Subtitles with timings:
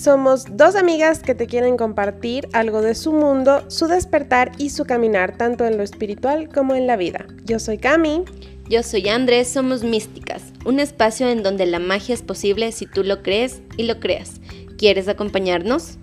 [0.00, 4.84] somos dos amigas que te quieren compartir algo de su mundo, su despertar y su
[4.84, 7.26] caminar, tanto en lo espiritual como en la vida.
[7.44, 8.24] Yo soy Cami.
[8.70, 13.02] Yo soy Andrés, somos Místicas, un espacio en donde la magia es posible si tú
[13.02, 14.40] lo crees y lo creas.
[14.78, 15.98] ¿Quieres acompañarnos?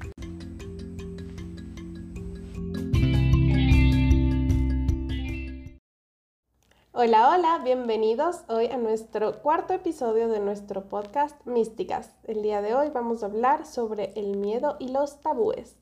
[6.99, 12.09] Hola, hola, bienvenidos hoy a nuestro cuarto episodio de nuestro podcast Místicas.
[12.23, 15.75] El día de hoy vamos a hablar sobre el miedo y los tabúes.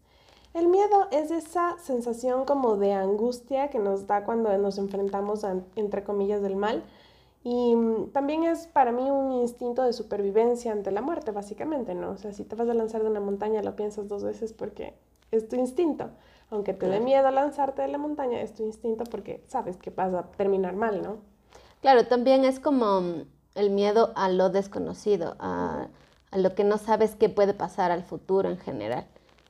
[0.53, 5.55] El miedo es esa sensación como de angustia que nos da cuando nos enfrentamos a,
[5.77, 6.83] entre comillas del mal
[7.45, 7.77] y
[8.11, 12.09] también es para mí un instinto de supervivencia ante la muerte, básicamente, ¿no?
[12.09, 14.95] O sea, si te vas a lanzar de una montaña lo piensas dos veces porque
[15.31, 16.09] es tu instinto
[16.55, 20.13] aunque te dé miedo lanzarte de la montaña, es tu instinto porque sabes que vas
[20.13, 21.17] a terminar mal, ¿no?
[21.81, 23.25] Claro, también es como mm,
[23.55, 25.87] el miedo a lo desconocido, a,
[26.31, 29.05] lo que no sabes qué puede pasar al futuro en general.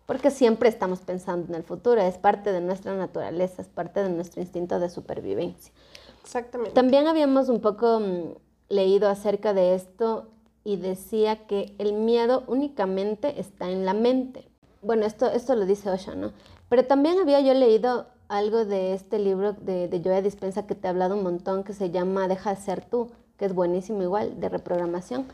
[0.05, 4.09] Porque siempre estamos pensando en el futuro, es parte de nuestra naturaleza, es parte de
[4.09, 5.73] nuestro instinto de supervivencia.
[6.21, 6.73] Exactamente.
[6.73, 8.35] También habíamos un poco mm,
[8.69, 10.27] leído acerca de esto
[10.63, 14.47] y decía que el miedo únicamente está en la mente.
[14.81, 16.33] Bueno, esto, esto lo dice Osha, ¿no?
[16.75, 20.89] Pero también había yo leído algo de este libro de, de Dispensa que te he
[20.89, 24.49] hablado un montón, que se llama Deja de ser tú, que es buenísimo igual, de
[24.49, 25.25] reprogramación,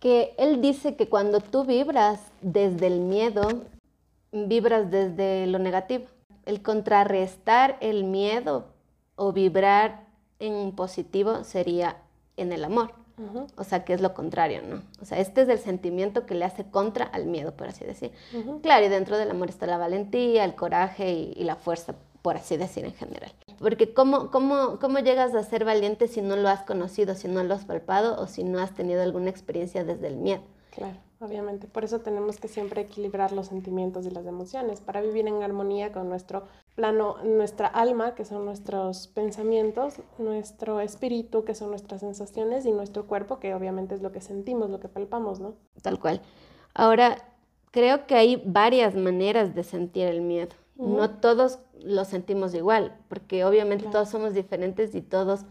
[0.00, 3.46] que él dice que cuando tú vibras desde el miedo,
[4.32, 6.06] vibras desde lo negativo.
[6.46, 8.64] El contrarrestar el miedo
[9.14, 10.04] o vibrar
[10.40, 11.98] en positivo sería
[12.36, 12.90] en el amor.
[13.56, 14.82] O sea, que es lo contrario, ¿no?
[15.00, 18.12] O sea, este es el sentimiento que le hace contra al miedo, por así decir.
[18.62, 22.56] Claro, y dentro del amor está la valentía, el coraje y, la fuerza, por así
[22.56, 23.32] decir en general.
[23.58, 27.42] Porque ¿cómo, cómo, ¿cómo llegas a ser valiente si no lo has conocido, si no
[27.42, 30.42] lo has palpado o si no has tenido alguna experiencia desde el miedo?
[30.70, 31.68] Claro, obviamente.
[31.68, 35.90] Por eso tenemos que siempre equilibrar los sentimientos y las emociones para vivir en armonía
[35.90, 36.44] con nuestro
[36.76, 43.06] plano, nuestra alma, que son nuestros pensamientos, nuestro espíritu, que son nuestras sensaciones, y nuestro
[43.06, 45.54] cuerpo, que obviamente es lo que sentimos, lo que palpamos, ¿no?
[45.82, 46.20] Tal cual.
[46.74, 47.16] Ahora,
[47.72, 50.54] creo que hay varias maneras de sentir el miedo.
[50.76, 55.46] No todos lo sentimos igual, porque obviamente todos somos diferentes y todos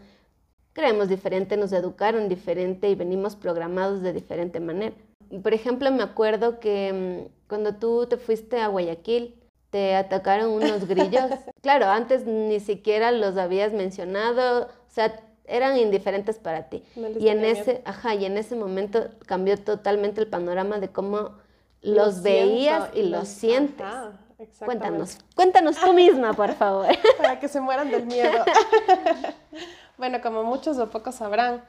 [0.72, 4.94] creemos diferente, nos educaron diferente y venimos programados de diferente manera.
[5.42, 9.34] Por ejemplo, me acuerdo que mm, cuando tú te fuiste a Guayaquil,
[9.70, 11.30] te atacaron unos grillos.
[11.62, 16.82] claro, antes ni siquiera los habías mencionado, o sea, eran indiferentes para ti.
[17.18, 21.32] y en ese, ajá, y en ese momento cambió totalmente el panorama de cómo
[21.82, 23.86] los veías y los, sientes.
[24.58, 26.88] cuéntanos, cuéntanos tú misma, por favor.
[27.18, 28.44] Para que se mueran del miedo.
[29.98, 31.62] bueno, como muchos o pocos sabrán,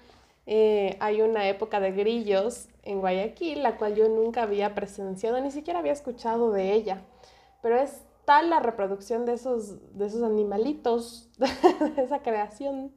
[0.47, 5.51] eh, hay una época de grillos en Guayaquil, la cual yo nunca había presenciado, ni
[5.51, 7.01] siquiera había escuchado de ella.
[7.61, 12.93] Pero es tal la reproducción de esos, de esos animalitos, de esa creación,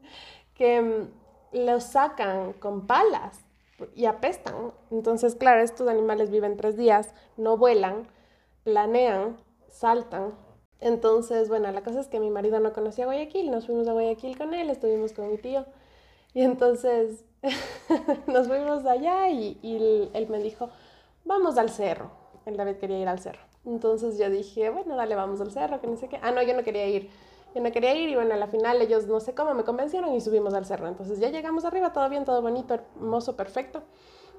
[0.55, 3.41] que mm, los sacan con palas
[3.95, 4.73] y apestan.
[4.91, 8.09] Entonces, claro, estos animales viven tres días, no vuelan,
[8.65, 9.37] planean,
[9.71, 10.35] saltan.
[10.81, 14.37] Entonces, bueno, la cosa es que mi marido no conocía Guayaquil, nos fuimos a Guayaquil
[14.37, 15.65] con él, estuvimos con mi tío.
[16.33, 17.25] Y entonces
[18.27, 19.59] nos fuimos allá y,
[20.15, 20.71] él, me dijo,
[21.25, 22.11] vamos al cerro.
[22.47, 23.50] Él David quería ir al cerro.
[23.65, 26.19] Entonces yo dije, bueno, dale, vamos al cerro, que no sé qué.
[26.23, 27.11] Ah, no, yo no quería ir.
[27.55, 30.15] Yo no quería ir y bueno, a la final ellos no sé cómo me convencieron
[30.15, 30.87] y subimos al cerro.
[30.89, 33.83] Entonces ya llegamos arriba, todo bien, todo bonito, hermoso, perfecto.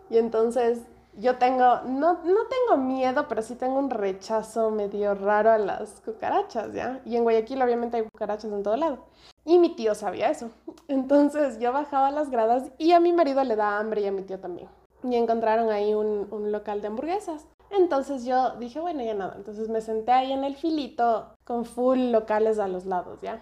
[0.09, 0.79] Y entonces
[1.17, 6.01] yo tengo, no, no tengo miedo, pero sí tengo un rechazo medio raro a las
[6.01, 7.01] cucarachas, ¿ya?
[7.05, 8.99] Y en Guayaquil obviamente hay cucarachas en todo lado.
[9.43, 10.49] Y mi tío sabía eso.
[10.87, 14.21] Entonces yo bajaba las gradas y a mi marido le da hambre y a mi
[14.21, 14.69] tío también.
[15.03, 17.47] Y encontraron ahí un, un local de hamburguesas.
[17.71, 19.33] Entonces yo dije, bueno, ya nada.
[19.37, 23.41] Entonces me senté ahí en el filito con full locales a los lados, ¿ya?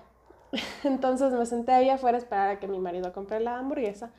[0.84, 4.12] Entonces me senté ahí afuera a esperar a que mi marido compre la hamburguesa.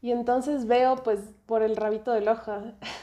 [0.00, 2.52] Y entonces veo pues por el rabito del ojo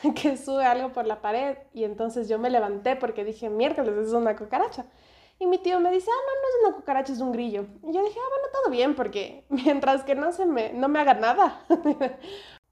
[0.15, 4.13] que sube algo por la pared y entonces yo me levanté porque dije, miércoles, es
[4.13, 4.85] una cucaracha.
[5.39, 7.65] Y mi tío me dice, ah, no, no es una cucaracha, es un grillo.
[7.83, 10.99] Y yo dije, ah, bueno, todo bien, porque mientras que no, se me, no me
[10.99, 11.61] haga nada,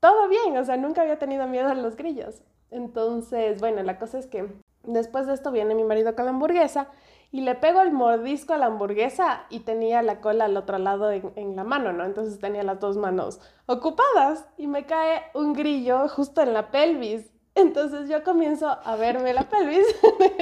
[0.01, 2.43] todo bien, o sea, nunca había tenido miedo a los grillos.
[2.71, 4.47] Entonces, bueno, la cosa es que
[4.83, 6.87] después de esto viene mi marido con la hamburguesa
[7.31, 11.11] y le pego el mordisco a la hamburguesa y tenía la cola al otro lado
[11.11, 12.05] en, la mano, ¿no?
[12.05, 17.29] Entonces tenía las dos manos ocupadas y me cae un grillo justo en la pelvis.
[17.55, 19.85] Entonces yo comienzo a verme la pelvis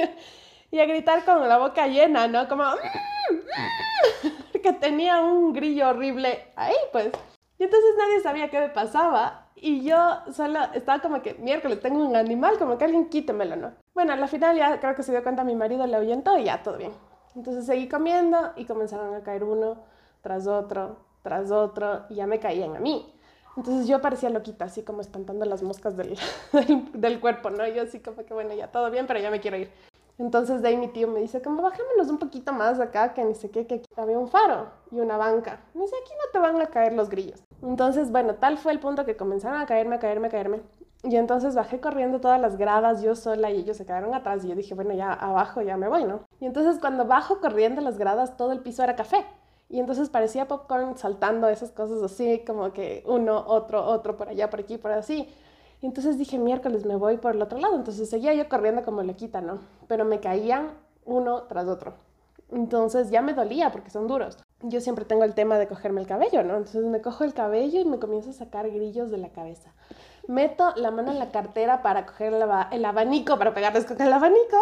[0.70, 2.48] y a gritar con la boca llena, ¿no?
[2.48, 2.64] Como
[4.62, 7.10] que tenía un grillo horrible ahí, pues.
[7.58, 9.96] Y entonces nadie sabía qué me pasaba Y yo
[10.32, 13.72] solo estaba como que, miércoles, tengo un animal, como que alguien quítemelo, ¿no?
[13.94, 16.44] Bueno, a la final ya creo que se dio cuenta mi marido, le ahuyentó y
[16.44, 16.92] ya todo bien.
[17.34, 19.78] Entonces seguí comiendo y comenzaron a caer uno
[20.20, 23.14] tras otro, tras otro, y ya me caían a mí.
[23.56, 26.18] Entonces yo parecía loquita, así como espantando las moscas del,
[26.52, 27.66] del, del, cuerpo, ¿no?
[27.66, 29.70] Yo así como que, bueno, ya todo bien, pero ya me quiero ir.
[30.18, 33.34] Entonces de ahí mi tío me dice, como bajémonos un poquito más acá, que ni
[33.34, 35.60] sé qué, que aquí había un faro y una banca.
[35.74, 37.45] Me dice, aquí no te van a caer los grillos.
[37.62, 40.60] Entonces, bueno, tal fue el punto que comenzaron a caerme, a caerme, a caerme.
[41.02, 44.48] Y entonces bajé corriendo todas las gradas yo sola y ellos se quedaron atrás y
[44.48, 46.20] yo dije, bueno, ya abajo ya me voy, ¿no?
[46.40, 49.24] Y entonces cuando bajo corriendo las gradas, todo el piso era café.
[49.68, 54.48] Y entonces parecía popcorn saltando esas cosas así, como que uno, otro, otro, por allá,
[54.50, 55.28] por aquí, por así.
[55.80, 57.76] Y entonces dije, miércoles me voy por el otro lado.
[57.76, 59.58] Entonces seguía yo corriendo como loquita, ¿no?
[59.88, 60.70] Pero me caían
[61.04, 61.94] uno tras otro.
[62.50, 64.38] Entonces ya me dolía porque son duros.
[64.68, 66.56] Yo siempre tengo el tema de cogerme el cabello, ¿no?
[66.56, 69.72] Entonces me cojo el cabello y me comienzo a sacar grillos de la cabeza.
[70.28, 74.58] Meto la mano en la cartera para coger el, abanico, para pegarles con el abanico.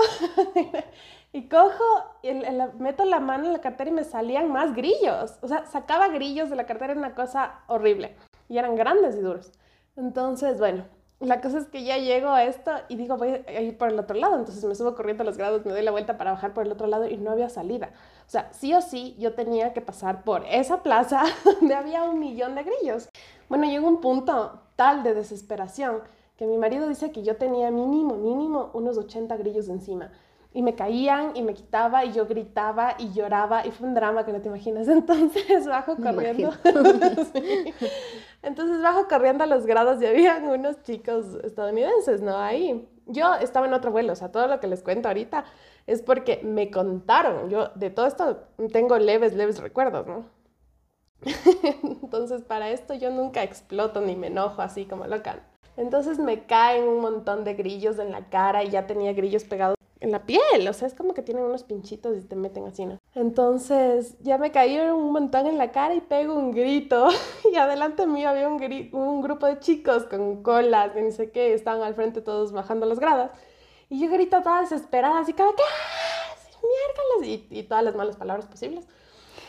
[1.32, 1.84] y cojo,
[2.22, 2.44] el,
[2.78, 5.38] meto la mano en la cartera y me salían más grillos.
[5.40, 8.16] O sea, sacaba grillos de la cartera, era una cosa horrible.
[8.48, 9.52] Y eran grandes y duros.
[9.96, 10.84] Entonces, bueno,
[11.24, 13.98] la cosa es que ya llego a esto y digo, voy a ir por el
[13.98, 14.36] otro lado.
[14.36, 16.72] Entonces me subo corriendo a los grados, me doy la vuelta para bajar por el
[16.72, 17.90] otro lado y no había salida.
[18.26, 22.18] O sea, sí o sí, yo tenía que pasar por esa plaza donde había un
[22.18, 23.08] millón de grillos.
[23.48, 26.02] Bueno, llegó un punto tal de desesperación
[26.36, 30.10] que mi marido dice que yo tenía mínimo, mínimo unos 80 grillos encima
[30.54, 34.24] y me caían y me quitaba y yo gritaba y lloraba y fue un drama
[34.24, 34.86] que no te imaginas.
[34.88, 36.52] Entonces bajo corriendo.
[37.34, 37.74] sí.
[38.40, 42.38] Entonces bajo corriendo a los grados y habían unos chicos estadounidenses, ¿no?
[42.38, 42.88] Ahí.
[43.06, 45.44] Yo estaba en otro vuelo, o sea, todo lo que les cuento ahorita
[45.86, 47.50] es porque me contaron.
[47.50, 50.24] Yo de todo esto tengo leves, leves recuerdos, ¿no?
[52.02, 55.40] Entonces para esto yo nunca exploto ni me enojo así como loca.
[55.76, 59.76] Entonces me caen un montón de grillos en la cara y ya tenía grillos pegados
[60.04, 62.84] en la piel, o sea, es como que tienen unos pinchitos y te meten así,
[62.84, 63.00] ¿no?
[63.14, 67.08] Entonces ya me caí un montón en la cara y pego un grito
[67.52, 71.94] y adelante mío había un, grupo de chicos con colas y sé qué, estaban al
[71.94, 73.30] frente todos bajando las gradas
[73.88, 75.62] y yo grito toda desesperada, así como que
[76.62, 78.86] miércoles y, y todas las malas palabras posibles.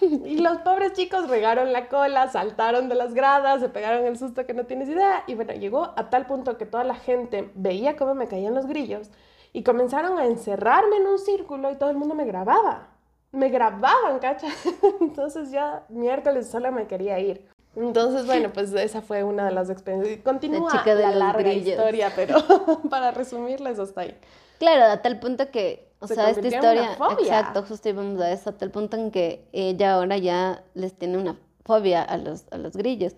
[0.02, 4.46] Y los pobres chicos regaron la cola, saltaron de las gradas, se pegaron el susto
[4.46, 5.24] que no tienes idea.
[5.26, 8.66] Y bueno, llegó a tal punto que toda la gente veía cómo me caían los
[8.66, 9.10] grillos
[9.56, 12.90] y comenzaron a encerrarme en un círculo y todo el mundo me grababa.
[13.32, 14.48] Me grababan, cacha.
[15.00, 17.48] Entonces ya miércoles sola me quería ir.
[17.74, 20.20] Entonces, bueno, pues esa fue una de las experiencias.
[20.26, 22.36] Continúa la, chica de la larga historia, pero
[22.90, 24.18] para resumirles hasta ahí.
[24.60, 28.58] Claro, a tal punto que, o sea, esta historia, exacto, justo íbamos a eso, a
[28.58, 32.76] tal punto en que ella ahora ya les tiene una fobia a los, a los
[32.76, 33.16] grillos.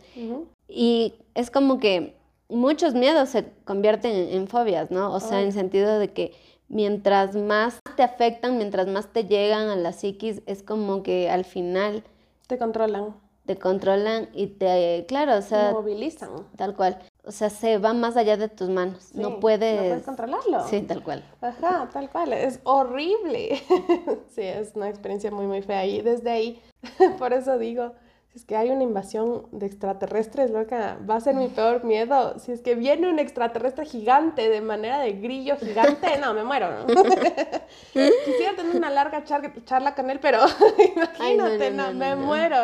[0.68, 2.17] Y es como que
[2.50, 5.14] muchos miedos se convierten en, fobias, ¿no?
[5.14, 6.34] O sea, en sentido de que
[6.70, 11.46] mientras más te afectan, mientras más te llegan a la psiquis, es como que al
[11.46, 12.04] final...
[12.48, 13.16] Te controlan.
[13.46, 15.72] Te controlan y te, claro, o sea...
[15.72, 16.30] movilizan.
[16.58, 17.00] Tal cual.
[17.24, 19.14] O sea, se va más allá de tus manos.
[19.14, 19.76] no puedes...
[19.76, 20.68] No puedes controlarlo.
[20.68, 21.24] Sí, tal cual.
[21.42, 22.34] Ajá, tal cual.
[22.34, 23.62] Es horrible.
[24.30, 25.86] sí, es una experiencia muy, muy fea.
[25.86, 26.62] Y desde ahí,
[27.20, 27.94] por eso digo
[28.38, 32.38] es que hay una invasión de extraterrestres, loca, va a ser mi peor miedo.
[32.38, 36.86] Si es que viene un extraterrestre gigante de manera de grillo gigante, no, me muero.
[37.94, 40.42] Quisiera tener una larga charla con él, pero
[40.96, 42.58] imagínate, no, me muero.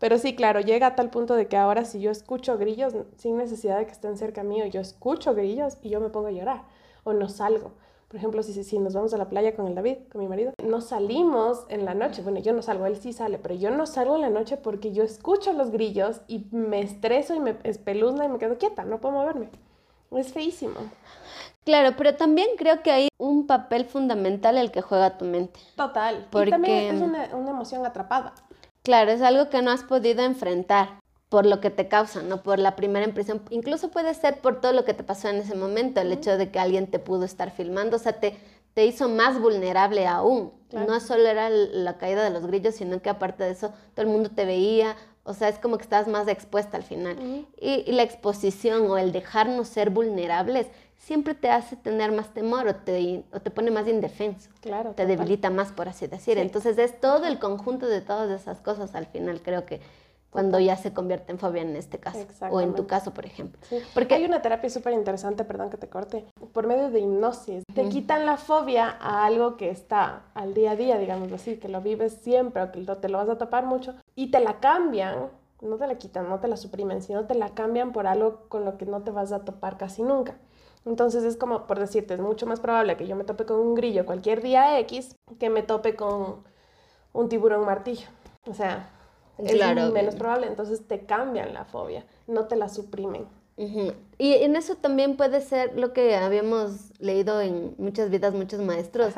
[0.00, 3.36] pero sí, claro, llega a tal punto de que ahora si yo escucho grillos, sin
[3.36, 6.64] necesidad de que estén cerca mío, yo escucho grillos y yo me pongo a llorar
[7.04, 7.70] o no salgo.
[8.10, 10.52] Por ejemplo, si, si nos vamos a la playa con el David, con mi marido,
[10.64, 12.22] no salimos en la noche.
[12.22, 14.90] Bueno, yo no salgo, él sí sale, pero yo no salgo en la noche porque
[14.90, 18.98] yo escucho los grillos y me estreso y me espeluzna y me quedo quieta, no
[18.98, 19.48] puedo moverme.
[20.10, 20.74] Es feísimo.
[21.64, 25.60] Claro, pero también creo que hay un papel fundamental el que juega tu mente.
[25.76, 26.26] Total.
[26.32, 26.48] Porque...
[26.48, 28.34] Y también es una, una emoción atrapada.
[28.82, 30.99] Claro, es algo que no has podido enfrentar
[31.30, 33.40] por lo que te causa, no por la primera impresión.
[33.50, 36.50] Incluso puede ser por todo lo que te pasó en ese momento, el hecho de
[36.50, 38.36] que alguien te pudo estar filmando, o sea, te,
[38.74, 40.52] te hizo más vulnerable aún.
[40.72, 44.12] No solo era la caída de los grillos, sino que aparte de eso, todo el
[44.12, 47.16] mundo te veía, o sea, es como que estás más expuesta al final.
[47.60, 50.66] y, la exposición o el dejarnos ser vulnerables
[50.98, 54.50] siempre te hace tener más temor o te, o te pone más indefenso.
[54.60, 54.92] Claro.
[54.92, 56.38] Te debilita más, por así decir.
[56.38, 59.80] Entonces es todo el conjunto de todas esas cosas al final, creo que
[60.30, 63.60] cuando ya se convierte en fobia en este caso, o en tu caso, por ejemplo.
[63.94, 67.64] Porque hay una terapia súper interesante, perdón que te corte, por medio de hipnosis.
[67.74, 71.68] Te quitan la fobia a algo que está al día a día, digamos así, que
[71.68, 75.30] lo vives siempre o que te lo vas a tapar mucho, y te la cambian
[75.62, 78.64] no te la quitan, no te la suprimen, sino te la cambian por algo con
[78.64, 80.36] lo que no te vas a topar casi nunca.
[80.86, 83.74] Entonces es como, por decirte, es mucho más probable que yo me tope con un
[83.74, 86.42] grillo cualquier día X que me tope con
[87.12, 88.08] un tiburón martillo.
[88.46, 88.88] O sea,
[89.44, 90.46] es menos probable.
[90.46, 93.26] Entonces te cambian la fobia, no te la suprimen.
[94.16, 99.12] Y en eso también puede ser lo que habíamos leído en muchas vidas, muchos maestros,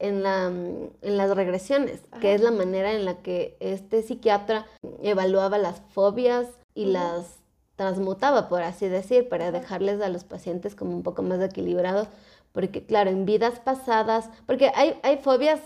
[0.00, 4.66] en, la, en las regresiones, que es la manera en la que este psiquiatra
[5.02, 7.38] evaluaba las fobias y las
[7.76, 12.08] transmutaba, por así decir, para dejarles a los pacientes como un poco más equilibrados,
[12.52, 15.60] porque claro, en vidas pasadas, porque hay, hay fobias,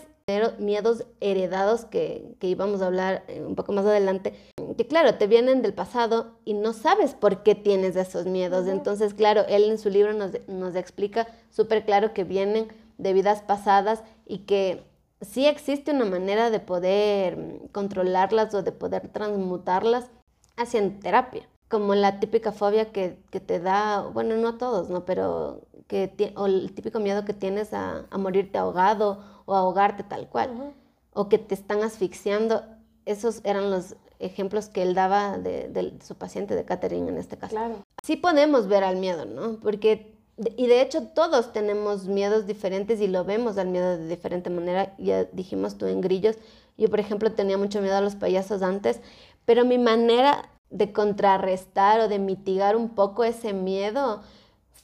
[0.59, 4.33] miedos heredados que, que íbamos a hablar eh, un poco más adelante,
[4.77, 8.67] que claro, te vienen del pasado y no sabes por qué tienes esos miedos.
[8.67, 12.67] Entonces, claro, él en su libro nos, nos explica súper claro que vienen
[12.97, 14.83] de vidas pasadas y que
[15.21, 17.37] sí existe una manera de poder
[17.71, 20.09] controlarlas o de poder transmutarlas
[20.57, 25.05] hacia terapia como la típica fobia que, te da, bueno, no a todos, ¿no?
[25.05, 30.75] Pero que, o el típico miedo que tienes a, morirte ahogado o ahogarte tal cual,
[31.13, 32.63] o que te están asfixiando.
[33.05, 37.51] Esos eran los ejemplos que él daba de, su paciente, de Catherine en este caso.
[37.51, 37.83] Claro.
[38.03, 39.59] Sí podemos ver al miedo, ¿no?
[39.59, 44.51] Porque, y de hecho todos tenemos miedos diferentes y lo vemos al miedo de diferente
[44.51, 44.93] manera.
[44.99, 46.37] Ya dijimos tú en grillos,
[46.77, 49.01] yo por ejemplo tenía mucho miedo a los payasos antes,
[49.45, 54.21] pero mi manera de contrarrestar o de mitigar un poco ese miedo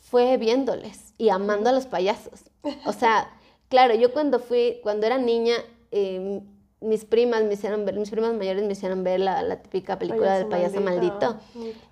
[0.10, 2.46] fue viéndoles y amando a los payasos.
[2.88, 3.30] O sea,
[3.70, 5.56] claro, yo cuando fui, cuando era niña,
[5.92, 6.42] em,
[6.82, 10.48] mis primas me hicieron ver, mis primas mayores me hicieron ver la, típica película del
[10.48, 11.38] payaso maldito.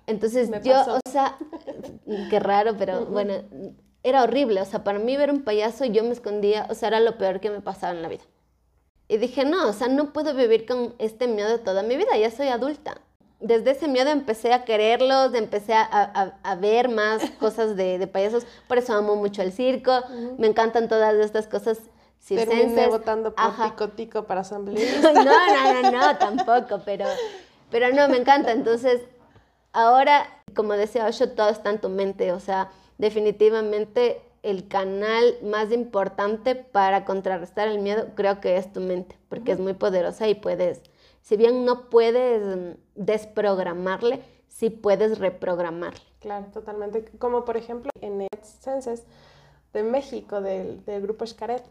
[0.06, 1.36] Entonces yo, o sea,
[2.30, 3.34] qué raro, pero bueno,
[4.02, 4.60] era horrible.
[4.60, 7.40] O sea, para mí ver un payaso yo me escondía, o sea, era lo peor
[7.40, 8.22] que me pasaba en la vida.
[9.08, 12.30] Y dije, no, o sea, no puedo vivir con este miedo toda mi vida, ya
[12.30, 13.00] soy adulta
[13.44, 18.46] desde ese miedo empecé a quererlos, empecé a, ver más cosas de, payasos.
[18.66, 19.92] Por eso amo mucho el circo.
[20.38, 21.78] Me encantan todas estas cosas
[22.20, 22.58] circenses.
[22.58, 25.12] Terminé votando por Tico Tico para asambleísta.
[25.12, 26.82] no, no, no, no, tampoco.
[26.86, 27.04] Pero,
[27.70, 28.50] pero no, me encanta.
[28.52, 29.02] Entonces,
[29.72, 32.32] ahora, como decía Osho, todo está en tu mente.
[32.32, 38.80] O sea, definitivamente el canal más importante para contrarrestar el miedo creo que es tu
[38.80, 40.82] mente, porque es muy poderosa y puedes
[41.24, 46.02] si bien no puedes desprogramarle, sí puedes reprogramarle.
[46.20, 47.06] Claro, totalmente.
[47.18, 49.04] Como por ejemplo en Senses
[49.72, 51.64] de México, del, grupo Xcaret.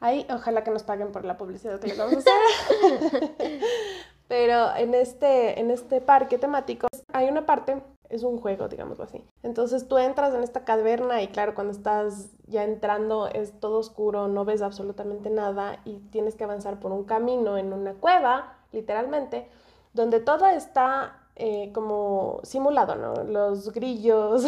[0.00, 3.60] Ahí, ojalá que nos paguen por la publicidad que les vamos a hacer.
[4.28, 9.24] Pero en este, en este parque temático hay una parte, es un juego, digámoslo así.
[9.42, 14.28] Entonces tú entras en esta caverna y claro, cuando estás ya entrando es todo oscuro,
[14.28, 19.48] no ves absolutamente nada y tienes que avanzar por un camino en una cueva literalmente,
[19.92, 23.24] donde todo está eh, como simulado, ¿no?
[23.24, 24.44] Los grillos,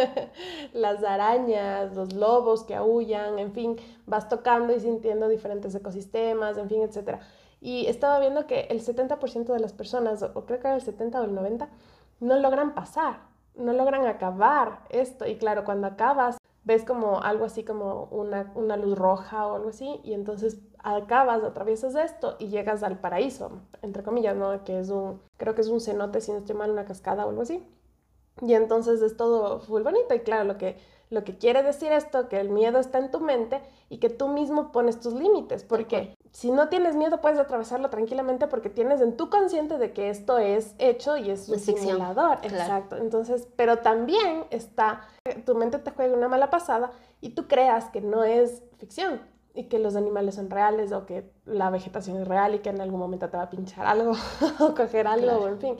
[0.72, 6.68] las arañas, los lobos que aullan, en fin, vas tocando y sintiendo diferentes ecosistemas, en
[6.68, 7.18] fin, etc.
[7.60, 11.20] Y estaba viendo que el 70% de las personas, o creo que era el 70
[11.20, 11.68] o el 90,
[12.20, 13.20] no logran pasar,
[13.54, 15.26] no logran acabar esto.
[15.26, 19.68] Y claro, cuando acabas, ves como algo así como una, una luz roja o algo
[19.68, 24.64] así, y entonces acabas, atraviesas esto y llegas al paraíso, entre comillas, ¿no?
[24.64, 27.30] Que es un, creo que es un cenote, si no estoy mal, una cascada o
[27.30, 27.64] algo así.
[28.42, 30.76] Y entonces es todo muy bonito y claro, lo que,
[31.08, 34.26] lo que quiere decir esto, que el miedo está en tu mente y que tú
[34.26, 39.16] mismo pones tus límites, porque si no tienes miedo puedes atravesarlo tranquilamente porque tienes en
[39.16, 42.98] tu consciente de que esto es hecho y es un simulador, exacto.
[42.98, 45.00] Entonces, pero también está,
[45.46, 46.90] tu mente te juega una mala pasada
[47.22, 49.22] y tú creas que no es ficción,
[49.54, 52.82] y que los animales son reales o que la vegetación es real y que en
[52.82, 54.12] algún momento te va a pinchar algo
[54.60, 55.76] o coger algo o en fin.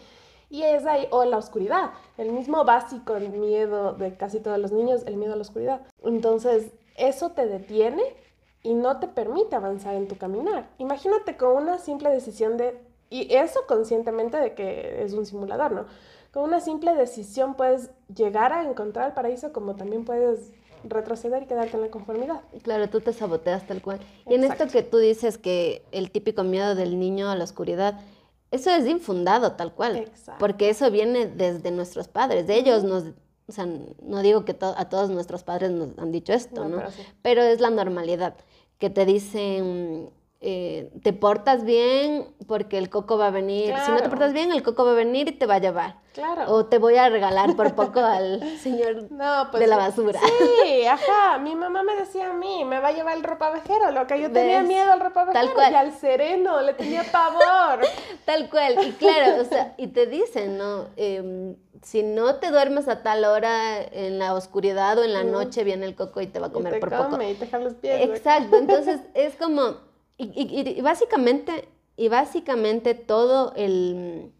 [0.48, 4.72] Y es ahí, o la oscuridad, el mismo básico el miedo de casi todos los
[4.72, 5.82] niños, el miedo a la oscuridad.
[6.02, 8.02] Entonces, eso te detiene
[8.66, 10.68] y no te permite avanzar en tu caminar.
[10.78, 12.76] Imagínate con una simple decisión de,
[13.11, 15.87] y eso conscientemente de que es un simulador, ¿no?
[16.32, 20.50] Con una simple decisión puedes llegar a encontrar el paraíso como también puedes
[20.82, 22.40] retroceder y quedarte en la conformidad.
[22.62, 24.00] Claro, tú te saboteas tal cual.
[24.28, 28.00] Y en esto que tú dices que el típico miedo del niño a la oscuridad,
[28.50, 29.96] eso es infundado tal cual.
[29.96, 30.40] Exacto.
[30.40, 32.49] Porque eso viene desde nuestros padres.
[32.49, 33.04] De ellos nos,
[33.46, 33.66] o sea,
[34.02, 36.78] no digo que a todos nuestros padres nos han dicho esto, ¿no?
[36.78, 36.90] Pero,
[37.23, 38.35] pero, es la normalidad.
[38.78, 40.11] Que te dicen,
[40.42, 43.75] eh, te portas bien porque el coco va a venir.
[43.85, 45.97] Si no te portas bien, el coco va a venir y te va a llevar.
[46.12, 46.50] Claro.
[46.52, 49.09] O te voy a regalar por poco al señor
[49.50, 50.21] pues de la basura.
[50.62, 51.38] Sí, ajá.
[51.38, 53.90] Mi mamá me decía a mí, me va a llevar el ropavejero.
[53.92, 57.87] Lo que yo tenía miedo al ropavejero y al sereno, le tenía pavor.
[58.26, 58.76] Tal cual.
[58.87, 60.87] Y claro, o sea, y te dicen, ¿no?
[60.97, 65.62] Em, si no te duermes a tal hora en la oscuridad o en la noche,
[65.62, 67.22] viene el coco y te va a comer y te por come poco.
[67.22, 68.08] Y te deja los pies.
[68.08, 68.56] Exacto.
[68.56, 69.76] Entonces, es como
[70.18, 74.32] y, básicamente, y básicamente todo el,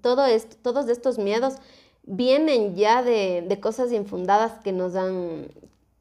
[0.00, 1.56] todo esto, todos estos miedos
[2.04, 5.48] vienen ya de, de, cosas infundadas que nos dan,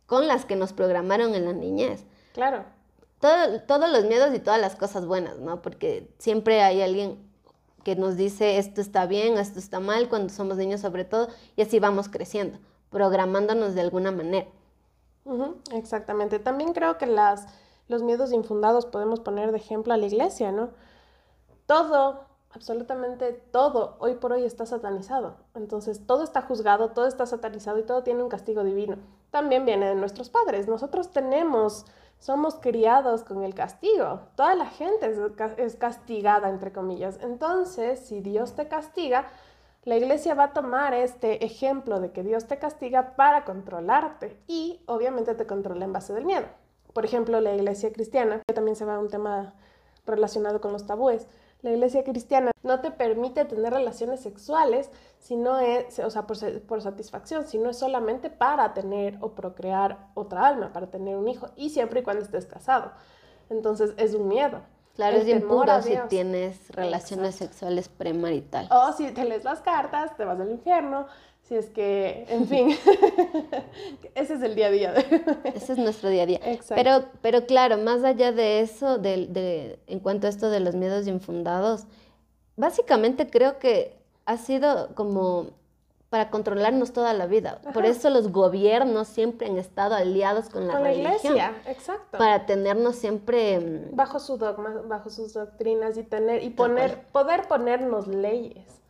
[0.06, 2.06] con las que nos programaron en la niñez.
[2.32, 2.64] Claro.
[3.20, 5.62] Todo, todos los miedos y todas las cosas buenas, ¿no?
[5.62, 7.30] Porque siempre hay alguien
[7.84, 11.62] que nos dice esto está bien, esto está mal, cuando somos niños sobre todo, y
[11.62, 12.60] así vamos creciendo,
[12.90, 14.48] programándonos de alguna manera.
[15.74, 16.40] exactamente.
[16.40, 17.48] También creo que las
[17.92, 20.70] los miedos infundados podemos poner de ejemplo a la iglesia, ¿no?
[21.68, 22.22] Todo,
[22.52, 25.36] absolutamente todo, hoy por hoy está satanizado.
[25.54, 28.98] Entonces, todo está juzgado, todo está satanizado y todo tiene un castigo divino.
[29.30, 30.68] También viene de nuestros padres.
[30.68, 31.86] Nosotros tenemos,
[32.22, 34.22] somos criados con el castigo.
[34.38, 35.14] Toda la gente
[35.58, 37.20] es castigada, entre comillas.
[37.22, 39.26] Entonces, si Dios te castiga,
[39.84, 44.82] la iglesia va a tomar este ejemplo de que Dios te castiga para controlarte y
[44.86, 46.48] obviamente te controla en base del miedo
[46.94, 49.54] por ejemplo, la iglesia cristiana, que también se va a un tema
[50.06, 51.28] relacionado con los tabúes,
[51.62, 54.90] la iglesia cristiana no te permite tener relaciones sexuales
[55.20, 59.32] si no es, o sea, por, por, satisfacción, si no es solamente para tener o
[59.32, 62.92] procrear otra alma, para tener un hijo, y siempre y cuando estés casado.
[63.50, 64.62] Entonces es un miedo.
[64.96, 68.68] Claro, es impuro si tienes relaciones sexuales premarital.
[68.72, 71.08] O si te lees las cartas, te vas al infierno.
[71.52, 72.70] Si es que, en fin,
[74.16, 74.94] ese es el día a día.
[75.54, 76.40] ese es nuestro día a día.
[76.70, 81.08] Pero, pero claro, más allá de eso, de, en cuanto a esto de los miedos
[81.08, 81.88] infundados,
[82.56, 85.48] básicamente creo que ha sido como
[86.08, 87.60] para controlarnos toda la vida.
[87.74, 91.12] Por eso los gobiernos siempre han estado aliados con la con religión.
[91.12, 92.18] La iglesia, exacto.
[92.18, 97.50] Para tenernos siempre mm, bajo su dogma, bajo sus doctrinas y tener y poner poder
[97.50, 98.81] ponernos leyes.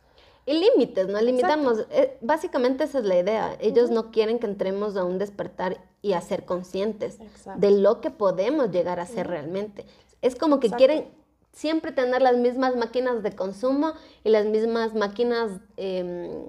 [0.44, 1.20] Y límites, ¿no?
[1.20, 1.86] Limitamos.
[1.90, 3.56] Eh, básicamente esa es la idea.
[3.60, 7.18] Ellos no quieren que entremos a un despertar y a ser conscientes
[7.56, 9.86] de lo que podemos llegar a ser realmente.
[10.20, 11.08] Es como que quieren
[11.52, 13.92] siempre tener las mismas máquinas de consumo
[14.24, 16.46] y las mismas máquinas em,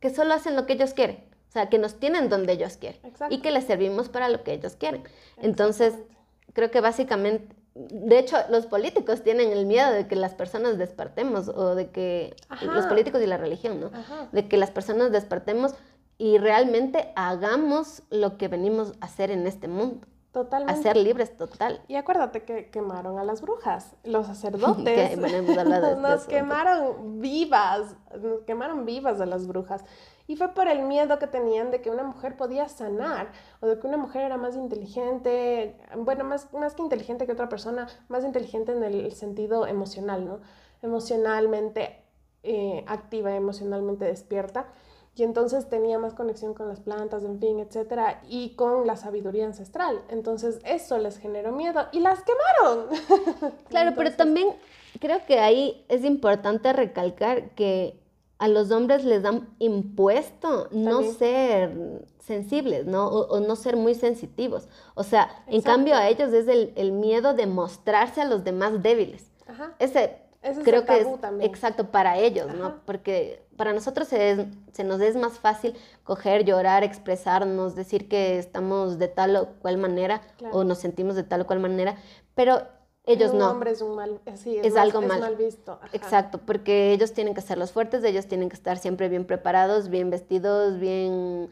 [0.00, 1.24] que solo hacen lo que ellos quieren.
[1.48, 4.52] O sea, que nos tienen donde ellos quieren y que les servimos para lo que
[4.52, 5.02] ellos quieren.
[5.36, 5.94] Entonces,
[6.52, 7.54] creo que básicamente
[7.88, 12.34] de hecho, los políticos tienen el miedo de que las personas despertemos o de que
[12.62, 13.90] los políticos y la religión, ¿no?
[14.32, 15.74] De que las personas despertemos
[16.18, 20.06] y realmente hagamos lo que venimos a hacer en este mundo.
[20.32, 20.78] Totalmente.
[20.78, 21.80] A ser libres total.
[21.88, 25.18] Y acuérdate que quemaron a las brujas, los sacerdotes.
[25.98, 29.84] nos quemaron vivas, nos quemaron vivas a las brujas.
[30.30, 33.80] Y fue por el miedo que tenían de que una mujer podía sanar o de
[33.80, 38.22] que una mujer era más inteligente, bueno, más, más que inteligente que otra persona, más
[38.22, 40.38] inteligente en el sentido emocional, ¿no?
[40.82, 42.04] Emocionalmente
[42.44, 44.66] eh, activa, emocionalmente despierta.
[45.16, 49.46] Y entonces tenía más conexión con las plantas, en fin, etcétera, y con la sabiduría
[49.46, 50.00] ancestral.
[50.10, 52.86] Entonces eso les generó miedo y las quemaron.
[53.68, 54.54] claro, pero también
[55.00, 57.98] creo que ahí es importante recalcar que
[58.40, 63.06] a los hombres les dan impuesto no ser sensibles, ¿no?
[63.06, 64.66] O, no ser muy sensitivos.
[64.94, 69.30] O sea, en cambio a ellos es el, miedo de mostrarse a los demás débiles.
[69.46, 69.74] Ajá.
[69.78, 70.22] Ese,
[70.64, 71.06] creo que es
[71.40, 72.76] exacto para ellos, ¿no?
[72.86, 74.46] Porque para nosotros se,
[74.84, 80.22] nos es más fácil coger, llorar, expresarnos, decir que estamos de tal o cual manera
[80.50, 81.96] o nos sentimos de tal o cual manera,
[82.34, 82.62] pero
[83.10, 83.50] ellos no.
[83.50, 85.36] hombre es un mal, sí, es, algo mal.
[85.36, 85.78] visto.
[85.92, 89.88] Exacto, porque ellos tienen que ser los fuertes, ellos tienen que estar siempre bien preparados,
[89.88, 91.48] bien vestidos, bien,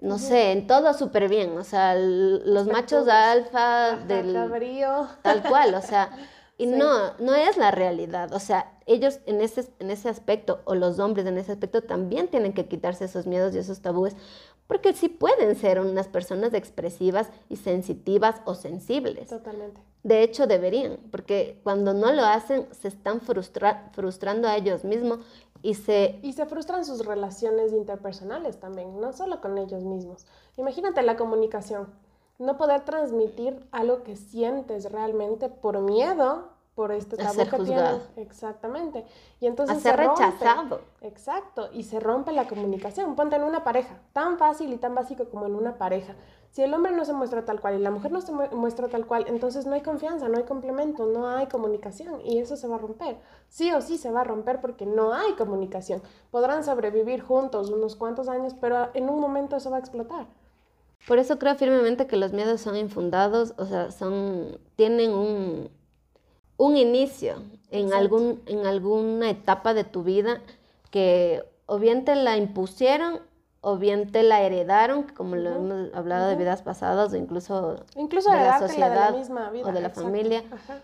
[0.00, 1.56] no sé, en todo súper bien.
[1.58, 5.08] O sea, los machos alfa del cabrío.
[5.22, 6.10] tal cual, o sea,
[6.58, 8.32] y no, no es la realidad.
[8.32, 12.28] O sea, ellos en ese, en ese aspecto, o los hombres en ese aspecto, también
[12.28, 14.16] tienen que quitarse esos miedos y esos tabúes,
[14.66, 19.28] porque sí pueden ser unas personas expresivas y sensitivas o sensibles.
[19.28, 19.80] Totalmente.
[20.06, 25.18] De hecho, deberían, porque cuando no lo hacen, se están frustrando a ellos mismos
[25.62, 26.20] y se...
[26.22, 30.24] Y se frustran sus relaciones interpersonales también, no solo con ellos mismos.
[30.58, 31.88] Imagínate la comunicación,
[32.38, 37.98] no poder transmitir algo que sientes realmente por miedo por este tabú que juzgado.
[37.98, 38.28] tienen.
[38.28, 39.04] Exactamente.
[39.40, 40.22] Y entonces a ser se rompe.
[40.24, 40.80] rechazado.
[41.00, 43.16] Exacto, y se rompe la comunicación.
[43.16, 46.14] Ponte en una pareja, tan fácil y tan básico como en una pareja.
[46.52, 48.88] Si el hombre no se muestra tal cual y la mujer no se mu- muestra
[48.88, 52.66] tal cual, entonces no hay confianza, no hay complemento, no hay comunicación y eso se
[52.68, 53.16] va a romper.
[53.48, 56.00] Sí o sí se va a romper porque no hay comunicación.
[56.30, 60.26] Podrán sobrevivir juntos unos cuantos años, pero en un momento eso va a explotar.
[61.06, 65.70] Por eso creo firmemente que los miedos son infundados, o sea, son, tienen un,
[66.56, 67.34] un inicio
[67.70, 67.96] en, Exacto.
[67.96, 70.40] algún, en alguna etapa de tu vida
[70.90, 73.20] que o bien te la impusieron
[73.60, 78.30] o bien te la heredaron, como lo hemos hablado de vidas pasadas o incluso Incluso
[78.30, 79.64] de la heredártela de la sociedad misma vida.
[79.64, 80.02] o de la exacto.
[80.02, 80.44] familia.
[80.52, 80.80] Ajá.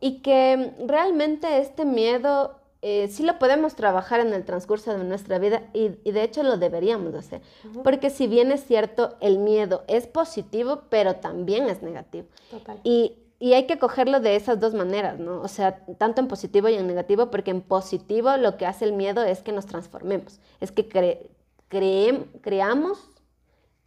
[0.00, 5.38] Y que realmente este miedo eh, sí lo podemos trabajar en el transcurso de nuestra
[5.38, 7.42] vida y, y de hecho lo deberíamos hacer.
[7.82, 12.26] Porque si bien es cierto, el miedo es positivo, pero también es negativo.
[12.50, 12.78] Total.
[12.84, 15.40] Y, y hay que cogerlo de esas dos maneras, ¿no?
[15.42, 18.94] O sea, tanto en positivo y en negativo, porque en positivo lo que hace el
[18.94, 21.28] miedo es que nos transformemos, es que cre-
[21.70, 22.98] creem- creamos,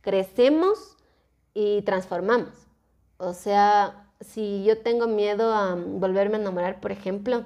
[0.01, 0.97] crecemos
[1.53, 2.53] y transformamos.
[3.17, 7.45] O sea, si yo tengo miedo a volverme a enamorar, por ejemplo,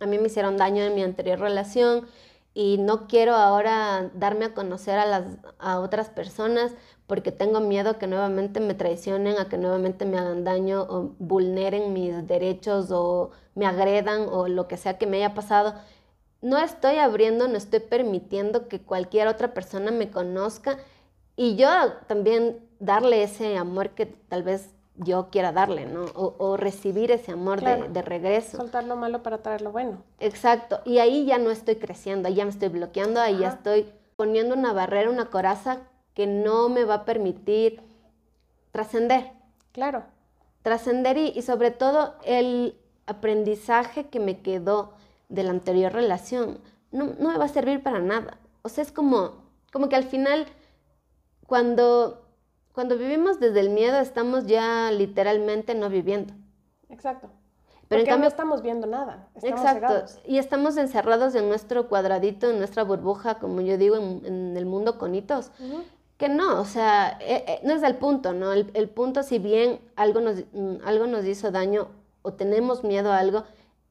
[0.00, 2.06] a mí me hicieron daño en mi anterior relación
[2.54, 5.24] y no quiero ahora darme a conocer a, las,
[5.58, 6.72] a otras personas
[7.06, 11.10] porque tengo miedo a que nuevamente me traicionen, a que nuevamente me hagan daño o
[11.18, 15.74] vulneren mis derechos o me agredan o lo que sea que me haya pasado.
[16.42, 20.78] No estoy abriendo, no estoy permitiendo que cualquier otra persona me conozca
[21.36, 21.68] y yo
[22.06, 26.06] también darle ese amor que tal vez yo quiera darle, ¿no?
[26.14, 27.92] O, o recibir ese amor de- Claro.
[27.92, 28.56] de regreso.
[28.56, 30.02] Soltar lo malo para traer lo bueno.
[30.20, 33.86] Exacto, y ahí ya no estoy creciendo, ahí ya me estoy bloqueando, ahí ya estoy
[34.16, 35.80] poniendo una barrera, una coraza
[36.16, 37.80] que no me va a permitir
[38.72, 39.30] trascender,
[39.72, 40.02] Claro.
[40.62, 42.76] trascender y, y sobre todo el
[43.06, 44.94] aprendizaje que me quedó
[45.28, 46.58] de la anterior relación
[46.90, 48.38] no, no me va a servir para nada.
[48.62, 50.46] O sea, es como, como que al final,
[51.46, 52.26] cuando,
[52.72, 56.32] cuando vivimos desde el miedo, estamos ya literalmente no viviendo.
[56.88, 57.28] Exacto.
[57.88, 59.28] Pero en cambio- no estamos viendo nada.
[59.36, 59.86] Estamos Exacto.
[59.88, 60.18] cegados.
[60.24, 64.66] Y estamos encerrados en nuestro cuadradito, en nuestra burbuja, como yo digo, en, en el
[64.66, 65.50] mundo con hitos.
[65.60, 65.82] Ujú.
[66.16, 68.52] Que no, o sea, eh, eh, no es el punto, ¿no?
[68.52, 71.88] El, el punto, si bien algo nos, mm, algo nos hizo daño
[72.22, 73.44] o tenemos miedo a algo,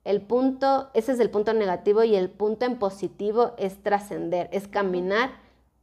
[0.04, 4.68] el punto, ese es el punto negativo y el punto en positivo es trascender, es
[4.68, 5.32] caminar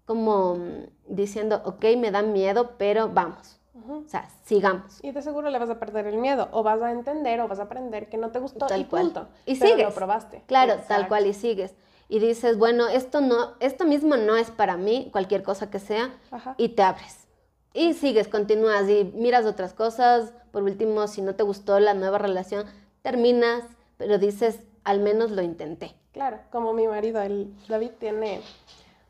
[0.05, 4.99] como mm, diciendo, ok, me da miedo, pero vamos, o sea, sigamos.
[5.03, 6.49] Y de seguro le vas a perder el miedo.
[6.53, 9.05] O vas a entender o vas a aprender que no te gustó Tal y cual.
[9.05, 9.29] punto.
[9.47, 9.89] Y Pero sigues.
[9.89, 10.43] lo probaste.
[10.47, 11.75] Claro, tal cual y sigues.
[12.13, 16.15] Y dices, bueno, esto no, esto mismo no es para mí, cualquier cosa que sea,
[16.31, 16.55] Ajá.
[16.59, 17.27] y te abres.
[17.73, 20.35] Y sigues, continúas y miras otras cosas.
[20.51, 22.67] Por último, si no te gustó la nueva relación,
[23.01, 23.65] terminas,
[23.97, 25.95] pero dices, al menos lo intenté.
[26.13, 28.43] Claro, como mi marido, el David tiene,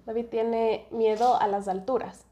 [0.07, 2.25] David tiene miedo a las alturas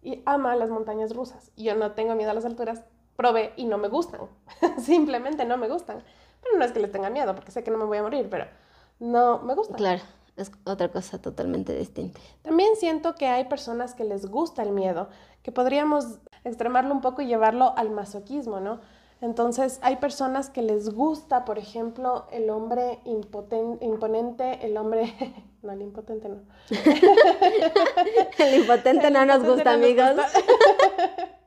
[0.00, 1.50] y ama las montañas rusas.
[1.56, 2.84] Y Yo no tengo miedo a las alturas,
[3.16, 4.20] probé y no me gustan.
[4.80, 6.04] Simplemente no me gustan.
[6.40, 8.28] Pero no es que les tenga miedo, porque sé que no me voy a morir,
[8.30, 8.46] pero
[8.98, 9.76] no me gustan.
[9.76, 10.02] Claro,
[10.36, 12.20] es otra cosa totalmente distinta.
[12.42, 15.08] También siento que hay personas que les gusta el miedo,
[15.42, 18.80] que podríamos extremarlo un poco y llevarlo al masoquismo, ¿no?
[19.20, 25.14] Entonces, hay personas que les gusta, por ejemplo, el hombre impoten- imponente, el hombre...
[25.64, 26.42] No, el impotente no.
[28.38, 30.10] El impotente no nos gusta, no nos amigos.
[30.14, 30.28] gusta.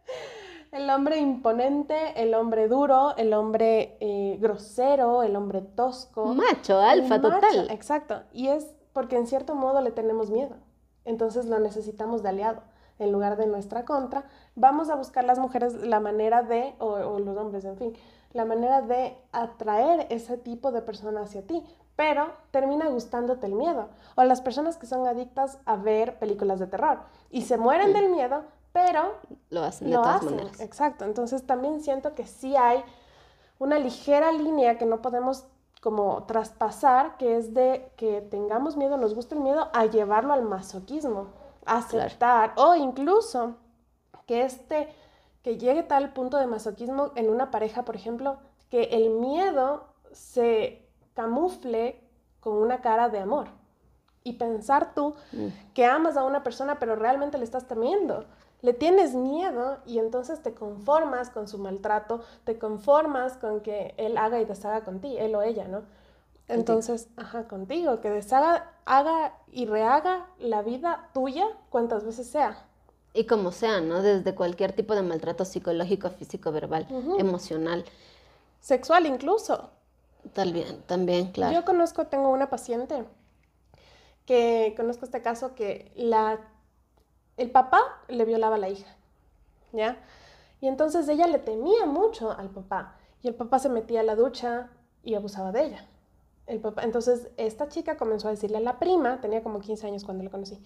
[0.71, 6.33] El hombre imponente, el hombre duro, el hombre eh, grosero, el hombre tosco.
[6.33, 7.67] Macho, alfa, macho, total.
[7.71, 8.21] Exacto.
[8.33, 10.55] Y es porque en cierto modo le tenemos miedo.
[11.05, 12.61] Entonces lo necesitamos de aliado.
[12.99, 14.25] En lugar de nuestra contra,
[14.55, 17.93] vamos a buscar las mujeres la manera de, o, o los hombres, en fin,
[18.33, 21.63] la manera de atraer ese tipo de persona hacia ti.
[21.95, 23.89] Pero termina gustándote el miedo.
[24.15, 26.99] O las personas que son adictas a ver películas de terror
[27.29, 28.43] y se mueren del miedo,
[28.77, 29.13] pero
[29.49, 30.59] Lo hacen de lo todas hacen, maneras.
[30.59, 31.03] exacto.
[31.05, 32.83] Entonces también siento que sí hay
[33.57, 35.45] una ligera línea que no podemos
[35.81, 40.43] como traspasar, que es de que tengamos miedo, nos gusta el miedo, a llevarlo al
[40.43, 41.27] masoquismo,
[41.65, 43.55] a aceptar, o incluso
[44.27, 44.89] que este,
[45.43, 48.37] que llegue tal punto de masoquismo en una pareja, por ejemplo,
[48.69, 52.03] que el miedo se camufle
[52.41, 53.47] con una cara de amor.
[54.23, 55.47] Y pensar tú Mm.
[55.73, 58.25] que amas a una persona, pero realmente le estás temiendo.
[58.61, 64.17] Le tienes miedo y entonces te conformas con su maltrato, te conformas con que él
[64.17, 65.83] haga y deshaga contigo, él o ella, ¿no?
[66.47, 72.65] Entonces, ajá, contigo, que deshaga, haga y rehaga la vida tuya cuantas veces sea.
[73.13, 74.01] Y como sea, ¿no?
[74.01, 77.83] Desde cualquier tipo de maltrato psicológico, físico, verbal, emocional.
[78.61, 79.71] Sexual incluso.
[80.33, 81.53] También, también, claro.
[81.53, 83.05] Yo conozco, tengo una paciente
[84.25, 86.39] que conozco este caso que la,
[87.37, 88.95] el papá le violaba a la hija,
[89.71, 89.97] ¿ya?
[90.59, 94.15] Y entonces ella le temía mucho al papá y el papá se metía a la
[94.15, 94.69] ducha
[95.03, 95.85] y abusaba de ella.
[96.47, 100.03] El papá, entonces esta chica comenzó a decirle a la prima, tenía como 15 años
[100.03, 100.61] cuando le conocí,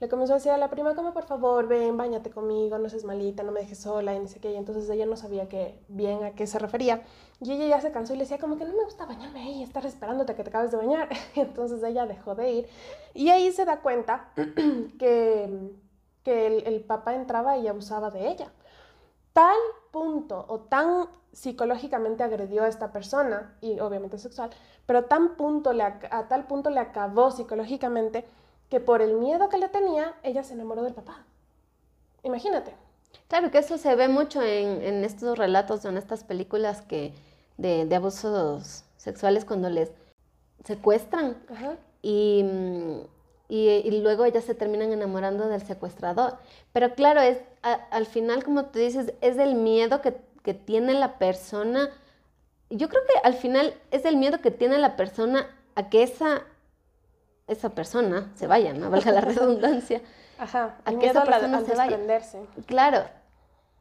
[0.00, 3.04] le comenzó a decir a la prima, como por favor, ven, bañate conmigo, no seas
[3.04, 4.50] malita, no me dejes sola, y ni sé qué.
[4.52, 7.02] Y entonces ella no sabía qué, bien a qué se refería.
[7.42, 9.62] Y ella ya se cansó y le decía, como que no me gusta bañarme ahí,
[9.62, 11.10] estar esperándote que te acabes de bañar.
[11.34, 12.68] Y entonces ella dejó de ir.
[13.12, 14.30] Y ahí se da cuenta
[14.98, 15.70] que,
[16.24, 18.50] que el, el papá entraba y abusaba de ella.
[19.32, 19.56] Tal
[19.90, 24.50] punto o tan psicológicamente agredió a esta persona, y obviamente sexual,
[24.86, 28.24] pero tan punto le, a tal punto le acabó psicológicamente
[28.68, 31.24] que por el miedo que le tenía, ella se enamoró del papá.
[32.22, 32.74] Imagínate.
[33.28, 37.12] Claro que eso se ve mucho en, en estos relatos, en estas películas que
[37.56, 39.92] de, de abusos sexuales cuando les
[40.64, 41.76] secuestran Ajá.
[42.02, 42.44] y,
[43.50, 46.38] y, y luego ellas se terminan enamorando del secuestrador.
[46.72, 50.94] Pero claro, es a- al final, como tú dices, es el miedo que, que tiene
[50.94, 51.90] la persona.
[52.70, 56.42] Yo creo que al final es el miedo que tiene la persona a que esa,
[57.46, 58.88] esa persona se vaya, ¿no?
[58.90, 60.00] Valga la redundancia.
[60.38, 60.76] Ajá.
[60.84, 61.96] A que miedo esa persona al se vaya.
[62.66, 63.04] Claro,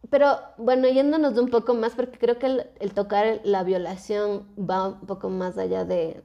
[0.10, 4.48] pero bueno, yéndonos de un poco más, porque creo que el, el tocar la violación
[4.58, 6.24] va un poco más allá de,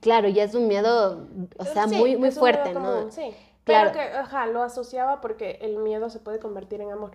[0.00, 1.26] claro, ya es un miedo,
[1.58, 3.10] o sea, Sí, muy, muy fuerte, ¿no?
[3.10, 3.34] sí.
[3.64, 3.90] Claro.
[3.92, 7.12] Que, ajá, lo asociaba porque el miedo se puede convertir en amor.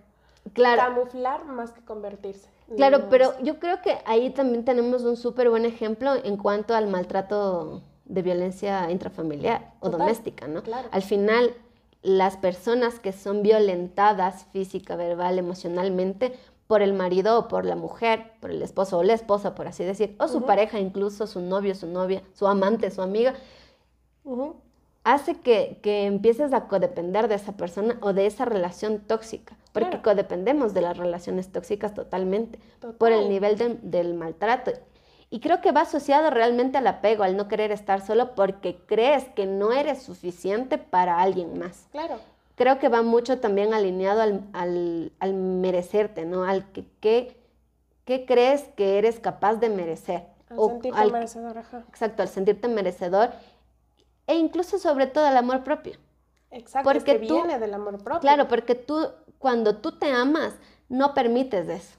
[0.54, 2.49] Claro, Camuflar más que convertirse.
[2.75, 6.73] claro, No pero yo creo que ahí también tenemos un súper buen ejemplo en cuanto
[6.73, 10.62] al maltrato de violencia intrafamiliar o Total, doméstica, ¿no?
[10.63, 10.89] claro.
[10.91, 11.54] Al final,
[12.01, 16.34] las personas que son violentadas física, verbal, emocionalmente
[16.72, 19.84] por el marido o por la mujer, por el esposo o la esposa, por así
[19.84, 23.34] decir, o su pareja incluso, su novio, su novia, su amante, su amiga,
[25.04, 29.90] hace que, que empieces a codepender de esa persona o de esa relación tóxica, porque
[29.90, 30.04] Claro.
[30.04, 32.58] codependemos de las relaciones tóxicas totalmente
[32.98, 34.72] por el nivel de- del maltrato.
[35.30, 39.26] Y creo que va asociado realmente al apego, al no querer estar solo porque crees
[39.36, 41.88] que no eres suficiente para alguien más.
[41.92, 42.16] Claro.
[42.62, 46.43] Creo que va mucho también alineado al, al- al merecerte, ¿no?
[46.43, 47.41] Al que, que-
[48.06, 50.28] ¿qué crees que eres capaz de merecer.
[50.47, 51.84] Al O sentirte al- merecedor, ajá.
[51.89, 53.32] Exacto, al sentirte merecedor
[54.28, 55.93] e incluso sobre todo el amor propio.
[56.52, 58.19] Exacto, Porque es que tú- viene del amor propio.
[58.19, 59.08] Claro, porque tú,
[59.39, 60.54] cuando tú te amas,
[60.88, 61.97] no permites eso.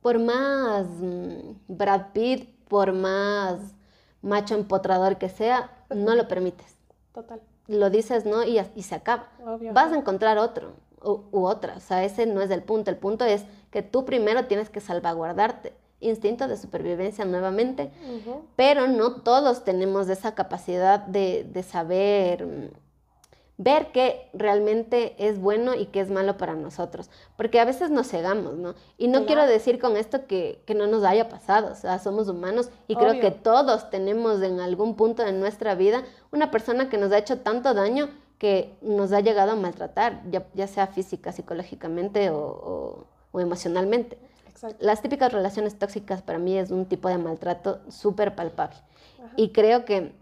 [0.00, 3.58] Por más mm, Brad Pitt, por más
[4.22, 6.74] macho empotrador que sea, no lo permites.
[7.12, 9.28] Total, Lo dices no y, y se acaba.
[9.46, 9.72] obvio.
[9.72, 11.74] Vas a encontrar otro u, u otra.
[11.76, 12.90] O sea, ese no es el punto.
[12.90, 15.72] El punto es que tú primero tienes que salvaguardarte.
[16.00, 17.90] Instinto de supervivencia nuevamente.
[18.56, 22.70] Pero no todos tenemos esa capacidad de, de saber mm,
[23.62, 27.10] ver qué realmente es bueno y qué es malo para nosotros.
[27.36, 28.74] Porque a veces nos cegamos, ¿no?
[28.96, 29.26] Y no Claro.
[29.26, 31.70] quiero decir con esto que, que no nos haya pasado.
[31.70, 36.04] O sea, somos humanos y creo que todos tenemos en algún punto de nuestra vida
[36.32, 40.46] una persona que nos ha hecho tanto daño que nos ha llegado a maltratar, ya,
[40.54, 44.16] ya sea física, psicológicamente o, o- o emocionalmente.
[44.48, 44.78] Exacto.
[44.80, 48.76] Las típicas relaciones tóxicas para mí es un tipo de maltrato súper palpable.
[49.18, 49.32] Ajá.
[49.36, 50.12] Y creo que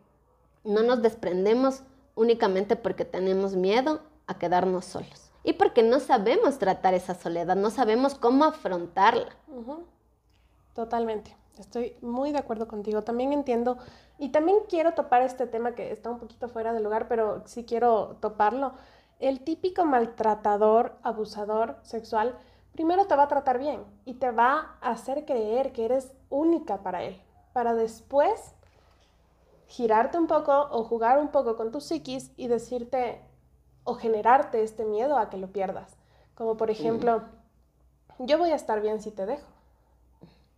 [0.64, 1.82] no nos desprendemos
[2.18, 5.30] únicamente porque tenemos miedo a quedarnos solos.
[5.44, 9.28] Y porque no sabemos tratar esa soledad, no sabemos cómo afrontarla.
[10.74, 11.34] Totalmente.
[11.58, 13.02] Estoy muy de acuerdo contigo.
[13.02, 13.78] También entiendo
[14.18, 17.64] y también quiero topar este tema que está un poquito fuera de lugar, pero sí
[17.64, 18.72] quiero toparlo.
[19.20, 22.36] El típico maltratador, abusador sexual,
[22.72, 26.82] primero te va a tratar bien y te va a hacer creer que eres única
[26.82, 27.20] para él,
[27.52, 28.54] para después
[29.68, 33.20] girarte un poco o jugar un poco con tu psiquis y decirte
[33.84, 35.96] o generarte este miedo a que lo pierdas.
[36.34, 37.22] Como por ejemplo,
[38.18, 39.46] yo voy a estar bien si te dejo.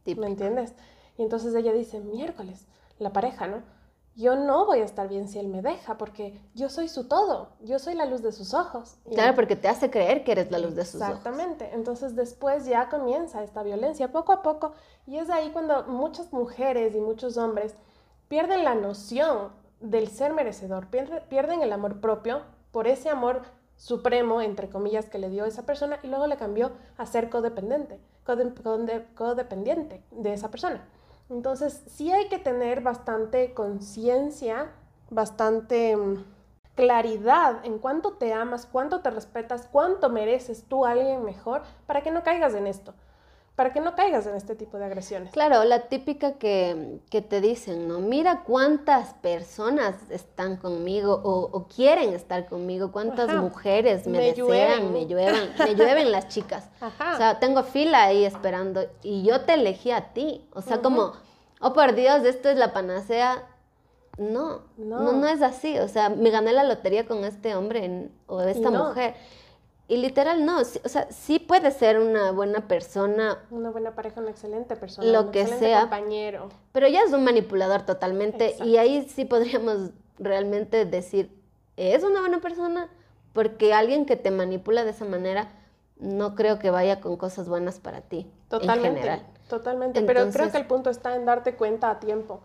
[0.04, 0.22] Típico.
[0.22, 0.74] ¿Me entiendes?
[1.18, 2.66] Y entonces ella dice, miércoles,
[2.98, 3.62] la pareja, ¿no?
[4.16, 7.50] Yo no voy a estar bien si él me deja porque yo soy su todo,
[7.60, 8.96] yo soy la luz de sus ojos.
[9.06, 11.16] Y Claro, porque te hace creer que eres la luz de sus ojos.
[11.16, 11.70] Exactamente.
[11.72, 14.72] Entonces después ya comienza esta violencia poco a poco
[15.06, 17.74] y es ahí cuando muchas mujeres y muchos hombres
[18.30, 19.48] pierden la noción
[19.80, 23.42] del ser merecedor, pierde- pierden el amor propio por ese amor
[23.74, 27.98] supremo, entre comillas, que le dio esa persona y luego le cambió a ser codependiente,
[29.16, 30.86] codependiente de esa persona.
[31.28, 34.70] Entonces sí hay que tener bastante conciencia,
[35.10, 36.24] bastante mm,
[36.76, 42.02] claridad en cuánto te amas, cuánto te respetas, cuánto mereces tú a alguien mejor para
[42.02, 42.94] que no caigas en esto.
[43.60, 45.32] Para que no caigas en este tipo de agresiones.
[45.34, 48.00] Claro, la típica que, que te dicen, ¿no?
[48.00, 53.42] Mira cuántas personas están conmigo o, o quieren estar conmigo, cuántas Ajá.
[53.42, 54.92] mujeres me, Me desean, llueven.
[54.94, 56.70] me llueven, me llueven las chicas.
[56.80, 57.12] Ajá.
[57.12, 60.48] O sea, tengo fila ahí esperando y yo te elegí a ti.
[60.54, 60.82] O sea, Ujú.
[60.84, 61.12] como,
[61.60, 63.46] oh por Dios, esto es la panacea.
[64.16, 65.00] No, No.
[65.00, 65.78] no, no, es así.
[65.80, 68.88] O sea, me gané la lotería con este hombre en- o esta no.
[68.88, 69.14] mujer.
[69.90, 70.62] Y literal, no.
[70.64, 75.10] sí- o sea, sí puede ser una buena persona, Una buena pareja, una excelente persona,
[75.10, 75.80] Lo un que excelente sea.
[75.80, 76.48] compañero.
[76.70, 78.50] pero ya es un manipulador totalmente.
[78.50, 78.66] Exacto.
[78.66, 81.36] Y ahí sí podríamos realmente decir,
[81.76, 82.88] ¿es una buena persona?
[83.32, 85.48] Porque alguien que te manipula de esa manera,
[85.98, 88.20] no creo que vaya con cosas buenas para ti.
[88.20, 89.26] En Totalmente, general.
[89.48, 90.02] totalmente.
[90.02, 92.40] Pero creo que el punto está en darte cuenta a tiempo.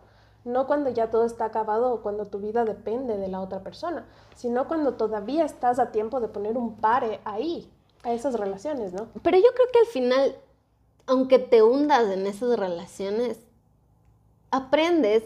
[0.46, 4.06] No cuando ya todo está acabado o cuando tu vida depende de la otra persona,
[4.36, 7.70] sino cuando todavía estás a tiempo de poner un pare ahí,
[8.04, 9.08] a esas relaciones, ¿no?
[9.24, 10.36] Pero yo creo que al final,
[11.08, 13.40] aunque te hundas en esas relaciones,
[14.52, 15.24] aprendes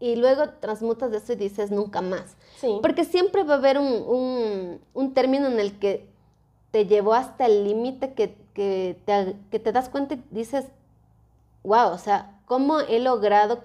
[0.00, 2.36] y luego transmutas de eso y dices nunca más.
[2.58, 2.78] Sí.
[2.82, 6.08] Porque siempre va a haber un, un- un término en el que
[6.70, 10.66] te llevó hasta el límite que, que, te, que te das cuenta y dices,
[11.62, 13.62] wow, o sea, ¿cómo he logrado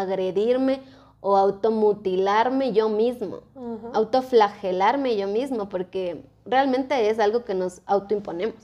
[0.00, 0.80] agredirme
[1.20, 3.40] o automutilarme yo mismo?
[3.54, 3.90] Ujú.
[3.94, 8.56] autoflagelarme yo mismo, porque realmente es algo que nos autoimponemos.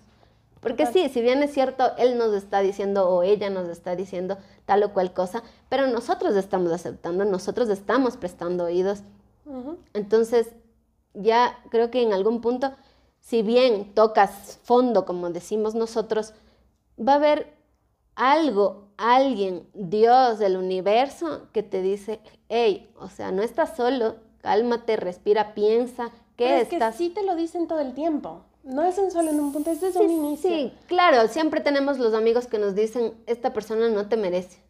[0.61, 4.39] Porque sí, si bien es cierto, él nos está diciendo o ella nos está diciendo
[4.65, 9.03] tal o cual cosa, pero nosotros estamos aceptando, nosotros estamos prestando oídos.
[9.93, 10.53] Entonces,
[11.15, 12.71] ya creo que en algún punto,
[13.21, 16.33] si bien tocas fondo, como decimos nosotros,
[16.97, 17.53] va a haber
[18.15, 24.97] algo, alguien, Dios, el universo, que te dice, hey, o sea, no estás solo, cálmate,
[24.97, 26.97] respira, piensa, ¿qué Pero es que estás?
[26.97, 28.43] sí te lo dicen todo el tiempo.
[28.65, 30.49] No es en solo en un punto, es desde un inicio.
[30.49, 34.63] sí, claro, siempre tenemos los amigos que nos dicen, esta persona no te merece.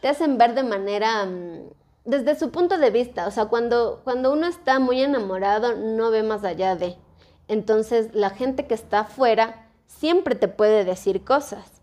[0.00, 1.70] Te hacen ver de manera, mm,
[2.04, 6.22] desde su punto de vista, o sea, cuando, cuando uno está muy enamorado, no ve
[6.22, 6.96] más allá de.
[7.48, 11.75] Entonces, la gente que está afuera siempre te puede decir cosas.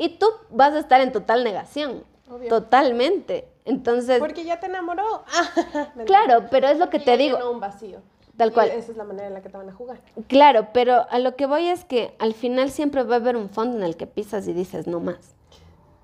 [0.00, 2.48] Y tú vas a estar en total negación, Obvio.
[2.48, 3.46] totalmente.
[3.66, 5.24] Entonces, Porque ya te enamoró.
[5.94, 6.04] Mentira.
[6.06, 7.50] claro, pero es lo que te digo.
[7.50, 8.00] un vacío.
[8.38, 8.70] Tal Y cual.
[8.70, 10.00] Esa es la manera en la que te van a jugar.
[10.26, 13.50] Claro, pero a lo que voy es que al final siempre va a haber un
[13.50, 15.34] fondo en el que pisas y dices no más.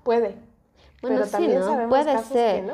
[0.03, 0.35] Puede.
[1.01, 1.65] Bueno, pero sí, también ¿no?
[1.65, 2.55] sabemos Puede casos ser.
[2.57, 2.73] que no.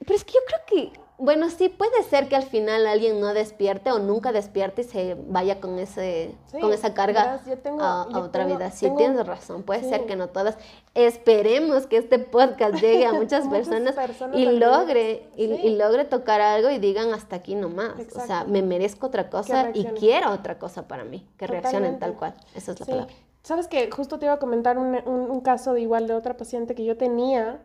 [0.00, 3.32] Pero es que yo creo que, bueno, sí, puede ser que al final alguien no
[3.34, 7.58] despierte o nunca despierte y se vaya con, ese, Sí, con esa carga verás, yo
[7.58, 8.70] tengo- a, otra tengo- vida.
[8.70, 10.56] Sí, tengo- tienes razón, puede ser que no todas.
[10.94, 15.60] Esperemos que este podcast llegue a muchas Muchas personas, personas y logre, y, Sí.
[15.64, 17.90] y logre tocar algo y digan hasta aquí nomás.
[17.92, 18.50] O sea, Exacto.
[18.52, 21.26] me merezco otra cosa y quiero otra cosa para mí.
[21.36, 22.34] Que reaccionen tal cual.
[22.54, 22.92] Esa es la Sí.
[22.92, 23.14] palabra.
[23.42, 26.36] Sabes que justo te iba a comentar un, un- un caso de igual de otra
[26.36, 27.62] paciente que yo tenía.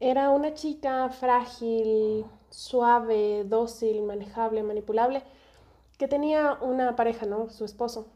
[0.00, 2.24] Era una chica frágil,
[2.54, 5.22] suave, dócil, manejable, manipulable,
[5.98, 7.50] que tenía una pareja, ¿no?
[7.50, 8.06] Su esposo.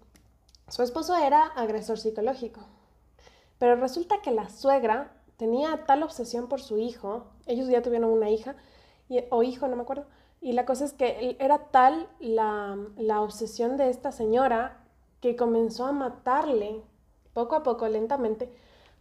[0.68, 2.60] Su esposo era agresor psicológico.
[3.58, 8.30] Pero resulta que la suegra tenía tal obsesión por su hijo, ellos ya tuvieron una
[8.30, 8.56] hija,
[9.08, 10.06] y- o hijo, no me acuerdo,
[10.40, 14.78] y la cosa es que era tal la, la obsesión de esta señora
[15.20, 16.82] que comenzó a matarle
[17.34, 18.50] poco a poco, lentamente,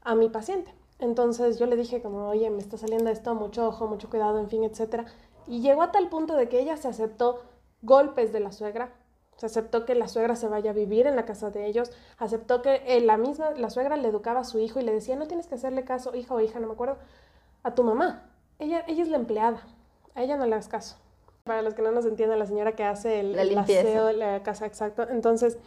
[0.04, 0.74] a mi paciente.
[1.00, 4.50] Entonces yo le dije como, oye, me está saliendo esto, mucho ojo, mucho cuidado, en
[4.50, 5.06] fin, etcétera.
[5.48, 7.42] Y llegó a tal punto de que ella se aceptó
[7.82, 8.92] golpes de la suegra,
[9.38, 12.62] se aceptó que la suegra se vaya a vivir en la casa de ellos, aceptó
[12.62, 15.28] que eh, la misma, la suegra le educaba a su hijo y le decía, no
[15.28, 16.98] tienes que hacerle caso, hija o hija, no me acuerdo,
[17.64, 18.30] a tu mamá.
[18.60, 19.62] Ella, ella es la empleada,
[20.16, 20.98] a ella no le hagas caso.
[21.44, 23.88] Para los que no nos entienden, la señora que hace el, La el limpieza.
[23.88, 25.08] aseo, la casa, exacto.
[25.08, 25.58] Entonces,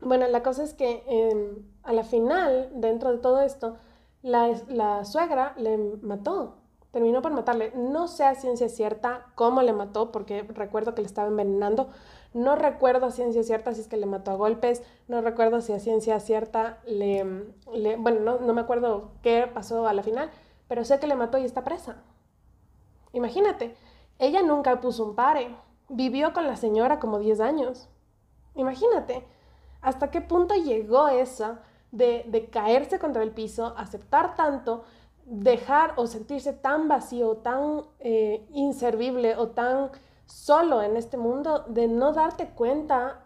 [0.00, 3.76] bueno, la cosa es que eh, a la final, dentro de todo esto,
[4.22, 6.54] la, la suegra le mató,
[6.92, 7.72] terminó por matarle.
[7.74, 11.88] No sé a ciencia cierta cómo le mató, porque recuerdo que le estaba envenenando.
[12.34, 15.72] No recuerdo a ciencia cierta si es que le mató a golpes, no recuerdo si
[15.72, 17.24] a ciencia cierta le...
[17.72, 20.30] le- bueno, no, no me acuerdo qué pasó a la final,
[20.68, 21.96] pero sé que le mató y está presa.
[23.12, 23.74] Imagínate,
[24.18, 25.54] ella nunca puso un pare,
[25.88, 27.88] vivió con la señora como 10 años.
[28.54, 29.24] Imagínate,
[29.80, 34.84] hasta qué punto llegó esa de, de caerse contra el piso, aceptar tanto,
[35.26, 39.90] dejar o sentirse tan vacío, tan eh, inservible o tan
[40.24, 43.22] solo en este mundo, de no darte cuenta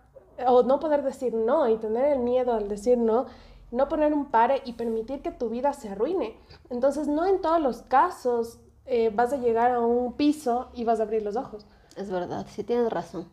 [0.47, 3.27] o no poder decir no y tener el miedo al decir no,
[3.71, 6.37] no poner un pare y permitir que tu vida se arruine.
[6.71, 11.01] Entonces, no en todos los casos eh, vas a llegar a un piso y vas
[11.01, 11.67] a abrir los ojos.
[11.97, 13.29] Es verdad, sí tienes razón.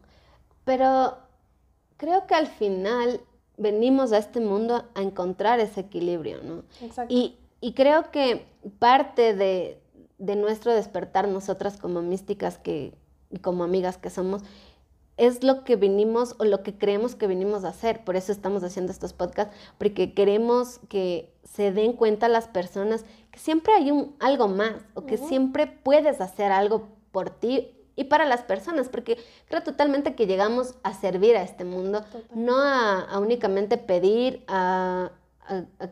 [0.65, 1.17] Pero
[1.95, 3.21] creo que al final
[3.57, 6.63] venimos a este mundo a encontrar ese equilibrio, ¿no?
[6.81, 7.13] Exacto.
[7.13, 8.45] Y, y creo que
[8.79, 9.81] parte de,
[10.17, 12.93] de, nuestro despertar, nosotras como místicas que,
[13.29, 14.43] y como amigas que somos,
[15.17, 18.03] es lo que vinimos o lo que creemos que vinimos a hacer.
[18.03, 23.39] Por eso estamos haciendo estos podcasts, porque queremos que se den cuenta las personas que
[23.39, 28.25] siempre hay un, algo más o que siempre puedes hacer algo por ti y para
[28.25, 33.77] las personas, porque creo totalmente que llegamos a servir a este mundo, no a, únicamente
[33.77, 35.11] pedir, a,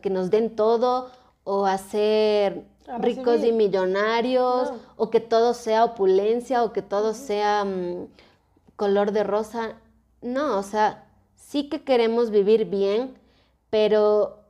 [0.00, 1.10] que nos den todo
[1.48, 2.64] o a ser
[2.98, 8.08] ricos y millonarios, o que todo sea opulencia, o que todo sea mm,
[8.74, 9.76] color de rosa.
[10.22, 13.14] No, o sea, sí que queremos vivir bien,
[13.70, 14.40] pero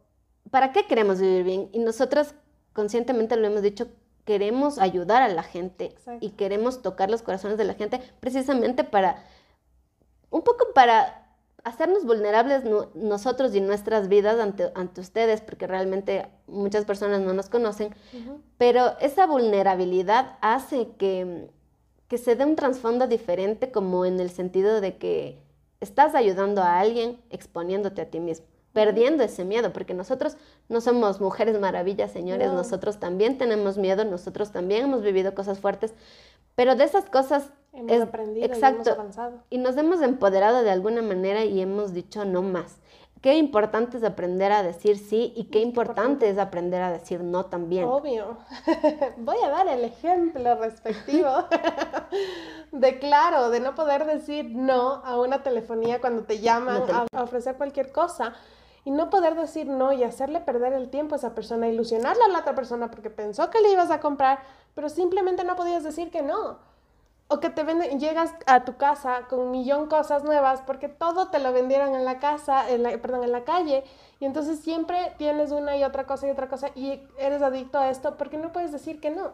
[0.51, 1.69] ¿para qué queremos vivir bien?
[1.73, 2.35] Y nosotras
[2.73, 3.89] conscientemente lo hemos dicho,
[4.25, 9.23] queremos ayudar a la gente y queremos tocar los corazones de la gente precisamente para,
[10.31, 11.26] un poco para
[11.67, 12.63] hacernos vulnerables
[12.95, 17.93] nosotros y nuestras vidas ante, ante ustedes, porque realmente muchas personas no nos conocen,
[18.57, 21.51] pero esa vulnerabilidad hace que,
[22.07, 25.43] que se dé un trasfondo diferente como en el sentido de que
[25.81, 30.37] estás ayudando a alguien exponiéndote a ti mismo perdiendo ese miedo, porque nosotros
[30.69, 35.95] no somos mujeres maravillas, señores, nosotros también tenemos miedo, nosotros también hemos vivido cosas fuertes,
[36.55, 39.39] pero de esas cosas hemos aprendido exacto, y hemos avanzado.
[39.51, 42.79] Y nos hemos empoderado de alguna manera y hemos dicho no más.
[43.23, 47.47] Qué importante es aprender a decir sí y qué importante es aprender a decir no
[47.47, 47.85] también.
[47.85, 48.37] Obvio.
[49.17, 51.31] Voy a dar el ejemplo respectivo
[52.73, 57.57] de claro, de no poder decir no a una telefonía cuando te llaman a ofrecer
[57.57, 58.35] cualquier cosa
[58.85, 62.29] y no poder decir no y hacerle perder el tiempo a esa persona, ilusionarle a
[62.29, 64.39] la otra persona porque pensó que le ibas a comprar,
[64.75, 66.59] pero simplemente no podías decir que no.
[67.29, 71.29] O que te venden, llegas a tu casa con un millón cosas nuevas porque todo
[71.29, 73.83] te lo vendieron en la casa, en la, perdón, en la calle.
[74.21, 77.91] Y entonces siempre tienes una y otra cosa y otra cosa y eres adicto a
[77.91, 79.33] esto porque no puedes decir que no.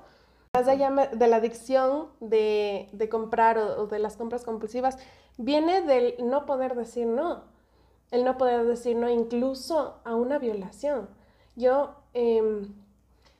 [0.54, 4.98] Más allá de la adicción de, de comprar o de las compras compulsivas,
[5.36, 7.52] viene del no poder decir no
[8.12, 11.08] el no poder decir no incluso a una violación.
[11.56, 12.72] Yo em,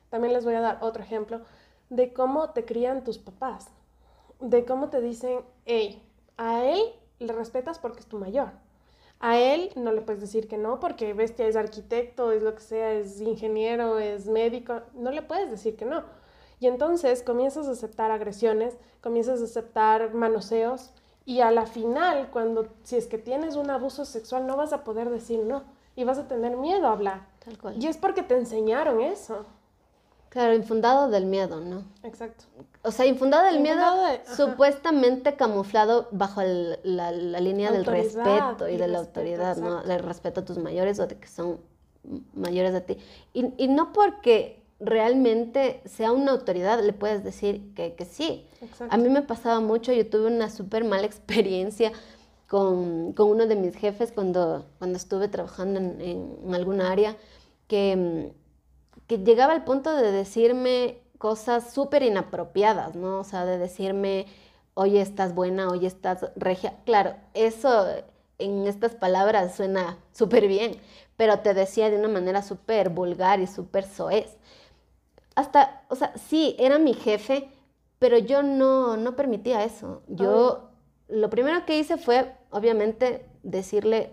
[0.09, 1.41] también les voy a dar otro ejemplo
[1.89, 3.69] de cómo te crían tus papás,
[4.43, 6.03] de cómo te dicen, hey,
[6.37, 6.79] a él
[7.19, 8.51] le respetas porque es tu mayor.
[9.19, 12.61] A él no le puedes decir que no porque bestia es arquitecto, es lo que
[12.61, 16.03] sea, es ingeniero, es médico, no le puedes decir que no.
[16.59, 20.91] Y entonces comienzas a aceptar agresiones, comienzas a aceptar manoseos,
[21.25, 24.83] y a la final, cuando si es que tienes un abuso sexual, no vas a
[24.83, 25.63] poder decir no
[25.95, 27.27] y vas a tener miedo a hablar.
[27.43, 27.81] Tal cual.
[27.81, 29.45] Y es porque te enseñaron eso.
[30.27, 31.83] Claro, infundado del miedo, ¿no?
[32.03, 32.45] Exacto.
[32.85, 33.81] O sea, infundado del miedo,
[34.35, 39.81] supuestamente camuflado bajo la, línea del respeto y, de la autoridad, ¿no?
[39.83, 41.59] El respeto a tus mayores o de que son
[42.33, 42.97] mayores de ti.
[43.33, 48.45] Y, y no porque realmente sea una autoridad, le puedes decir que, que sí.
[48.89, 51.91] A mí me pasaba mucho, yo tuve una súper mala experiencia
[52.47, 57.15] con, con, uno de mis jefes cuando, cuando estuve trabajando en, en, alguna área,
[57.67, 58.31] que,
[59.07, 63.21] que llegaba al punto de decirme cosas súper inapropiadas, ¿no?
[63.21, 64.25] O sea, de decirme,
[64.73, 66.73] oye, estás buena, oye, estás regia.
[66.83, 67.87] Claro, eso
[68.39, 70.75] en estas palabras suena súper bien,
[71.15, 74.37] pero te decía de una manera súper vulgar y súper soez
[75.35, 77.49] hasta, o sea, sí, era mi jefe,
[77.99, 80.03] pero yo no, no permitía eso.
[80.07, 80.71] Yo,
[81.07, 84.11] lo primero que hice fue, obviamente, decirle,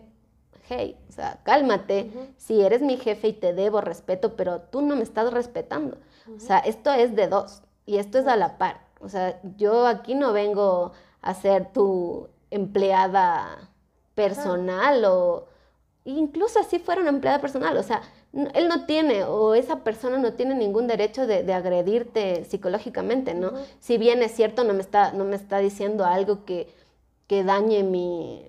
[0.68, 4.96] hey, o sea, cálmate, si eres mi jefe y te debo respeto, pero tú no
[4.96, 5.98] me estás respetando.
[6.28, 8.80] O sea, esto es de dos y esto es a la par.
[9.00, 10.92] O sea, yo aquí no vengo
[11.22, 13.70] a ser tu empleada
[14.14, 15.46] personal o
[16.04, 18.02] incluso si fuera una empleada personal, o sea,
[18.32, 23.52] él no tiene o esa persona no tiene ningún derecho de, agredirte psicológicamente, ¿no?
[23.80, 26.68] Si bien es cierto, no me está, no me está diciendo algo que,
[27.26, 28.44] que dañe mi,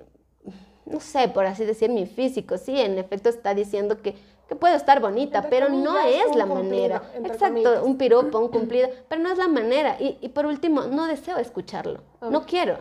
[0.85, 2.57] no sé, por así decir, mi físico.
[2.57, 4.15] Sí, en efecto está diciendo que,
[4.51, 7.01] que puedo estar bonita, pero no es la manera.
[7.23, 9.95] Exacto, un piropo, un cumplido, pero no es la manera.
[9.97, 12.79] Y, y por último, no deseo escucharlo, no quiero,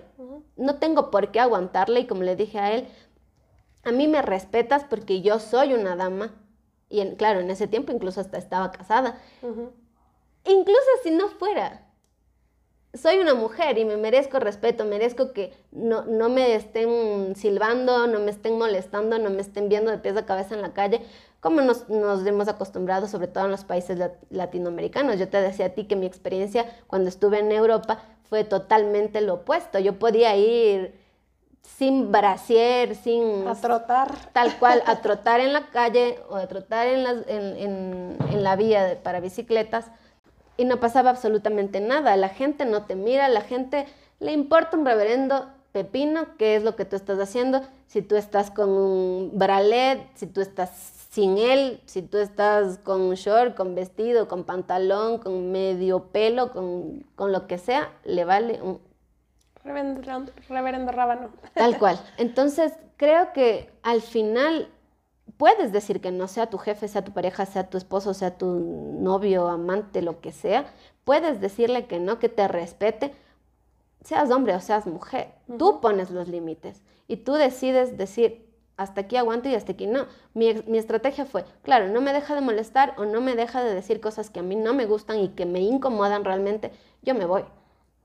[0.57, 2.89] no tengo por qué aguantarle y como le dije a él,
[3.85, 6.35] a mí me respetas porque yo soy una dama.
[6.89, 9.21] Y claro, en ese tiempo incluso hasta estaba casada.
[10.45, 11.87] Incluso si no fuera,
[12.95, 18.18] soy una mujer y me merezco respeto, merezco que no, no, me estén silbando, no
[18.18, 21.03] me estén molestando, no me estén viendo de pies a cabeza en la calle,
[21.41, 23.99] como nos, nos hemos acostumbrado, sobre todo en los países
[24.30, 25.18] latinoamericanos.
[25.18, 29.34] Yo te decía a ti que mi experiencia cuando estuve en Europa fue totalmente lo
[29.34, 29.78] opuesto.
[29.78, 30.95] Yo podía ir
[31.62, 33.49] sin brasier, sin...
[33.49, 34.14] A trotar.
[34.32, 38.43] Tal cual, a trotar en la calle o a trotar en, las, en, en, en
[38.43, 39.86] la vía de, para bicicletas
[40.57, 42.16] y no pasaba absolutamente nada.
[42.16, 43.86] La gente no te mira, la gente
[44.18, 48.51] le importa un reverendo pepino qué es lo que tú estás haciendo, si tú estás
[48.51, 53.75] con un bralet, si tú estás sin él, si tú estás con un short, con
[53.75, 58.81] vestido, con pantalón, con medio pelo, con, con lo que sea, le vale un
[59.63, 61.31] Reverendo, reverendo rábano.
[61.55, 62.01] Tal cual.
[62.17, 64.71] Entonces, creo que al final
[65.37, 68.47] puedes decir que no sea tu jefe, sea tu pareja, sea tu esposo, sea tu
[69.01, 70.65] novio, amante, lo que sea.
[71.05, 73.13] Puedes decirle que no, que te respete,
[74.03, 75.35] seas hombre o seas mujer.
[75.59, 78.49] Tú pones los límites y tú decides decir,
[78.81, 80.07] hasta aquí aguanto y hasta aquí no.
[80.33, 83.74] Mi, mi, estrategia fue, claro, no me deja de molestar o no me deja de
[83.74, 86.72] decir cosas que a mí no me gustan y que me incomodan realmente,
[87.03, 87.45] yo me voy.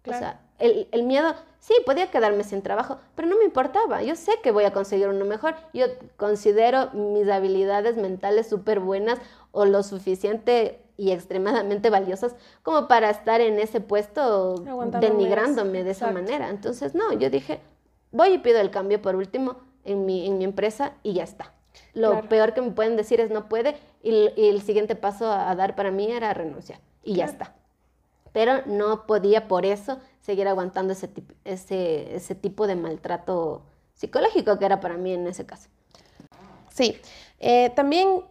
[0.01, 0.17] Claro.
[0.17, 4.03] O sea, el, el, miedo, sí, podía quedarme sin trabajo, pero no me importaba.
[4.03, 5.55] Yo sé que voy a conseguir uno mejor.
[5.73, 5.85] Yo
[6.17, 9.19] considero mis habilidades mentales súper buenas
[9.51, 14.55] o lo suficiente y extremadamente valiosas como para estar en ese puesto
[14.99, 16.21] denigrándome de esa Exacto.
[16.21, 16.49] manera.
[16.49, 17.61] Entonces, no, yo dije,
[18.11, 21.53] voy y pido el cambio por último en mi, en mi empresa y ya está.
[21.93, 22.29] Lo claro.
[22.29, 25.75] peor que me pueden decir es no puede y, y, el siguiente paso a dar
[25.75, 27.31] para mí era renunciar y claro.
[27.31, 27.55] ya está.
[28.31, 31.09] Pero no podía por eso seguir aguantando ese,
[31.45, 33.63] ese, ese tipo de maltrato
[33.93, 35.69] psicológico que era para mí en ese caso.
[36.69, 36.99] Sí,
[37.39, 38.23] eh, también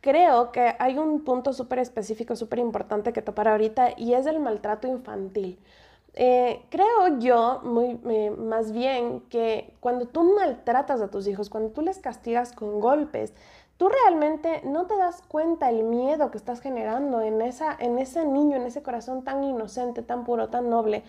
[0.00, 4.38] creo que hay un punto súper específico, súper importante que topar ahorita y es el
[4.38, 5.58] maltrato infantil.
[6.18, 7.60] Eh, creo yo,
[8.08, 12.80] eh, más bien, que cuando tú maltratas a tus hijos, cuando tú les castigas con
[12.80, 13.34] golpes,
[13.76, 18.24] tú realmente no te das cuenta el miedo que estás generando en, esa, en ese
[18.24, 21.04] niño, en ese corazón tan inocente, tan puro, tan noble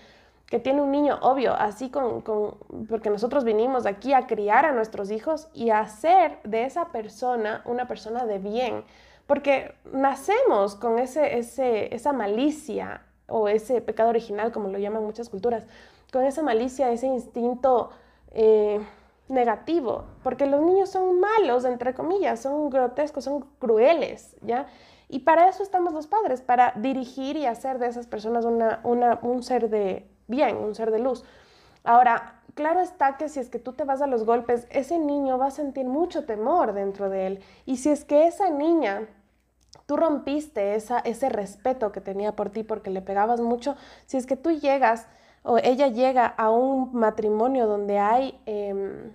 [0.48, 2.56] que tiene un niño, obvio, así con, con,
[2.90, 7.62] porque nosotros vinimos aquí a criar a nuestros hijos y a hacer de esa persona
[7.66, 8.84] una persona de bien,
[9.26, 15.30] porque nacemos con ese, ese, esa malicia o ese pecado original, como lo llaman muchas
[15.30, 15.66] culturas,
[16.12, 17.90] con esa malicia, ese instinto
[18.32, 18.80] eh,
[19.28, 24.68] negativo, porque los niños son malos, entre comillas, son grotescos, son crueles, ¿ya?
[25.10, 29.20] Y para eso estamos los padres, para dirigir y hacer de esas personas una, una,
[29.22, 31.24] un ser de bien, un ser de luz.
[31.84, 35.38] Ahora, claro está que si es que tú te vas a los golpes, ese niño
[35.38, 37.40] va a sentir mucho temor dentro de él.
[37.66, 39.08] Y si es que esa niña,
[39.88, 43.76] tú rompiste esa, ese respeto que tenía por ti porque le pegabas mucho,
[44.06, 45.08] si es que tú llegas
[45.42, 49.10] o ella llega a un matrimonio donde hay eh,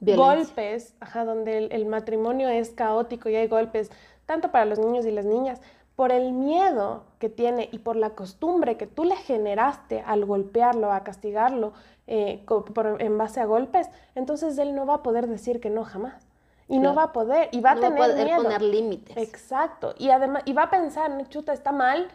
[0.00, 3.90] golpes, ajá, donde el, el matrimonio es caótico y hay golpes,
[4.26, 5.60] tanto para los niños y las niñas,
[5.96, 10.92] por el miedo que tiene y por la costumbre que tú le generaste al golpearlo,
[10.92, 11.72] a castigarlo
[12.06, 15.82] eh, por, en base a golpes, entonces él no va a poder decir que no
[15.82, 16.27] jamás.
[16.68, 16.90] Y claro.
[16.90, 18.42] no va a poder, y va no a tener va a poder miedo.
[18.42, 19.16] poner límites.
[19.16, 19.94] Exacto.
[19.98, 22.08] Y además, y va a pensar, chuta, está mal,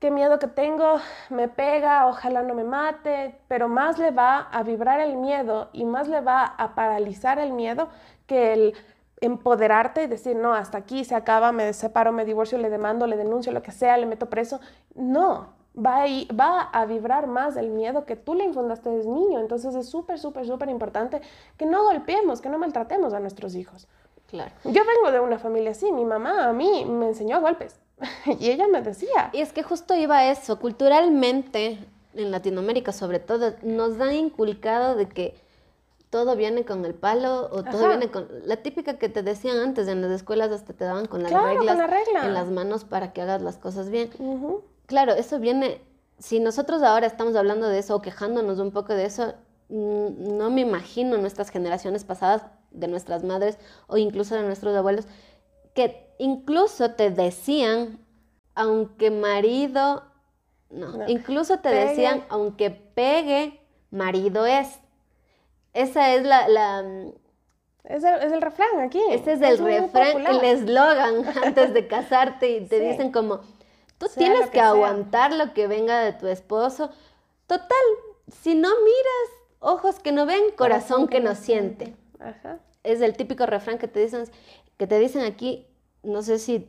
[0.00, 0.98] qué miedo que tengo,
[1.30, 5.84] me pega, ojalá no me mate, pero más le va a vibrar el miedo y
[5.84, 7.88] más le va a paralizar el miedo
[8.26, 8.74] que el
[9.20, 13.16] empoderarte y decir, no, hasta aquí se acaba, me separo, me divorcio, le demando, le
[13.16, 14.60] denuncio, lo que sea, le meto preso.
[14.94, 19.10] No, va a, ir, va a vibrar más el miedo que tú le infundaste desde
[19.10, 19.40] niño.
[19.40, 21.20] Entonces es súper, súper, súper importante
[21.56, 23.86] que no golpeemos, que no maltratemos a nuestros hijos.
[24.28, 24.50] Claro.
[24.64, 27.78] Yo vengo de una familia así, mi mamá a mí me enseñó a golpes
[28.40, 29.30] y ella me decía.
[29.32, 31.78] Y es que justo iba a eso, culturalmente,
[32.14, 35.34] en Latinoamérica sobre todo, nos han inculcado de que
[36.10, 37.88] todo viene con el palo o todo Ajá.
[37.88, 41.22] viene con la típica que te decían antes en las escuelas hasta te daban con
[41.22, 42.24] las claro, reglas con la regla.
[42.24, 44.10] en las manos para que hagas las cosas bien.
[44.18, 44.60] Uh -huh.
[44.86, 45.80] Claro, eso viene
[46.18, 49.34] si nosotros ahora estamos hablando de eso o quejándonos un poco de eso,
[49.68, 55.06] no me imagino nuestras generaciones pasadas de nuestras madres o incluso de nuestros abuelos
[55.74, 57.98] que incluso te decían
[58.54, 60.04] aunque marido
[60.70, 61.08] no, no.
[61.08, 61.86] incluso te pegue.
[61.86, 63.60] decían aunque pegue
[63.90, 64.78] marido es
[65.72, 66.48] esa es la...
[66.48, 66.84] la
[67.84, 69.00] es el, es el, refrán aquí.
[69.10, 72.84] Ese es, es el refrán, el eslogan antes de casarte y te sí.
[72.84, 73.42] dicen como,
[73.98, 76.90] tú sea tienes que, que aguantar lo que venga de tu esposo.
[77.46, 77.68] Total,
[78.42, 81.96] si no miras, ojos que no ven, corazón, corazón que, que, no siente.
[82.18, 82.58] Ajá.
[82.82, 84.24] Es el típico refrán que te dicen,
[84.76, 85.66] que te dicen aquí,
[86.02, 86.68] no sé si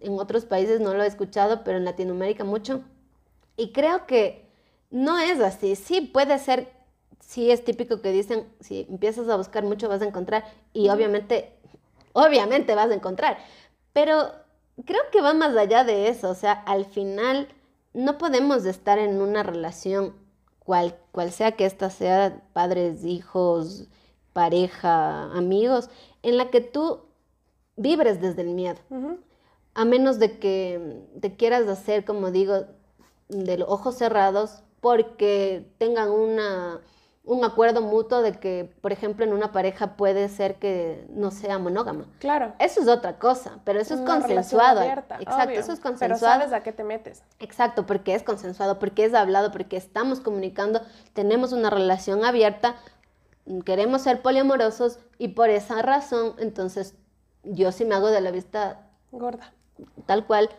[0.00, 2.82] en otros países no lo he escuchado, pero en Latinoamérica mucho.
[3.56, 4.48] Y creo que
[4.90, 5.76] no es así.
[5.76, 6.68] Sí puede ser
[7.22, 11.56] sí es típico que dicen, si empiezas a buscar mucho vas a encontrar y obviamente,
[12.12, 13.38] obviamente vas a encontrar,
[13.92, 14.32] pero
[14.84, 17.48] creo que va más allá de eso, o sea, al final
[17.94, 20.14] no podemos estar en una relación
[20.58, 23.88] cual, cual sea que ésta sea, padres, hijos,
[24.32, 25.90] pareja, amigos,
[26.22, 27.00] en la que tú
[27.76, 28.78] vibres desde el miedo.
[29.74, 32.66] A menos de que te quieras hacer, como digo,
[33.28, 36.80] de los ojos cerrados, porque tengan una,
[37.24, 41.58] un acuerdo mutuo de que, por ejemplo, en una pareja puede ser que no sea
[41.58, 42.06] monógama.
[42.18, 42.52] Claro.
[42.58, 44.82] Eso es otra cosa, pero eso es consensuado.
[44.82, 45.98] Exacto, eso es consensuado.
[45.98, 47.22] Pero sabes a qué te metes.
[47.38, 52.74] Exacto, porque es consensuado, porque es hablado, porque estamos comunicando, tenemos una relación abierta,
[53.64, 56.96] queremos ser poliamorosos y por esa razón, entonces
[57.44, 59.52] yo sí me hago de la vista gorda.
[60.06, 60.50] Tal cual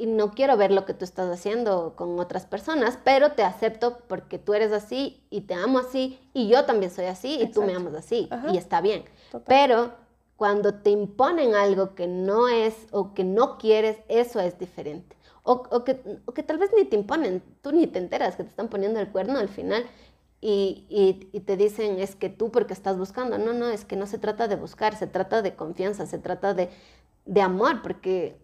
[0.00, 3.98] y no quiero ver lo que tú estás haciendo con otras personas, pero te acepto
[4.08, 7.62] porque tú eres así y te amo así y yo también soy así y tú
[7.62, 9.04] me amas así y está bien.
[9.46, 9.92] Pero
[10.36, 15.16] cuando te imponen algo que no es o que no quieres, eso es diferente.
[15.42, 16.00] O, que,
[16.34, 19.08] que, tal vez ni te imponen, tú ni te enteras que te están poniendo el
[19.08, 19.84] cuerno al final
[20.40, 23.36] y, y, te dicen es que tú porque estás buscando.
[23.36, 26.54] No, no, es que no se trata de buscar, se trata de confianza, se trata
[26.54, 26.70] de,
[27.26, 28.38] de amor, porque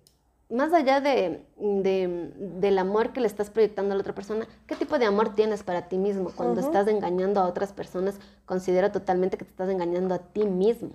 [0.48, 4.98] más allá de, del amor que le estás proyectando a la otra persona, ¿qué tipo
[4.98, 6.30] de amor tienes para ti mismo?
[6.36, 10.90] Cuando estás engañando a otras personas, considera totalmente que te estás engañando a ti mismo,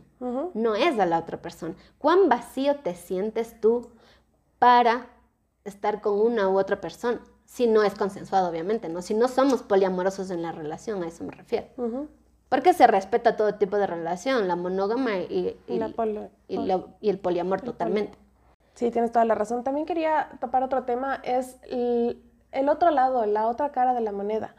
[0.53, 1.75] no es a la otra persona.
[1.97, 3.89] ¿Cuán vacío te sientes tú
[4.57, 5.07] para
[5.65, 7.19] estar con una u otra persona?
[7.45, 9.01] Si no es consensuado, obviamente, ¿no?
[9.01, 11.67] Si no somos poliamorosos en la relación, a eso me refiero.
[12.47, 18.17] Porque se respeta todo tipo de relación, la monógama y, y, el poliamor totalmente.
[18.73, 19.63] Sí, tienes toda la razón.
[19.63, 24.55] También quería topar otro tema, es el, otro lado, la otra cara de la moneda.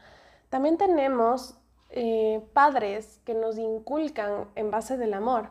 [0.49, 1.57] También tenemos
[1.89, 5.49] eh, padres que nos inculcan en base del amor,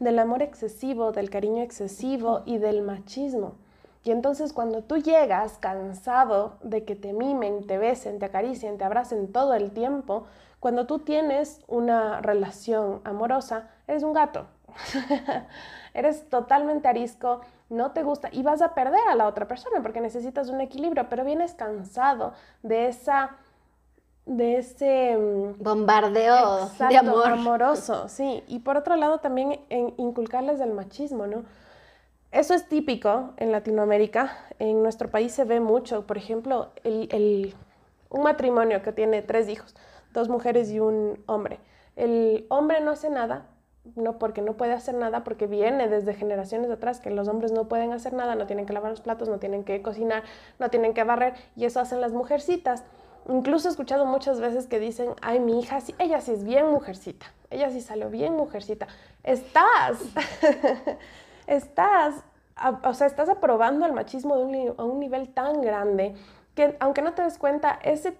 [0.00, 3.54] del amor excesivo, del cariño excesivo y del machismo.
[4.02, 8.84] Y entonces cuando tú llegas cansado de que te mimen, te besen, te acaricien, te
[8.84, 10.24] abracen todo el tiempo,
[10.58, 14.46] cuando tú tienes una relación amorosa, eres un gato.
[15.94, 17.40] eres totalmente arisco,
[17.70, 21.08] no te gusta y vas a perder a la otra persona porque necesitas un equilibrio,
[21.08, 23.36] pero vienes cansado de esa
[24.26, 28.44] de ese mm, bombardeo de amor amoroso, sí.
[28.46, 31.44] Y por otro lado también en inculcarles el machismo, ¿no?
[32.30, 34.36] Eso es típico en Latinoamérica.
[34.58, 36.06] En nuestro país se ve mucho.
[36.06, 37.56] Por ejemplo, el,
[38.08, 39.74] un matrimonio que tiene tres hijos,
[40.12, 41.58] dos mujeres y un hombre.
[41.96, 43.46] El hombre no hace nada,
[43.96, 47.68] no porque no puede hacer nada, porque viene desde generaciones atrás que los hombres no
[47.68, 50.22] pueden hacer nada, no tienen que lavar los platos, no tienen que cocinar,
[50.58, 52.84] no tienen que barrer, y eso hacen las mujercitas.
[53.28, 56.68] Incluso he escuchado muchas veces que dicen, ay, mi hija, sí, ella sí es bien
[56.70, 58.86] mujercita, ella sí salió bien mujercita.
[59.24, 59.98] Estás,
[61.46, 62.22] estás,
[62.84, 66.14] o sea, estás aprobando el machismo a un nivel tan grande
[66.54, 68.16] que aunque no te des cuenta, ese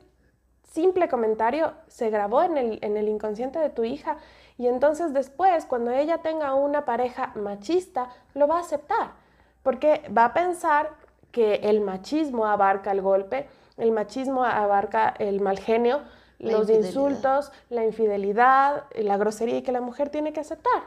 [0.71, 4.19] simple comentario se grabó en el, en el inconsciente de tu hija
[4.61, 9.13] y entonces después, cuando ella tenga una pareja machista, lo va a aceptar,
[9.63, 10.91] porque va a pensar
[11.33, 13.49] que el machismo abarca el golpe,
[13.79, 16.03] el machismo abarca el mal genio,
[16.39, 20.83] los insultos, la infidelidad, la grosería y que la mujer tiene que aceptar.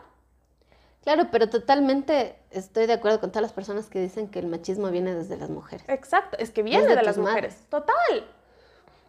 [1.01, 4.91] Claro, pero totalmente estoy de acuerdo con todas las personas que dicen que el machismo
[4.91, 5.83] viene desde las mujeres.
[5.89, 7.57] Exacto, es que viene de las mujeres.
[7.71, 8.23] Total.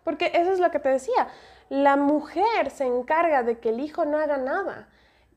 [0.04, 1.28] Porque eso es lo que te decía
[1.68, 4.88] la mujer se encarga de que el hijo no haga nada.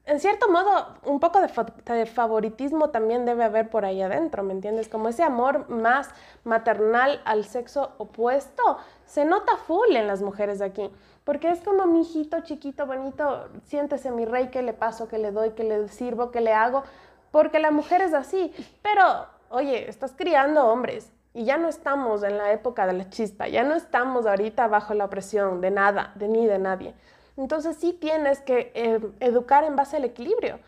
[0.06, 4.88] En cierto modo, un poco de, favoritismo también debe haber por ahí adentro, ¿me entiendes?
[4.88, 6.10] Como ese amor más
[6.46, 10.90] maternal al sexo opuesto se nota full en las mujeres de aquí.
[11.26, 15.32] Porque es como mi hijito chiquito, bonito, siéntese mi rey, que le paso, que le
[15.32, 16.84] doy, que le sirvo, que le hago.
[17.32, 18.54] Porque la mujer es así.
[18.82, 23.48] Pero, oye, estás criando hombres y ya no estamos en la época de la chispa,
[23.48, 26.96] ya no estamos ahorita bajo la opresión de nada, de ni de nadie.
[27.38, 30.60] Entonces sí tienes que eh, educar en base al equilibrio,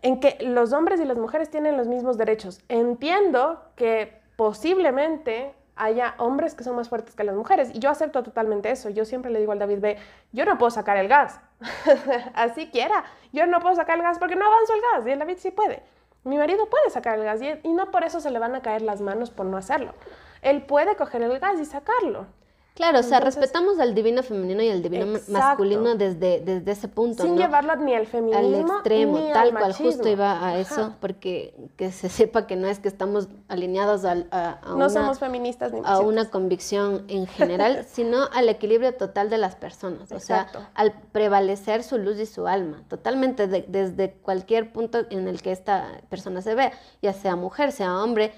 [0.00, 2.60] en que los hombres y las mujeres tienen los mismos derechos.
[2.68, 7.70] Entiendo que posiblemente haya hombres que son más fuertes que las mujeres.
[7.74, 8.90] Y yo acepto totalmente eso.
[8.90, 9.96] Yo siempre le digo al David B,
[10.30, 11.40] yo no puedo sacar el gas.
[12.34, 13.02] Así quiera.
[13.32, 15.06] Yo no puedo sacar el gas porque no avanzo el gas.
[15.08, 15.82] Y el David sí puede.
[16.24, 18.82] Mi marido puede sacar el gas y, no por eso se le van a caer
[18.82, 19.94] las manos por no hacerlo.
[20.40, 22.26] Él puede coger el gas y sacarlo.
[22.74, 27.22] Claro, o sea, respetamos al divino femenino y al divino masculino desde, desde ese punto.
[27.22, 28.38] Sin llevarlo ni al feminismo.
[28.38, 32.78] Al extremo, tal cual, justo iba a eso, porque que se sepa que no es
[32.78, 38.24] que estamos alineados a, no una, somos feministas ni a una convicción en general, sino
[38.32, 40.10] al equilibrio total de las personas.
[40.10, 45.42] O sea, al prevalecer su luz y su alma, totalmente desde cualquier punto en el
[45.42, 48.32] que esta persona se ve, ya sea mujer, sea hombre,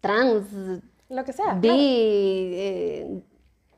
[0.00, 0.46] trans,
[1.08, 1.54] lo que sea.
[1.54, 3.22] Bi, eh,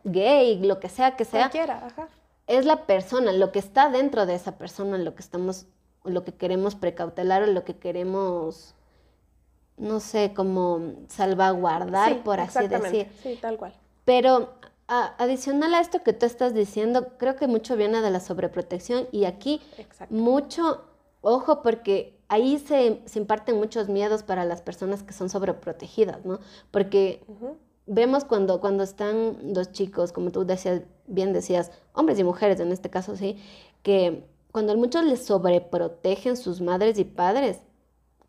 [0.05, 2.09] gay, lo que sea que sea, Cualquiera, ajá.
[2.47, 5.67] es la persona, lo que está dentro de esa persona, lo que estamos,
[6.05, 8.75] lo que queremos precautelar o lo que queremos,
[9.77, 13.09] no sé, como salvaguardar, Sí, por así decir.
[13.23, 13.75] Sí, tal cual.
[14.05, 14.51] Pero
[14.89, 19.07] a- adicional a esto que tú estás diciendo, creo que mucho viene de la sobreprotección
[19.13, 20.15] y aquí Exacto.
[20.15, 20.85] mucho
[21.23, 26.41] ojo porque ahí se, se imparten muchos miedos para las personas que son sobreprotegidas, ¿no?
[26.71, 27.23] Porque.
[27.93, 32.71] Vemos cuando, cuando están los chicos, como tú decías, bien decías, hombres y mujeres en
[32.71, 33.37] este caso, sí,
[33.83, 37.59] que cuando muchos les sobreprotegen sus madres y padres,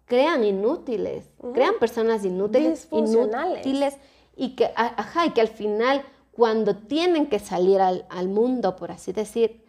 [0.05, 3.97] crean inútiles, crean personas inútiles, inútiles
[4.36, 6.01] y que, ajá, y que al final,
[6.32, 9.64] cuando tienen que salir al, al mundo, por así decir,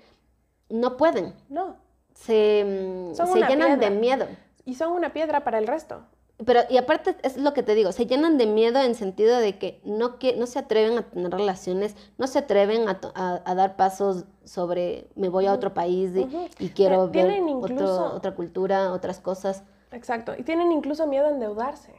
[0.71, 1.77] no pueden, No.
[2.15, 3.77] se, se llenan piedra.
[3.77, 4.27] de miedo.
[4.65, 6.03] Y son una piedra para el resto.
[6.47, 9.59] Pero, y aparte, es lo que te digo, se llenan de miedo en sentido de
[9.59, 13.55] que no, que, no se atreven a tener relaciones, no se atreven a, a- a
[13.55, 16.11] dar pasos sobre me voy a otro país
[16.59, 19.63] y, quiero ver otro- otra cultura, otras cosas.
[19.93, 20.33] Exacto.
[20.37, 21.93] Y tienen incluso miedo a endeudarse.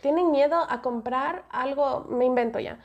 [0.00, 2.78] Tienen miedo a comprar algo, me invento ya.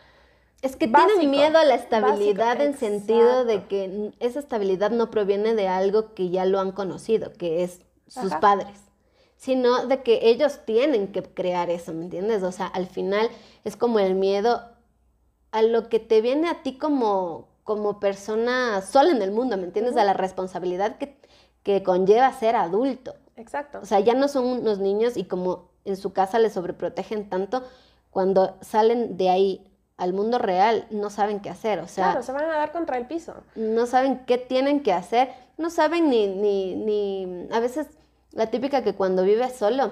[0.62, 4.92] Es que Básico, tienen miedo a la estabilidad básico, en sentido de que esa estabilidad
[4.92, 8.40] no proviene de algo que ya lo han conocido, que es sus Ajá.
[8.40, 8.80] padres,
[9.44, 12.44] sino de que ellos tienen que crear eso, ¿me entiendes?
[12.44, 13.30] O sea, al final
[13.66, 14.62] es como el miedo
[15.52, 19.66] a lo que te viene a ti como, como persona sola en el mundo, ¿me
[19.66, 19.98] entiendes?
[19.98, 21.18] A la responsabilidad que,
[21.62, 23.16] que conlleva ser adulto.
[23.36, 23.80] Exacto.
[23.82, 27.64] O sea, ya no son unos niños y como en su casa les sobreprotegen tanto,
[28.12, 29.68] cuando salen de ahí
[29.98, 32.98] al mundo real no saben qué hacer, o sea, claro, se van a dar contra
[32.98, 33.36] el piso.
[33.56, 37.88] no saben qué tienen que hacer, no saben ni, ni, ni, a veces
[38.34, 39.92] la típica que cuando vives solo,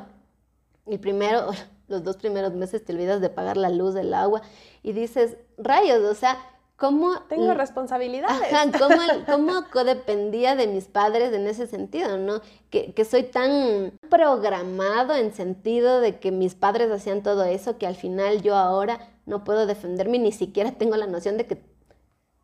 [0.85, 1.51] el primero,
[1.87, 4.41] los dos primeros meses te olvidas de pagar la luz, el agua
[4.83, 6.37] y dices, rayos, o sea,
[6.75, 7.21] ¿cómo...
[7.29, 8.51] Tengo responsabilidades.
[8.51, 8.95] Ajá, ¿cómo,
[9.27, 12.41] cómo codependía de mis padres en ese sentido, no?
[12.69, 17.85] Que, que soy tan programado en sentido de que mis padres hacían todo eso que
[17.85, 21.70] al final yo ahora no puedo defenderme ni siquiera tengo la noción de que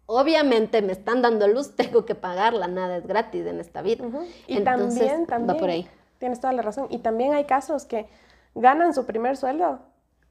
[0.07, 4.03] obviamente me están dando luz, tengo que pagarla, nada es gratis en esta vida.
[4.47, 5.87] Y Entonces, también, también, va por ahí.
[6.17, 6.87] tienes toda la razón.
[6.89, 8.09] Y también hay casos que
[8.55, 9.79] ganan su primer sueldo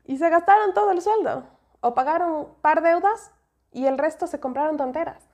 [0.05, 1.45] y se gastaron todo el sueldo.
[1.81, 3.31] O pagaron un par deudas
[3.72, 5.26] y el resto se compraron tonteras.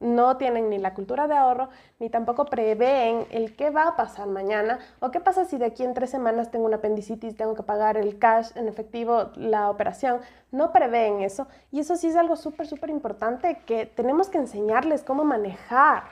[0.00, 1.68] No tienen ni la cultura de ahorro,
[1.98, 5.84] ni tampoco prevén el qué va a pasar mañana o qué pasa si de aquí
[5.84, 10.20] en tres semanas tengo una apendicitis, tengo que pagar el cash en efectivo, la operación.
[10.52, 11.46] No prevén eso.
[11.72, 16.04] Y eso sí es algo súper, súper importante que tenemos que enseñarles cómo manejar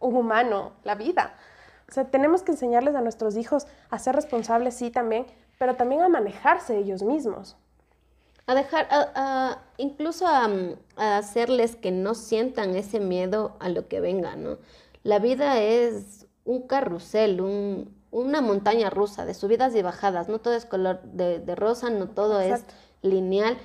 [0.00, 1.34] un humano, la vida.
[1.88, 5.26] O sea, tenemos que enseñarles a nuestros hijos a ser responsables, sí, también,
[5.58, 7.56] pero también a manejarse ellos mismos.
[8.46, 13.68] A dejar, a- a- incluso a, mm, a hacerles que no sientan ese miedo a
[13.68, 14.58] lo que venga, ¿no?
[15.04, 20.54] La vida es un carrusel, un- una montaña rusa de subidas y bajadas, no todo
[20.54, 22.74] es color de, de rosa, no todo Exacto.
[23.02, 23.56] es lineal.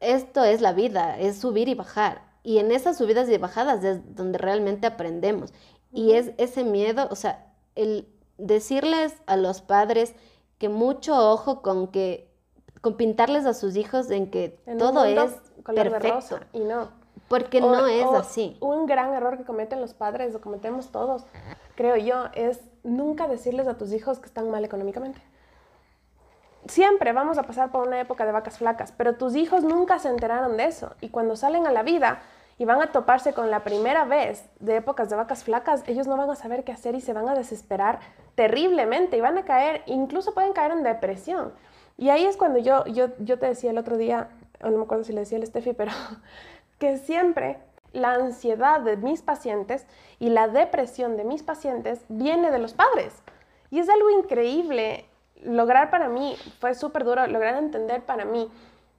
[0.00, 2.22] Esto es la vida, es subir y bajar.
[2.42, 5.52] Y en esas subidas y bajadas es donde realmente aprendemos.
[5.92, 8.06] Y es ese miedo, o sea, el
[8.38, 10.14] decirles a los padres
[10.58, 12.25] que mucho ojo con que
[12.86, 15.32] con pintarles a sus hijos en que En todo es
[15.64, 16.88] perfecto, y no.
[17.26, 18.56] porque O- no es o así.
[18.60, 21.26] Un gran error que cometen los padres, o cometemos todos,
[21.74, 25.20] creo yo, es nunca decirles a tus hijos que están mal económicamente.
[26.68, 30.08] Siempre vamos a pasar por una época de vacas flacas, pero tus hijos nunca se
[30.08, 30.94] enteraron de eso.
[31.00, 32.20] Y cuando salen a la vida
[32.56, 36.16] y van a toparse con la primera vez de épocas de vacas flacas, ellos no
[36.16, 37.98] van a saber qué hacer y se van a desesperar
[38.36, 41.52] terriblemente y van a caer, incluso pueden caer en depresión.
[41.96, 44.28] Y ahí es cuando yo, yo, yo te decía el otro día,
[44.62, 45.92] no me acuerdo si le decía el Steffi, pero
[46.78, 47.58] que siempre
[47.92, 49.86] la ansiedad de mis pacientes
[50.18, 53.14] y la depresión de mis pacientes viene de los padres.
[53.70, 55.06] Y es algo increíble
[55.42, 58.50] lograr para mí, fue súper duro lograr entender para mí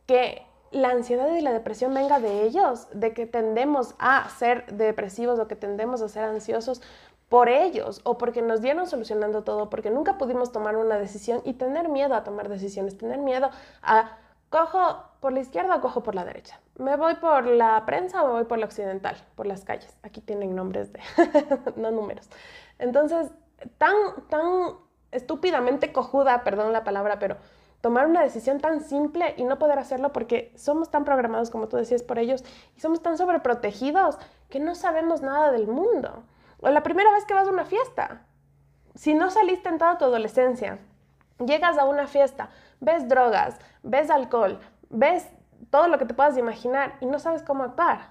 [0.06, 5.39] que la ansiedad y la depresión venga de ellos, de que tendemos a ser depresivos
[5.39, 6.82] o que tendemos a ser ansiosos
[7.30, 11.53] por ellos o porque nos dieron solucionando todo, porque nunca pudimos tomar una decisión y
[11.53, 13.49] tener miedo a tomar decisiones, tener miedo
[13.82, 14.17] a
[14.49, 16.59] cojo por la izquierda o cojo por la derecha.
[16.78, 19.17] ¿Me voy por la prensa o me voy por la occidental?
[19.36, 19.97] Por las calles.
[20.03, 21.01] Aquí tienen nombres de,
[21.75, 22.30] no números.
[22.80, 23.30] Entonces,
[23.78, 23.95] tan,
[24.30, 24.75] tan
[25.11, 27.38] estúpidamente cojuda, perdón la palabra, pero
[27.82, 31.78] tomar una decisión tan simple y no poder hacerlo porque somos tan programados, como tú
[31.78, 32.43] decías, por ellos
[32.75, 34.17] y somos tan sobreprotegidos
[34.49, 36.23] que no sabemos nada del mundo.
[36.60, 38.22] O la primera vez que vas a una fiesta,
[38.95, 40.80] si no saliste en toda tu adolescencia,
[41.45, 42.49] llegas a una fiesta,
[42.80, 45.28] ves drogas, ves alcohol, ves
[45.70, 48.10] todo lo que te puedas imaginar y no sabes cómo actuar.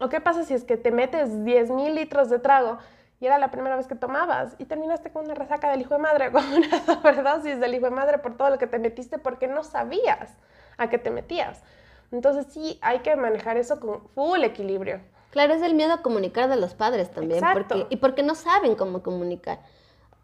[0.00, 2.78] ¿O qué pasa si es que te metes 10 mil litros de trago
[3.20, 6.00] y era la primera vez que tomabas y terminaste con una resaca del hijo de
[6.00, 9.46] madre, con una sobredosis del hijo de madre por todo lo que te metiste porque
[9.46, 10.36] no sabías
[10.78, 11.62] a qué te metías?
[12.10, 15.00] Entonces sí, hay que manejar eso con full equilibrio.
[15.32, 17.42] Claro, es el miedo a comunicar de los padres también.
[17.54, 19.60] Porque, y porque no saben cómo comunicar.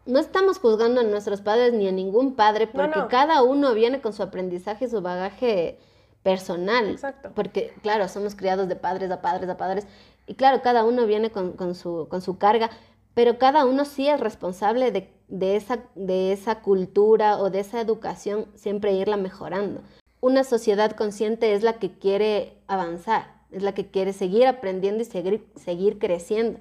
[0.05, 4.13] No estamos juzgando a nuestros padres ni a ningún padre, porque cada uno viene con
[4.13, 5.79] su aprendizaje y su bagaje
[6.21, 6.89] personal.
[6.89, 7.31] Exacto.
[7.33, 9.87] Porque, claro, somos criados de padres a padres a padres.
[10.27, 12.69] Y claro, cada uno viene con, su, con su carga,
[13.15, 17.81] pero cada uno sí es responsable de, de, esa, de esa cultura o de esa
[17.81, 19.81] educación, siempre irla mejorando.
[20.21, 25.05] Una sociedad consciente es la que quiere avanzar es la que quiere seguir aprendiendo y
[25.05, 26.59] seguir, seguir creciendo.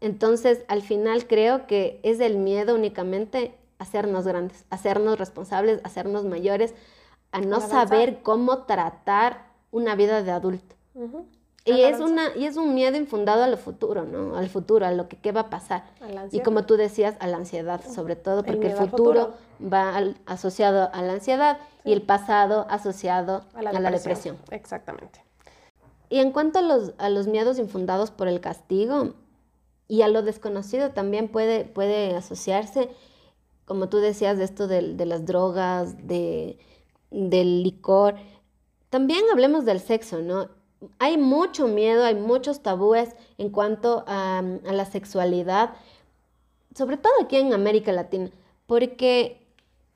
[0.00, 5.80] Entonces, al final creo que es el miedo únicamente a hacernos grandes, a hacernos responsables,
[5.84, 6.74] a hacernos mayores,
[7.32, 10.74] a no saber cómo tratar una vida de adulto.
[11.64, 14.36] Y es, una, y es un miedo infundado a lo futuro, ¿no?
[14.36, 15.82] Al futuro, a lo que qué va a pasar.
[16.30, 21.02] y como tú decías, a la ansiedad, sobre todo porque el, futuro, va asociado a
[21.02, 24.36] la ansiedad y el pasado asociado a la depresión.
[24.50, 25.25] Exactamente.
[26.08, 29.14] Y en cuanto a los, a los miedos infundados por el castigo
[29.88, 32.90] y a lo desconocido también puede, puede asociarse,
[33.64, 36.58] como tú decías, de esto de, las drogas, de,
[37.10, 38.14] del licor.
[38.90, 40.48] También hablemos del sexo, ¿no?
[40.98, 45.74] Hay mucho miedo, hay muchos tabúes en cuanto a, a la sexualidad,
[46.74, 48.30] sobre todo aquí en América Latina,
[48.66, 49.46] porque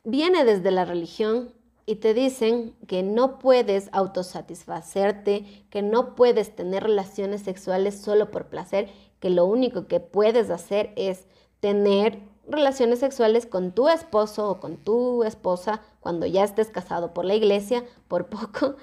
[0.02, 1.52] viene desde la religión,
[1.86, 8.46] y te dicen que no puedes autosatisfacerte, que no puedes tener relaciones sexuales solo por
[8.46, 11.26] placer, que lo único que puedes hacer es
[11.60, 12.18] tener
[12.48, 17.34] relaciones sexuales con tu esposo o con tu esposa cuando ya estés casado por la
[17.34, 18.76] iglesia, por poco,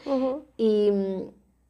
[0.58, 0.92] y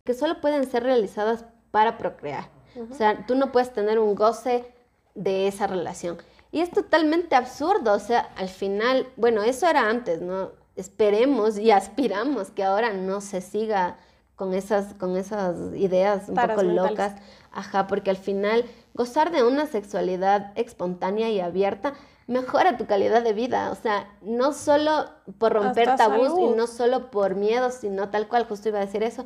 [0.04, 2.50] que solo pueden ser realizadas para procrear.
[2.92, 4.72] O sea, tú no puedes tener un goce
[5.16, 6.18] de esa relación.
[6.52, 10.52] Y es totalmente absurdo, o sea, al final, bueno, eso era antes, ¿no?
[10.78, 13.98] Esperemos y aspiramos que ahora no se siga
[14.38, 17.16] con esas, con esas ideas un poco locas.
[17.52, 18.64] Ajá, porque al final
[18.94, 21.94] gozar de una sexualidad espontánea y abierta
[22.28, 23.72] mejora tu calidad de vida.
[23.72, 25.10] O sea, no solo
[25.40, 29.02] por romper tabús y no solo por miedo, sino tal cual, justo iba a decir
[29.02, 29.26] eso,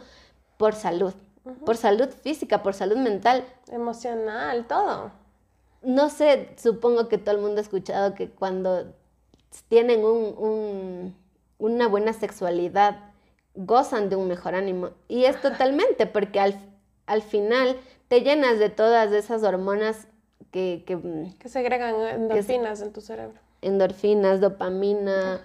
[0.58, 1.14] por salud.
[1.66, 3.44] Por salud física, por salud mental.
[3.70, 5.12] Emocional, todo.
[5.82, 8.94] No sé, supongo que todo el mundo ha escuchado que cuando
[9.68, 11.16] tienen un
[11.62, 12.98] una buena sexualidad,
[13.54, 14.90] gozan de un mejor ánimo.
[15.08, 16.60] Y es totalmente, porque al,
[17.06, 20.08] al final te llenas de todas esas hormonas
[20.52, 20.84] que...
[20.86, 23.40] Que, mm, que segregan endorfinas en tu cerebro.
[23.62, 25.40] Endorfinas, dopamina,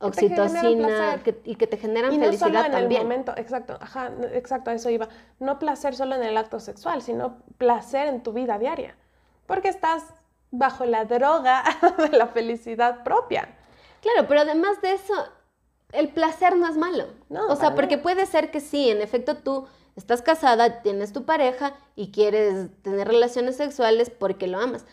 [0.00, 3.00] oxitocina, y que te generan y no felicidad solo en también.
[3.00, 5.08] El momento, exacto, ajá, exacto, a eso iba.
[5.40, 8.96] No placer solo en el acto sexual, sino placer en tu vida diaria.
[9.46, 10.04] Porque estás
[10.50, 11.64] bajo la droga
[12.10, 13.48] de la felicidad propia.
[14.02, 15.14] Claro, pero además de eso,
[15.92, 17.06] el placer no es malo.
[17.28, 19.66] No, o sea, porque puede ser que sí, en efecto tú
[19.96, 24.84] estás casada, tienes tu pareja y quieres tener relaciones sexuales porque lo amas.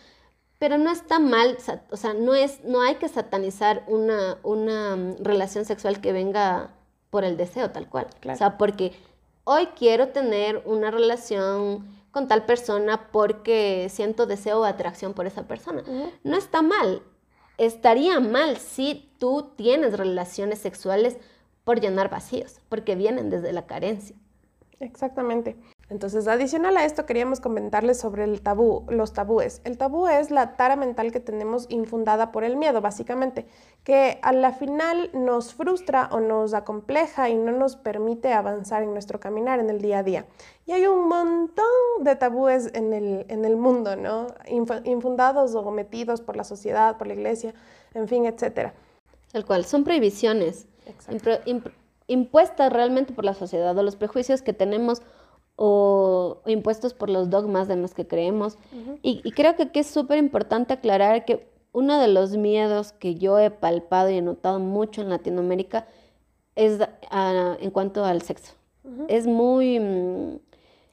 [0.58, 1.58] Pero no está mal,
[1.90, 6.70] o sea, no, es, no hay que satanizar una, una mm, relación sexual que venga
[7.10, 8.06] por el deseo tal cual.
[8.26, 8.92] O sea, porque
[9.44, 15.42] hoy quiero tener una relación con tal persona porque siento deseo o atracción por esa
[15.42, 15.82] persona.
[16.24, 17.02] No está mal
[17.58, 21.16] estaría mal si tú tienes relaciones sexuales
[21.64, 24.16] por llenar vacíos, porque vienen desde la carencia.
[24.80, 25.56] Exactamente.
[25.88, 29.60] Entonces, adicional a esto, queríamos comentarles sobre el tabú, los tabúes.
[29.62, 33.46] El tabú es la tara mental que tenemos infundada por el miedo, básicamente,
[33.84, 38.92] que a la final nos frustra o nos acompleja y no nos permite avanzar en
[38.92, 40.26] nuestro caminar en el día a día.
[40.66, 41.64] Y hay un montón
[42.00, 44.26] de tabúes en el, en el mundo, ¿no?
[44.84, 47.54] Infundados o metidos por la sociedad, por la iglesia,
[47.94, 48.74] en fin, etcétera.
[49.30, 50.66] Tal cual, son prohibiciones
[52.08, 55.02] impuestas realmente por la sociedad o los prejuicios que tenemos
[55.56, 58.58] o, impuestos por los dogmas en los que creemos.
[59.02, 63.38] y, creo que aquí es súper importante aclarar que uno de los miedos que yo
[63.38, 65.86] he palpado y he notado mucho en Latinoamérica
[66.54, 66.80] es
[67.10, 68.54] ah, en cuanto al sexo.
[69.08, 69.78] Es muy...
[69.78, 70.38] Mm,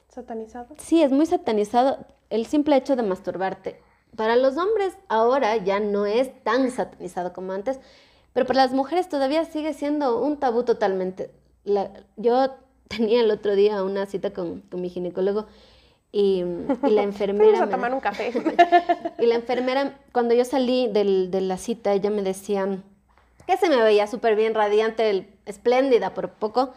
[0.09, 0.75] ¿Satanizado?
[0.77, 1.99] Sí, es muy satanizado
[2.29, 3.79] el simple hecho de masturbarte.
[4.15, 7.79] Para los hombres ahora ya no es tan satanizado como antes,
[8.33, 11.31] pero para las mujeres todavía sigue siendo un tabú totalmente.
[12.17, 12.49] yo
[12.87, 15.47] tenía el otro día una cita con, mi ginecólogo
[16.11, 16.43] y,
[16.83, 17.51] la enfermera...
[17.51, 18.31] Vamos a tomar un café.
[19.19, 22.79] y la enfermera, cuando yo salí de la cita, ella me decía
[23.47, 26.73] que se me veía súper bien, radiante, espléndida por poco.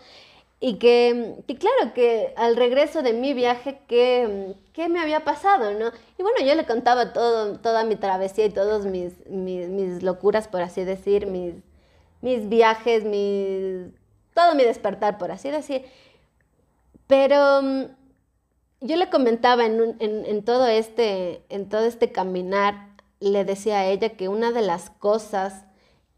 [0.58, 5.72] Y que, que, claro, que al regreso de mi viaje, ¿qué, qué me había pasado,
[5.78, 5.92] no?
[6.18, 10.48] Y bueno, yo le contaba todo, toda mi travesía y todas mis, mis, mis, locuras,
[10.48, 11.54] por así decir, mis,
[12.22, 13.92] mis viajes, mis,
[14.36, 15.86] todo mi despertar, por así decir.
[17.06, 17.84] Pero mm,
[18.82, 24.28] yo le comentaba en, todo este, en todo este caminar, le decía a ella que
[24.28, 25.64] una de las cosas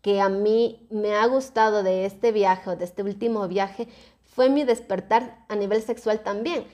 [0.02, 3.86] que a mí me ha gustado de este viaje o de este último viaje
[4.24, 6.64] fue mi despertar a nivel sexual también.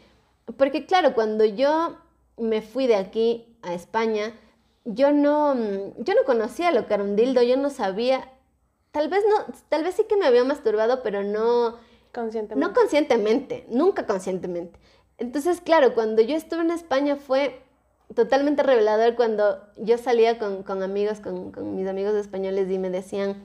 [0.56, 1.96] Porque claro, cuando yo
[2.38, 4.32] me fui de aquí a España,
[4.84, 5.54] yo no,
[5.98, 8.30] yo no conocía lo que era un dildo, yo no sabía,
[8.94, 11.78] tal vez no, tal vez sí que me había masturbado, pero no
[12.12, 12.64] conscientemente.
[12.64, 14.78] No conscientemente, nunca conscientemente.
[15.18, 17.60] Entonces, claro, cuando yo estuve en España fue
[18.14, 22.88] totalmente revelador cuando yo salía con, con amigos, con, con, mis amigos españoles y me
[22.88, 23.42] decían,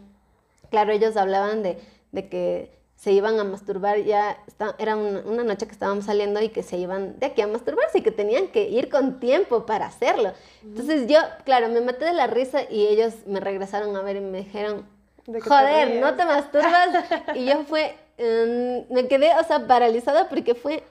[0.69, 1.79] claro, ellos hablaban de,
[2.11, 4.37] de que se iban a masturbar, ya
[4.77, 8.01] era una, noche que estábamos saliendo y que se iban de aquí a masturbarse y
[8.03, 10.33] que tenían que ir con tiempo para hacerlo.
[10.63, 14.21] Entonces yo, claro, me maté de la risa y ellos me regresaron a ver y
[14.21, 14.98] me dijeron,
[15.43, 16.89] joder, no te masturbas.
[17.35, 20.83] y yo fue, mm, me quedé, o sea, paralizada porque fue,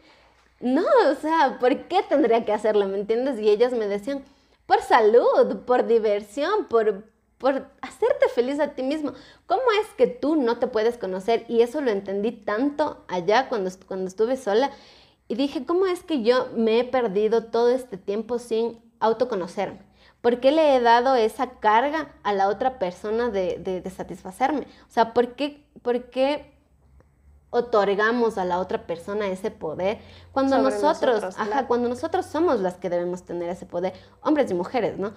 [0.60, 2.86] no, o sea, ¿por qué tendría que hacerlo?
[2.86, 3.38] ¿Me entiendes?
[3.40, 4.24] Y ellos me decían,
[4.66, 7.04] por salud, por diversión, por
[7.38, 9.12] por hacerte feliz a ti mismo.
[9.46, 11.46] ¿Cómo es que tú no te puedes conocer?
[11.48, 14.70] Y eso lo entendí tanto allá cuando, cuando estuve sola.
[15.28, 19.87] Y dije, ¿cómo es que yo me he perdido todo este tiempo sin autoconocerme?
[20.20, 24.66] ¿Por qué le he dado esa carga a la otra persona de, de, satisfacerme?
[24.88, 26.52] O sea, ¿por qué, ¿por qué
[27.50, 29.98] otorgamos a la otra persona ese poder
[30.32, 34.98] cuando nosotros, ajá, cuando nosotros somos las que debemos tener ese poder, hombres y mujeres,
[34.98, 35.14] ¿no?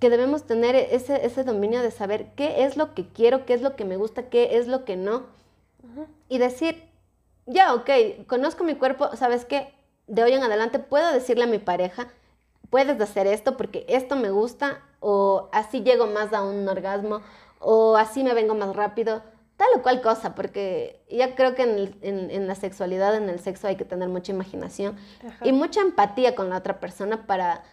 [0.00, 3.62] que debemos tener ese, ese dominio de saber qué es lo que quiero, qué es
[3.62, 5.26] lo que me gusta, qué es lo que no.
[6.28, 6.84] Y decir,
[7.46, 7.90] ya, ok,
[8.26, 9.74] conozco mi cuerpo, ¿sabes qué?
[10.06, 12.08] De hoy en adelante puedo decirle a mi pareja,
[12.70, 17.20] puedes hacer esto porque esto me gusta, o así llego más a un orgasmo,
[17.60, 19.22] o así me vengo más rápido,
[19.56, 23.66] tal o cual cosa, porque ya creo que en, en, la sexualidad, en el sexo
[23.66, 24.96] hay que tener mucha imaginación
[25.42, 27.64] y mucha empatía con la otra persona para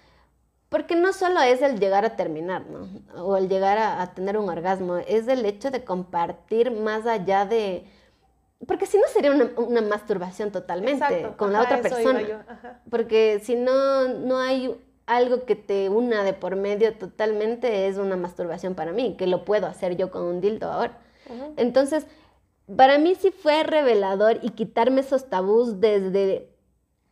[0.70, 2.90] porque no solo es el llegar a terminar, ¿no?
[3.24, 7.86] O el llegar a, tener un orgasmo, es el hecho de compartir más allá de...
[8.68, 12.22] Porque si no sería una, masturbación totalmente con la otra persona.
[12.90, 18.16] Porque si no, no hay algo que te una de por medio totalmente, es una
[18.16, 20.98] masturbación para mí, que lo puedo hacer yo con un dildo ahora.
[21.58, 22.08] Entonces,
[22.76, 26.50] para mí sí fue revelador y quitarme esos tabús desde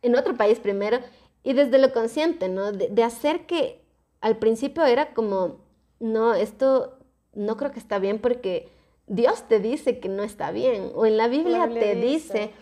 [0.02, 0.98] en otro país primero
[1.42, 2.72] y desde lo consciente, ¿no?
[2.72, 3.82] De, hacer que
[4.20, 5.60] al principio era como,
[6.00, 6.98] no, esto
[7.34, 8.68] no creo que está bien porque
[9.06, 12.52] Dios te dice que no está bien, o en la Biblia, te dice,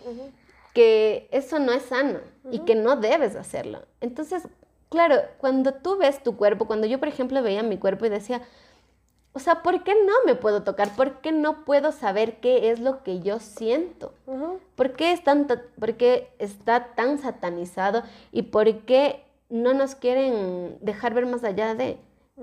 [0.73, 2.19] que eso no es sano
[2.51, 3.83] y que no debes hacerlo.
[4.01, 4.43] Entonces,
[4.89, 8.41] claro, cuando tú ves tu cuerpo, cuando yo, por ejemplo, veía mi cuerpo y decía,
[9.33, 10.95] o sea, ¿por qué no me puedo tocar?
[10.95, 14.13] ¿Por qué no puedo saber qué es lo que yo siento?
[14.75, 18.03] ¿Por, qué es tan, ¿Por qué está tan satanizado?
[18.31, 21.97] ¿Y por qué no nos quieren dejar ver más allá de?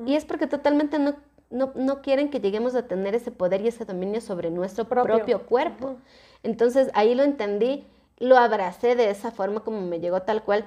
[0.07, 1.15] Y es porque totalmente no,
[1.51, 5.97] no, quieren que lleguemos a tener ese poder y ese dominio sobre nuestro propio, cuerpo.
[6.43, 7.87] Entonces ahí lo entendí,
[8.19, 10.65] lo abracé de esa forma como me llegó tal cual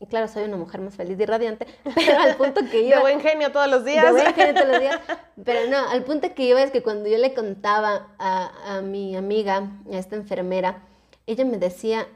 [0.00, 2.96] y claro, soy una mujer más feliz y radiante, pero al punto que yo...
[2.96, 4.04] De buen genio todos los días.
[4.04, 5.00] De buen genio todos los días.
[5.44, 9.16] Pero no, al punto que iba es que cuando yo le contaba a, a mi
[9.16, 10.82] amiga, a esta enfermera,
[11.26, 12.06] ella me decía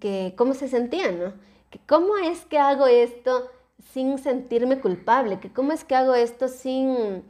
[0.00, 1.32] que cómo se sentía, ¿no?
[1.70, 3.50] Que cómo es que hago esto
[3.92, 7.24] sin sentirme culpable, que cómo es que hago esto sin,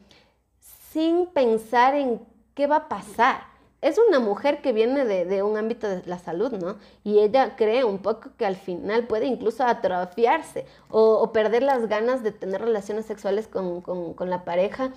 [0.93, 2.20] sin pensar en
[2.55, 3.49] qué va a pasar
[3.80, 6.76] es una mujer que viene de, un ámbito de la salud, ¿no?
[7.05, 12.24] Y ella cree un poco que al final puede incluso atrofiarse o, perder las ganas
[12.24, 13.84] de tener relaciones sexuales con,
[14.28, 14.93] la pareja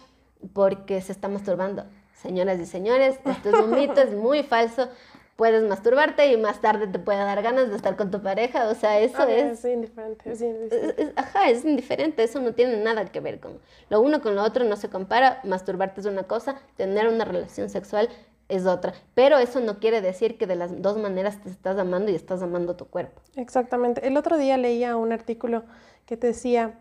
[0.54, 1.86] porque se está masturbando.
[2.16, 4.90] Señoras y señores, esto es un mito, es muy falso.
[5.36, 8.68] Puedes masturbarte y más tarde te puede dar ganas de estar con tu pareja.
[8.68, 9.60] O sea, eso es...
[9.60, 10.32] Es indiferente.
[10.32, 11.14] Es indiferente.
[11.16, 12.24] ajá, es indiferente.
[12.24, 13.60] Eso no tiene nada que ver con...
[13.90, 15.42] Lo uno con lo otro no se compara.
[15.44, 18.10] Masturbarte es una cosa, tener una relación sexual
[18.52, 18.94] es otra.
[19.16, 22.42] Pero eso no quiere decir que de las dos maneras te estás amando y estás
[22.42, 23.22] amando tu cuerpo.
[23.36, 24.06] Exactamente.
[24.06, 25.64] El otro día leía un artículo
[26.06, 26.78] que te decía,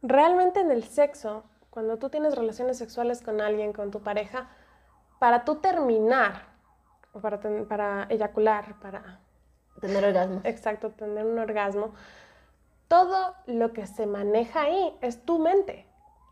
[0.00, 4.48] realmente en el sexo, cuando tú tienes relaciones sexuales con alguien, con tu pareja,
[5.18, 6.55] para tú terminar,
[7.20, 9.20] para, para eyacular, para...
[9.80, 10.40] Tener orgasmo.
[10.44, 11.90] Exacto, tener un orgasmo.
[12.88, 15.86] Todo lo que se maneja ahí es tu mente,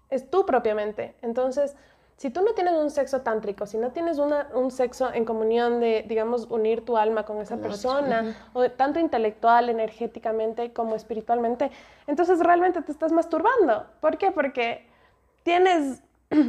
[0.08, 1.14] es tu propia mente.
[1.20, 1.76] Entonces,
[2.16, 5.80] si tú no tienes un sexo tántrico, si no tienes una, un sexo en comunión
[5.80, 11.70] de, digamos, unir tu alma con esa persona, o tanto intelectual, energéticamente como espiritualmente,
[12.06, 13.86] entonces realmente te estás masturbando.
[14.00, 14.30] ¿Por qué?
[14.30, 14.86] Porque
[15.42, 16.02] tienes...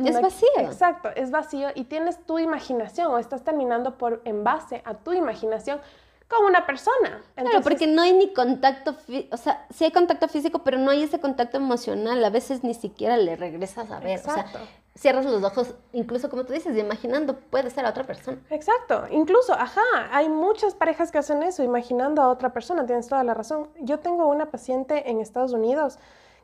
[0.06, 0.48] Es vacío.
[0.58, 5.14] Exacto, es vacío y tienes tu imaginación o estás terminando por en base a tu
[5.14, 5.80] imaginación
[6.28, 7.22] como una persona.
[7.36, 8.96] claro, porque no hay ni contacto,
[9.32, 12.24] o sea, sí hay contacto físico, pero no hay ese contacto emocional.
[12.24, 14.18] A veces ni siquiera le regresas a ver.
[14.18, 14.58] Exacto.
[14.58, 18.38] O sea, cierras los ojos, incluso como tú dices, imaginando puede ser a otra persona.
[18.50, 19.82] Exacto, incluso, ajá,
[20.12, 23.70] hay muchas parejas que hacen eso, imaginando a otra persona, tienes toda la razón.
[23.82, 26.00] Yo tengo una paciente en Estados Unidos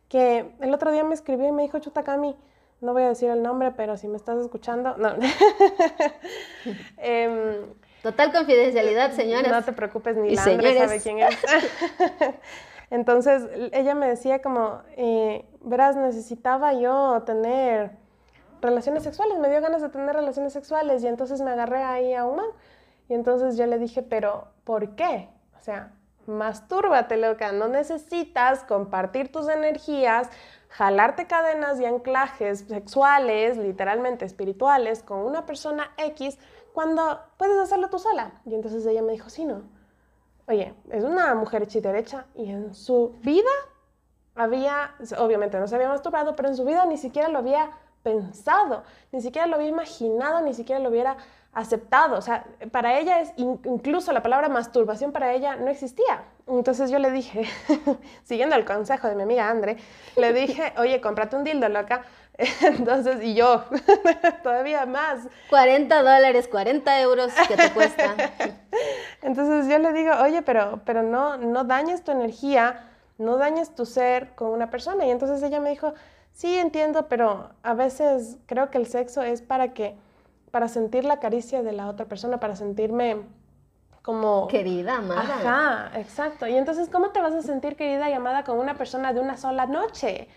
[0.09, 2.35] que el otro día me escribió y me dijo, Chutacami,
[2.81, 5.13] no voy a decir el nombre, pero si me estás escuchando, no.
[6.97, 7.65] eh,
[8.01, 9.51] Total confidencialidad, señores.
[9.51, 11.37] No te preocupes, ni la Andre sabe quién es.
[12.89, 17.91] Entonces, ella me decía como, eh, verás, necesitaba yo tener
[18.61, 22.25] relaciones sexuales, me dio ganas de tener relaciones sexuales y entonces me agarré ahí a
[22.25, 22.45] un man.
[23.09, 25.29] Y entonces yo le dije, pero ¿por qué?
[25.57, 25.93] O sea,
[26.27, 30.29] mastúrbate, loca, no necesitas compartir tus energías,
[30.71, 36.39] jalarte cadenas y anclajes sexuales, literalmente espirituales, con una persona X
[36.73, 38.41] cuando puedes hacerlo tú sola.
[38.45, 39.63] Y entonces ella me dijo, sí, no.
[40.47, 43.49] Oye, es una mujer derecha y en su vida
[44.33, 48.83] había, obviamente no se había masturbado, pero en su vida ni siquiera lo había pensado,
[49.11, 51.17] ni siquiera lo había imaginado, ni siquiera lo hubiera
[51.53, 52.17] aceptado.
[52.17, 56.23] O sea, para ella es, incluso la palabra masturbación para ella no existía.
[56.47, 57.45] Entonces yo le dije,
[58.23, 59.77] siguiendo el consejo de mi amiga Andre,
[60.15, 62.03] le dije, oye, cómprate un dildo, loca.
[62.61, 63.65] Entonces, y yo,
[64.43, 65.27] todavía más.
[65.49, 68.15] 40 dólares, 40 euros que te cuesta.
[69.21, 72.87] Entonces yo le digo, oye, pero, pero no, no dañes tu energía,
[73.17, 75.05] no dañes tu ser con una persona.
[75.05, 75.93] Y entonces ella me dijo,
[76.33, 79.95] sí, entiendo, pero a veces creo que el sexo es para que,
[80.51, 83.17] para sentir la caricia de la otra persona, para sentirme
[84.01, 84.47] como...
[84.47, 85.21] Querida, amada.
[85.21, 86.47] Ajá, exacto.
[86.47, 89.37] Y entonces, ¿cómo te vas a sentir querida y amada con una persona de una
[89.37, 90.27] sola noche?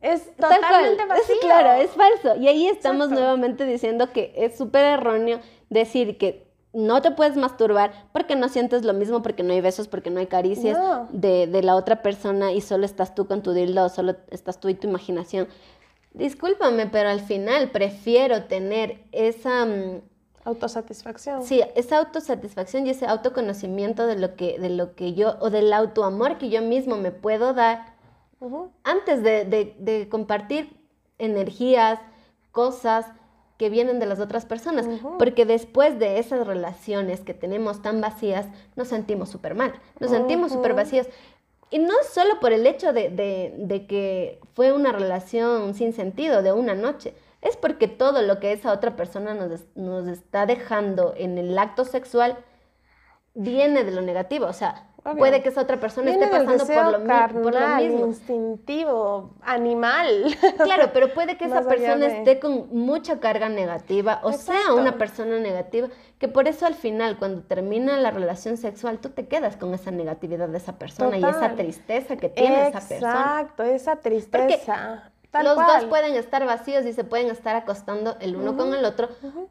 [0.00, 1.34] Es totalmente vacío.
[1.34, 2.40] Es, claro, es falso.
[2.40, 5.40] Y ahí estamos nuevamente diciendo que es súper erróneo
[5.70, 9.88] decir que no te puedes masturbar porque no sientes lo mismo, porque no hay besos,
[9.88, 10.78] porque no hay caricias
[11.10, 14.68] de, de, la otra persona y solo estás tú con tu dildo solo estás tú
[14.68, 15.48] y tu imaginación.
[16.14, 19.64] Discúlpame, pero al final prefiero tener esa...
[19.64, 20.02] Mm,
[20.44, 21.42] autosatisfacción.
[21.42, 25.72] Sí, esa autosatisfacción y ese autoconocimiento de lo que, de lo que yo, o del
[25.72, 27.92] autoamor que yo mismo me puedo dar
[28.82, 30.76] antes de, compartir
[31.18, 32.00] energías,
[32.50, 33.06] cosas
[33.56, 34.88] que vienen de las otras personas,
[35.18, 40.50] porque después de esas relaciones que tenemos tan vacías, nos sentimos súper mal, nos sentimos
[40.50, 41.06] súper vacíos.
[41.72, 46.74] Y no solo por el hecho de, que fue una relación sin sentido, de una
[46.74, 51.58] noche, es porque todo lo que esa otra persona nos, nos está dejando en el
[51.58, 52.36] acto sexual
[53.32, 54.44] viene de lo negativo.
[54.44, 58.06] O sea, Puede que esa otra persona esté pasando por lo, carnal, por lo, mismo.
[58.06, 60.36] instintivo, animal.
[60.62, 65.38] Claro, pero puede que esa persona esté con mucha carga negativa o sea una persona
[65.38, 65.88] negativa,
[66.18, 69.90] que por eso al final, cuando termina la relación sexual, tú te quedas con esa
[69.90, 73.12] negatividad de esa persona y esa tristeza que tiene esa persona.
[73.12, 78.54] Exacto, esa tristeza los dos pueden estar vacíos y se pueden estar acostando el uno
[78.56, 79.08] con el otro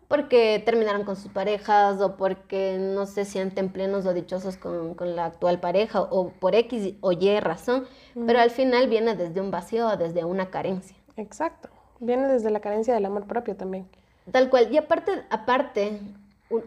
[0.08, 5.26] porque terminaron con sus parejas o porque no se sienten plenos o dichosos con, la
[5.26, 7.88] actual pareja o por X o Y razón,
[8.28, 10.96] pero al final viene desde un vacío o desde una carencia.
[11.18, 11.70] Exacto,
[12.00, 13.90] viene desde la carencia del amor propio también.
[14.32, 16.00] Tal cual, y aparte, aparte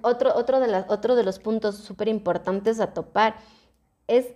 [0.02, 3.36] otro, otro, de las, otro de los puntos súper importantes a topar
[4.08, 4.34] es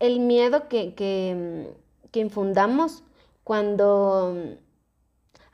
[0.00, 1.72] el miedo que, que,
[2.10, 3.04] que infundamos
[3.48, 4.34] cuando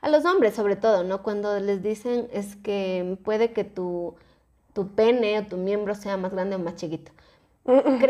[0.01, 1.23] a los hombres sobre todo, ¿no?
[1.23, 4.15] Cuando les dicen es que puede que tu,
[4.73, 7.13] tu pene o tu miembro sea más grande o más chiquito.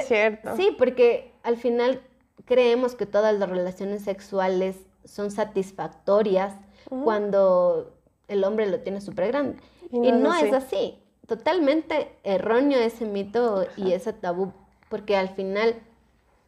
[0.07, 0.55] Cierto.
[0.55, 2.01] Sí, porque al final
[2.45, 6.55] creemos que todas las relaciones sexuales son satisfactorias
[7.03, 7.93] cuando
[8.27, 9.57] el hombre lo tiene súper grande.
[9.91, 10.97] Y no, es, así.
[11.27, 14.51] Totalmente erróneo ese mito y ese tabú,
[14.89, 15.75] porque al final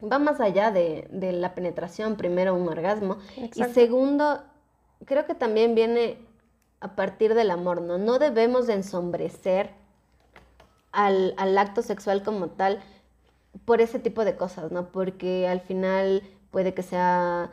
[0.02, 3.18] va más allá de, la penetración, primero un orgasmo.
[3.36, 4.44] Y segundo,
[5.06, 6.18] creo que también viene
[6.80, 7.98] a partir del amor, ¿no?
[7.98, 9.72] No debemos de ensombrecer
[10.91, 12.82] al, acto sexual como tal
[13.65, 14.91] por ese tipo de cosas, ¿no?
[14.91, 16.22] Porque al final
[16.52, 17.52] puede que sea,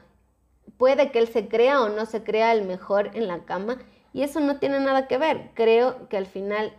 [0.76, 3.78] puede que él se crea o no se crea el mejor en la cama
[4.12, 5.50] y eso no tiene nada que ver.
[5.54, 6.72] Creo que al final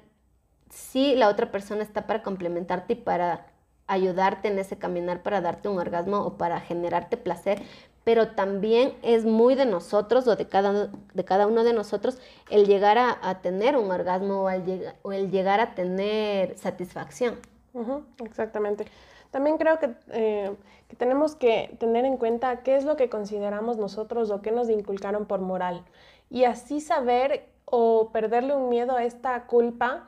[0.70, 3.48] sí la otra persona está para complementarte y para
[3.88, 7.62] ayudarte en ese caminar para darte un orgasmo o para generarte placer,
[8.04, 12.68] pero también es muy de nosotros o de cada, de cada uno de nosotros el
[12.68, 17.40] llegar a, tener un orgasmo o el, o el, llegar a tener satisfacción.
[18.24, 18.86] exactamente.
[19.32, 20.56] También creo que, eh,
[20.88, 24.70] que, tenemos que tener en cuenta qué es lo que consideramos nosotros o qué nos
[24.70, 25.84] inculcaron por moral.
[26.30, 30.06] Y así saber o perderle un miedo a esta culpa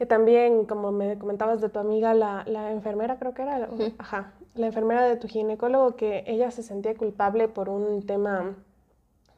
[0.00, 3.68] que también, como me comentabas de tu amiga, la, la enfermera creo que era,
[3.98, 8.56] ajá, la enfermera de tu ginecólogo, que ella se sentía culpable por un tema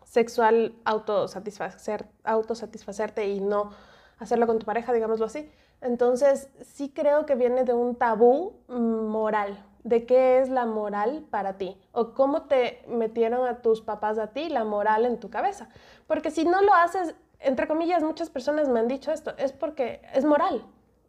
[0.05, 3.73] sexual autosatisfacer, autosatisfacerte y no
[4.21, 5.51] hacerlo con tu pareja, digámoslo así.
[5.81, 11.59] Entonces, sí creo que viene de un tabú moral, de qué es la moral para
[11.59, 15.71] ti o cómo te metieron a tus papás a ti la moral en tu cabeza.
[16.07, 20.03] Porque si no lo haces, entre comillas, muchas personas me han dicho esto, es porque
[20.15, 20.65] es moral,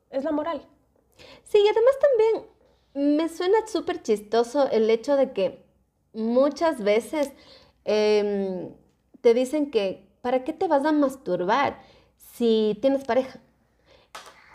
[0.10, 0.62] es la moral.
[1.44, 5.64] Sí, y además también me suena súper chistoso el hecho de que
[6.14, 7.32] muchas veces
[7.86, 8.74] em,
[9.22, 11.80] te dicen que, ¿para qué te vas a masturbar
[12.18, 13.40] si tienes pareja?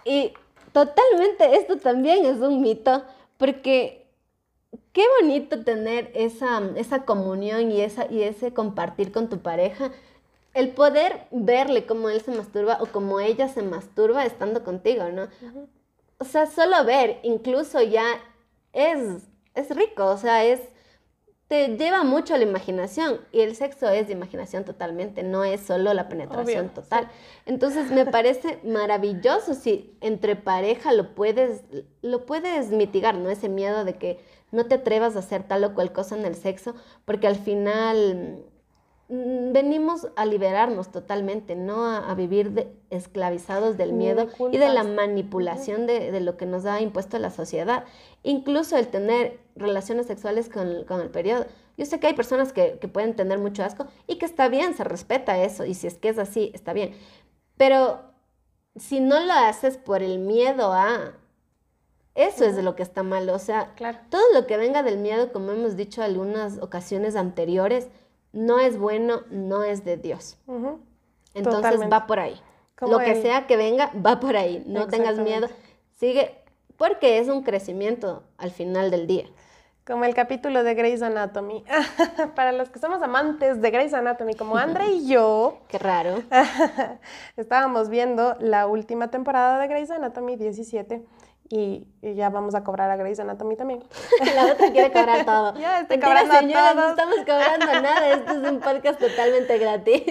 [0.04, 0.32] Y
[0.72, 3.04] totalmente esto también es un mito,
[3.36, 4.06] porque
[4.92, 9.90] qué bonito tener esa, esa comunión y, esa, y ese compartir con tu pareja.
[10.54, 15.28] El poder verle cómo él se masturba o cómo ella se masturba estando contigo, ¿no?
[16.18, 18.04] O sea, solo ver, incluso ya
[18.72, 19.22] es,
[19.54, 20.60] es rico, o sea, es,
[21.48, 25.60] te lleva mucho a la imaginación y el sexo es de imaginación totalmente, no es
[25.60, 27.08] solo la penetración total.
[27.46, 31.62] Entonces me parece maravilloso si entre pareja lo puedes,
[32.02, 33.30] lo puedes mitigar, ¿no?
[33.30, 34.18] Ese miedo de que
[34.50, 38.44] no te atrevas a hacer tal o cual cosa en el sexo, porque al final
[39.08, 46.20] venimos a liberarnos totalmente, no a, vivir esclavizados del miedo y de la manipulación de,
[46.20, 47.84] lo que nos ha impuesto la sociedad.
[48.22, 51.46] Incluso el tener relaciones sexuales con, el periodo.
[51.78, 54.74] Yo sé que hay personas que, que, pueden tener mucho asco y que está bien,
[54.74, 56.92] se respeta eso, y si es que es así, está bien.
[57.56, 58.00] Pero
[58.76, 61.14] si no lo haces por el miedo a
[62.18, 63.28] eso es de lo que está mal.
[63.30, 63.74] O sea,
[64.10, 67.88] todo lo que venga del miedo, como hemos dicho algunas ocasiones anteriores,
[68.32, 70.38] no es bueno, no es de Dios.
[71.34, 72.40] Entonces va por ahí.
[72.80, 74.62] lo que sea que venga, va por ahí.
[74.66, 75.48] No tengas miedo.
[75.96, 76.36] Sigue,
[76.76, 79.24] porque es un crecimiento al final del día.
[79.88, 81.64] Como el capítulo de Grey's Anatomy.
[82.36, 85.60] Para los que somos amantes de Grey's Anatomy, como Andre y yo.
[85.68, 86.22] Qué raro.
[87.38, 91.02] estábamos viendo la última temporada de Grey's Anatomy 17
[91.50, 93.82] y, ya vamos a cobrar a Grey's Anatomy también.
[94.34, 95.54] La otra quiere cobrar todo.
[95.58, 100.02] Ya estoy cobrando señora, no estamos cobrando nada, esto es un podcast totalmente gratis.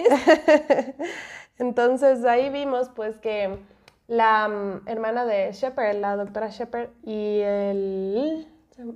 [1.58, 3.58] Entonces ahí vimos pues que
[4.06, 8.48] la mm, hermana de Shepard, la doctora Shepard y el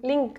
[0.02, 0.38] Link,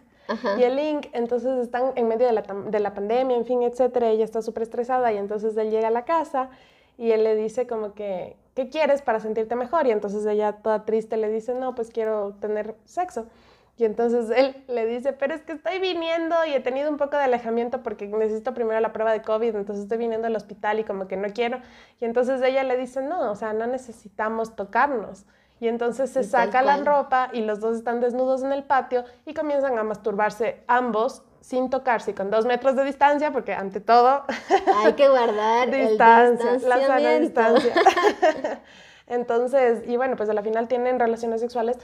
[0.58, 4.10] y el Link, entonces están en medio de la, de la pandemia, en fin, etcétera,
[4.10, 6.50] ella está súper estresada y entonces él llega a la casa
[6.98, 9.88] y él le dice como que, ¿qué quieres para sentirte mejor?
[9.88, 13.28] Y entonces ella toda triste le dice, no, pues quiero tener sexo.
[13.76, 17.18] Y entonces él le dice, pero es que estoy viniendo y he tenido un poco
[17.18, 20.84] de alejamiento porque necesito primero la prueba de COVID, entonces estoy viniendo al hospital y
[20.84, 21.60] como que no quiero.
[22.00, 25.26] Y entonces ella le dice, no, o sea, no necesitamos tocarnos.
[25.60, 29.34] Y entonces se saca la ropa y los dos están desnudos en el patio y
[29.34, 34.24] comienzan a masturbarse ambos sin tocarse con dos metros de distancia, porque ante todo
[34.78, 37.74] hay que guardar distancia, la sana distancia.
[39.08, 41.78] Entonces, y bueno, pues a la final tienen relaciones sexuales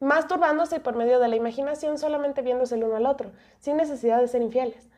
[0.00, 3.30] masturbándose por medio de la imaginación, solamente viéndose el uno al otro,
[3.60, 4.88] sin necesidad de ser infieles,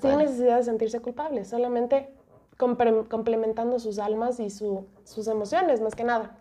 [0.00, 2.14] sin necesidad de sentirse culpables, solamente
[2.56, 6.38] complementando sus almas y sus emociones, más que nada.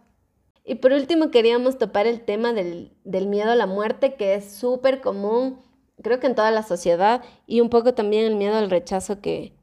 [0.63, 4.51] Y por último, queríamos topar el tema del, del miedo a la muerte, que es
[4.51, 5.59] súper común
[6.01, 9.53] creo que en toda la sociedad y un poco también el miedo al rechazo que,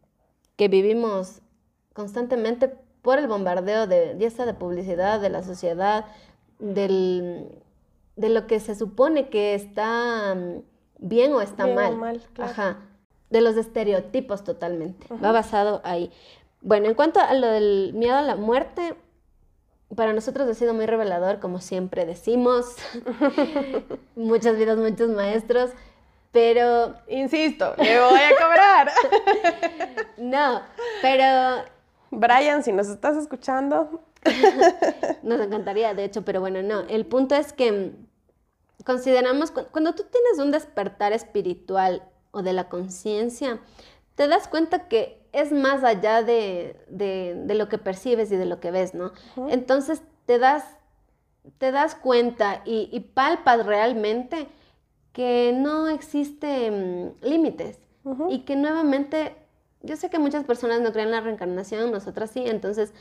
[0.56, 1.40] vivimos
[1.92, 2.68] constantemente
[3.02, 6.06] por el bombardeo de, ya de publicidad, de la sociedad,
[6.58, 7.48] del,
[8.16, 10.62] de lo que se supone que está mm,
[10.98, 12.20] bien o está mal.
[12.38, 12.80] Ajá.
[13.30, 15.06] De los estereotipos totalmente.
[15.22, 16.10] Va basado ahí.
[16.60, 18.96] Bueno, en cuanto a lo del miedo a la muerte,
[19.94, 22.76] para nosotros ha sido muy revelador, como siempre decimos.
[24.16, 25.70] Muchas vidas, muchos maestros.
[26.32, 26.94] Pero...
[27.08, 28.90] Insisto, le voy a cobrar.
[30.18, 30.60] no,
[31.00, 31.64] pero...
[32.10, 34.02] Brian, si nos estás escuchando.
[35.22, 36.80] nos encantaría, de hecho, pero bueno, no.
[36.80, 37.92] El punto es que
[38.84, 43.60] consideramos, cuando tú tienes un despertar espiritual o de la conciencia,
[44.14, 46.76] te das cuenta que es más allá de,
[47.46, 49.12] lo que percibes y de lo que ves, ¿no?
[49.48, 50.64] Entonces te das,
[51.58, 54.48] te das cuenta y, y palpas realmente
[55.12, 57.78] que no existen límites,
[58.28, 59.36] y que nuevamente,
[59.82, 62.92] yo sé que muchas personas no creen en la reencarnación, nosotras sí, entonces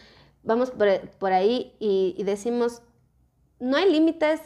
[0.44, 2.82] vamos por, ahí y, decimos,
[3.60, 4.42] no hay límites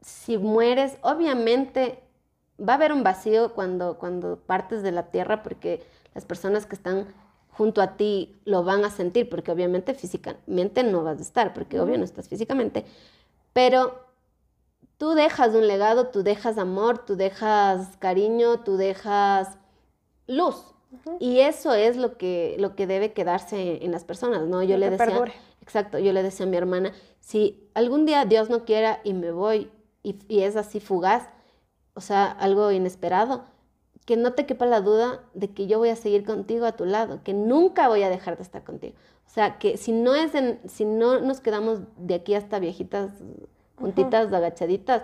[0.00, 2.00] si mueres, obviamente
[2.60, 5.82] va a haber un vacío cuando, cuando partes de la tierra porque
[6.14, 7.06] las personas que están
[7.50, 11.80] junto a ti lo van a sentir, porque obviamente físicamente no vas a estar, porque
[11.80, 12.84] obvio no estás físicamente,
[13.52, 14.04] pero
[14.96, 19.56] tú dejas un legado, tú dejas amor, tú dejas cariño, tú dejas
[20.26, 20.64] luz.
[21.18, 24.62] Y eso es lo que, lo que debe quedarse en las personas, ¿no?
[24.62, 25.24] Yo le decía,
[25.60, 29.32] exacto, yo le decía a mi hermana, si algún día Dios no quiera y me
[29.32, 29.72] voy
[30.04, 31.28] y, y es así fugaz,
[31.94, 33.44] o sea, algo inesperado,
[34.04, 36.84] que no te quepa la duda de que yo voy a seguir contigo a tu
[36.84, 38.94] lado, que nunca voy a dejar de estar contigo.
[39.26, 43.10] O sea, que si no, es en, si no nos quedamos de aquí hasta viejitas,
[43.76, 45.02] juntitas, agachaditas,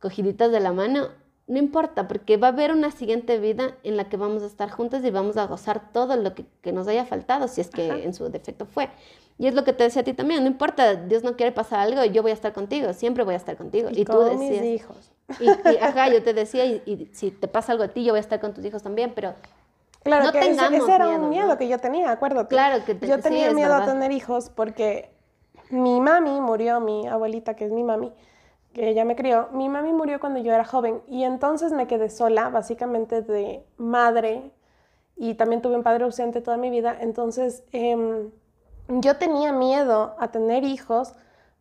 [0.00, 1.08] cogiditas de la mano,
[1.46, 4.68] no importa, porque va a haber una siguiente vida en la que vamos a estar
[4.70, 8.12] juntas y vamos a gozar todo lo que, nos haya faltado, si es que en
[8.14, 8.90] su defecto fue.
[9.38, 11.80] Y es lo que te decía a ti también, no importa, Dios no quiere pasar
[11.80, 13.90] algo, yo voy a estar contigo, siempre voy a estar contigo.
[13.92, 15.12] Y, tú decías, mis hijos.
[15.40, 18.20] Y, ajá, yo te decía, y, si te pasa algo a ti, yo voy a
[18.20, 19.34] estar con tus hijos también, pero
[20.02, 22.48] claro, no que tengamos ese, era un miedo que yo tenía, acuérdate.
[22.48, 25.10] Claro que Yo tenía miedo a tener hijos porque
[25.70, 28.12] mi mami murió, mi abuelita, que es mi mami,
[28.72, 32.08] que ella me crió, mi mami murió cuando yo era joven y entonces me quedé
[32.08, 34.52] sola, básicamente de madre,
[35.16, 38.30] y también tuve un padre ausente toda mi vida, entonces em,
[38.88, 41.14] yo tenía miedo a tener hijos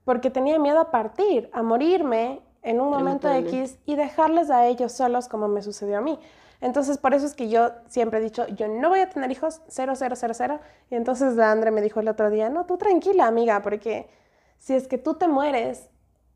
[0.03, 4.91] porque tenía miedo a partir, a morirme en un momento X y dejarles a ellos
[4.91, 6.19] solos como me sucedió a mí.
[6.61, 9.61] Entonces, por eso es que yo siempre he dicho, yo no voy a tener hijos,
[9.67, 10.59] cero, cero, cero, cero.
[10.89, 14.09] Y entonces la Andre me dijo el otro día, no, tú tranquila, amiga, porque
[14.57, 15.89] si es que tú te mueres,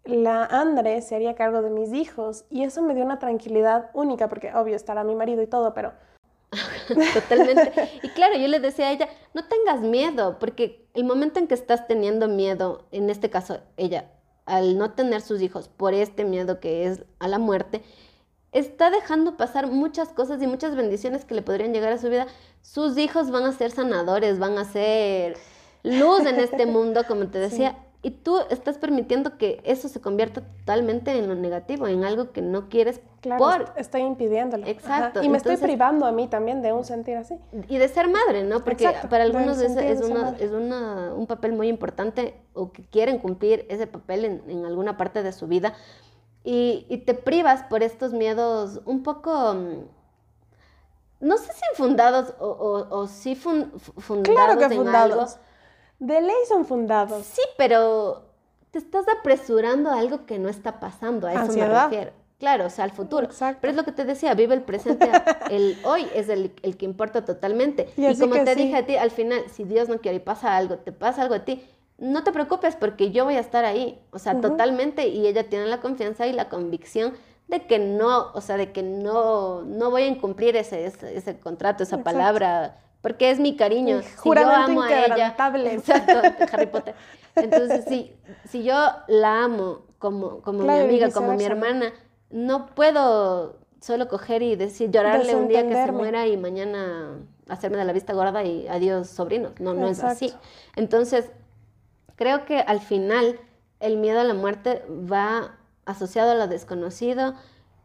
[0.05, 2.45] la Andre se haría cargo de mis hijos.
[2.51, 5.93] Y eso me dio una tranquilidad única, porque obvio estará mi marido y todo, pero...
[7.13, 7.71] Totalmente.
[8.03, 11.53] Y claro, yo le decía a ella, no tengas miedo, porque el momento en que
[11.55, 14.11] estás teniendo miedo, en este caso ella,
[14.49, 17.83] al no tener sus hijos por este miedo que es a la muerte,
[18.51, 22.27] está dejando pasar muchas cosas y muchas bendiciones que le podrían llegar a su vida.
[22.61, 25.37] Sus hijos van a ser sanadores, van a ser
[25.83, 27.77] luz en este mundo, como te decía.
[28.01, 32.41] Y tú estás permitiendo que eso se convierta totalmente en lo negativo, en algo que
[32.41, 33.73] no quieres claro, por...
[33.75, 34.65] estoy impidiéndolo.
[34.67, 35.21] Exacto.
[35.21, 37.37] Y me estoy privando a mí también de un sentir así.
[37.67, 38.63] Y de ser madre, ¿no?
[38.63, 43.19] Porque para algunos es, es, una, es una, un papel muy importante o que quieren
[43.19, 45.73] cumplir ese papel en, en alguna parte de su vida.
[46.45, 49.55] Y, y, te privas por estos miedos un poco...
[49.55, 49.83] Mm,
[51.19, 53.81] no sé si infundados o, o, o sí fundados
[54.23, 55.37] claro que fundados.
[55.99, 57.25] De ley son fundados.
[57.25, 58.23] Sí, pero
[58.71, 62.11] te estás apresurando a algo que no está pasando, a eso me refiero.
[62.39, 63.25] Claro, o sea, al futuro.
[63.25, 63.59] Exacto.
[63.61, 65.11] Pero es lo que te decía, vive el presente,
[65.51, 67.89] el hoy es el, que importa totalmente.
[67.97, 70.77] Y, como te dije a ti, al final, si Dios no quiere y pasa algo,
[70.77, 71.61] te pasa algo a ti,
[71.97, 75.65] no te preocupes porque yo voy a estar ahí, o sea, totalmente, y ella tiene
[75.65, 77.13] la confianza y la convicción
[77.49, 81.83] de que no, o sea, de que no, no voy a incumplir ese, ese, contrato,
[81.83, 84.01] esa palabra porque es mi cariño.
[84.01, 85.35] Si yo amo a ella.
[85.71, 86.21] Exacto,
[86.51, 86.95] Harry Potter.
[87.35, 88.13] Entonces, si,
[88.47, 88.75] si yo
[89.07, 91.93] la amo como, como mi amiga, como mi hermana,
[92.29, 97.17] no puedo solo coger y decir, llorarle un día que se muera y mañana
[97.47, 99.53] hacerme de la vista gorda y adiós sobrinos.
[99.59, 100.33] No, no es así.
[100.75, 101.31] Entonces,
[102.15, 103.39] creo que al final
[103.79, 105.55] el miedo a la muerte va
[105.85, 107.33] asociado a lo desconocido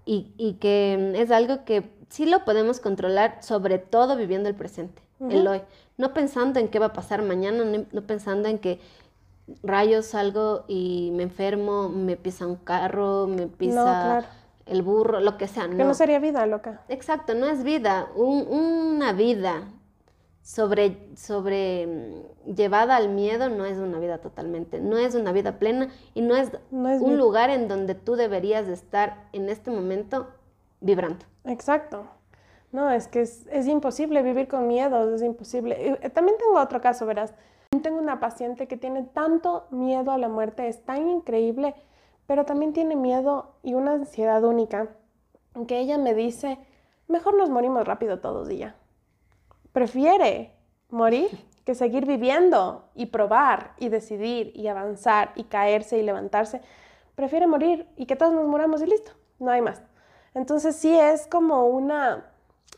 [0.05, 5.04] y, y que es algo que sí lo podemos controlar, sobre todo viviendo el presente
[5.21, 5.63] el hoy.
[5.97, 8.81] No pensando en qué va a pasar mañana, no, pensando en que
[9.63, 14.25] rayos salgo y me enfermo, me pisa un carro, me pisa
[14.67, 15.67] el burro, lo que sea.
[15.67, 15.77] No.
[15.77, 16.83] Que no sería vida, loca.
[16.89, 18.09] Exacto, no es vida.
[18.17, 19.65] una vida
[20.45, 25.59] sobre, sobre mm, llevada al miedo no es una vida totalmente, no es una vida
[25.59, 30.29] plena y no es, un lugar en donde tú deberías de estar en este momento
[30.81, 31.25] vibrando.
[31.45, 32.07] Exacto.
[32.75, 35.77] No, es que es, imposible vivir con miedo, es imposible.
[36.03, 37.33] Eh, también tengo otro caso, verás.
[37.85, 41.77] Tengo una paciente que tiene tanto miedo a la muerte, es tan increíble,
[42.27, 44.89] pero también tiene miedo y una ansiedad única,
[45.69, 46.59] que ella me dice,
[47.07, 48.75] mejor nos morimos rápido todos y ya.
[49.71, 50.57] Prefiere
[50.91, 51.29] morir
[51.65, 56.61] que seguir viviendo y probar y decidir y avanzar y caerse y levantarse.
[57.15, 59.81] Prefiere morir y que todos nos muramos y listo, no hay más.
[60.35, 62.34] Entonces sí es como una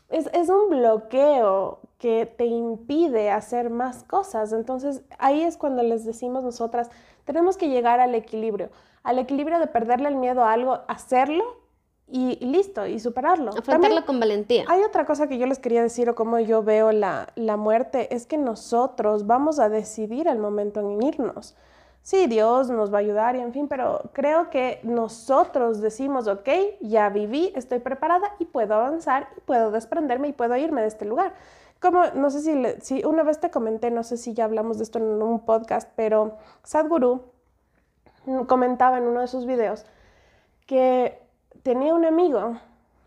[0.09, 4.53] es, un bloqueo que te impide hacer más cosas.
[4.53, 6.89] Entonces ahí es cuando les decimos nosotras,
[7.25, 8.69] tenemos que llegar al equilibrio,
[9.03, 11.43] al equilibrio de perderle el miedo a algo, hacerlo
[12.07, 13.51] y, listo, y superarlo.
[13.51, 14.63] Afrontarlo con valentía.
[14.69, 18.13] Hay otra cosa que yo les quería decir o cómo yo veo la, la muerte,
[18.15, 21.55] es que nosotros vamos a decidir el momento en irnos.
[22.07, 26.47] Sí, Dios nos va a ayudar y en fin, pero creo que nosotros decimos, ok,
[26.79, 31.03] ya viví, estoy preparada y puedo avanzar y puedo desprenderme y puedo irme de este
[31.03, 31.33] lugar.
[31.81, 34.85] Como, no sé si, si una vez te comenté, no sé si ya hablamos de
[34.85, 37.23] esto en un podcast, pero Sadhguru
[38.47, 39.85] comentaba en uno de sus videos
[40.65, 41.21] que
[41.61, 42.53] tenía un amigo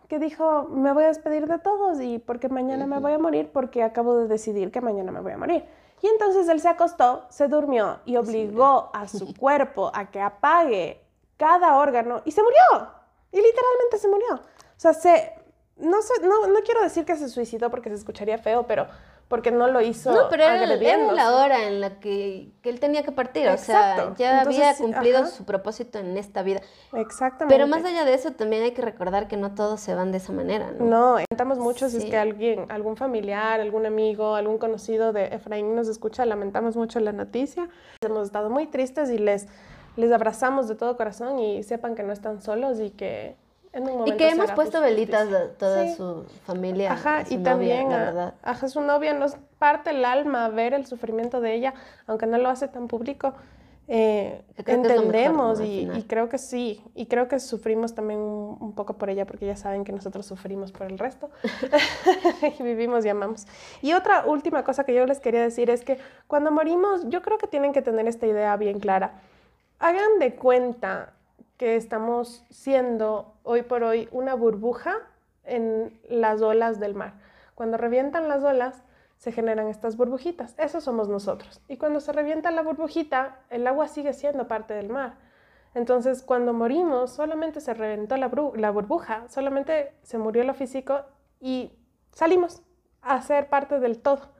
[0.08, 3.48] que dijo, me voy a despedir de todos y porque mañana me voy a morir
[3.50, 5.64] porque acabo de decidir que mañana me voy a morir.
[6.02, 11.00] Y entonces él se acostó, se durmió y obligó a su cuerpo a que apague
[11.36, 12.88] cada órgano y se murió.
[13.32, 14.34] Y literalmente se murió.
[14.34, 15.32] O sea, se,
[15.76, 18.86] no, no, no quiero decir que se suicidó porque se escucharía feo, pero
[19.30, 20.10] porque no lo hizo.
[20.12, 23.56] No, pero era, era la hora en la que, que, él tenía que partir, o
[23.56, 26.60] sea, ya había cumplido su propósito en esta vida.
[26.92, 27.54] Exactamente.
[27.54, 30.18] Pero más allá de eso, también hay que recordar que no todos se van de
[30.18, 30.84] esa manera, ¿no?
[30.84, 35.76] No, lamentamos mucho si es que alguien, algún familiar, algún amigo, algún conocido de Efraín
[35.76, 37.68] nos escucha, lamentamos mucho la noticia.
[38.02, 39.46] Hemos estado muy tristes y les,
[39.94, 43.36] les abrazamos de todo corazón y sepan que no están solos y que
[44.06, 46.92] y que hemos puesto velitas de toda su familia.
[46.92, 48.34] Ajá, y también, verdad.
[48.42, 51.74] Ajá, su novia nos parte el alma ver el sufrimiento de ella,
[52.06, 53.34] aunque no lo hace tan público.
[53.92, 59.26] Eh, entendemos y, creo que sí, y creo que sufrimos también un, poco por ella
[59.26, 61.28] porque ya saben que nosotros sufrimos por el resto
[62.58, 63.46] y vivimos y amamos.
[63.82, 65.98] Y otra última cosa que yo les quería decir es que
[66.28, 69.22] cuando morimos yo creo que tienen que tener esta idea bien clara.
[69.80, 71.14] Hagan de cuenta
[71.60, 74.96] que estamos siendo hoy por hoy una burbuja
[75.44, 77.20] en las olas del mar.
[77.54, 78.82] Cuando revientan las olas,
[79.18, 80.54] se generan estas burbujitas.
[80.56, 81.60] Eso somos nosotros.
[81.68, 85.16] Y cuando se revienta la burbujita, el agua sigue siendo parte del mar.
[85.74, 91.02] Entonces, cuando morimos, solamente se reventó la, la burbuja, solamente se murió lo físico
[91.40, 91.72] y
[92.12, 92.62] salimos
[93.02, 94.30] a ser parte del todo,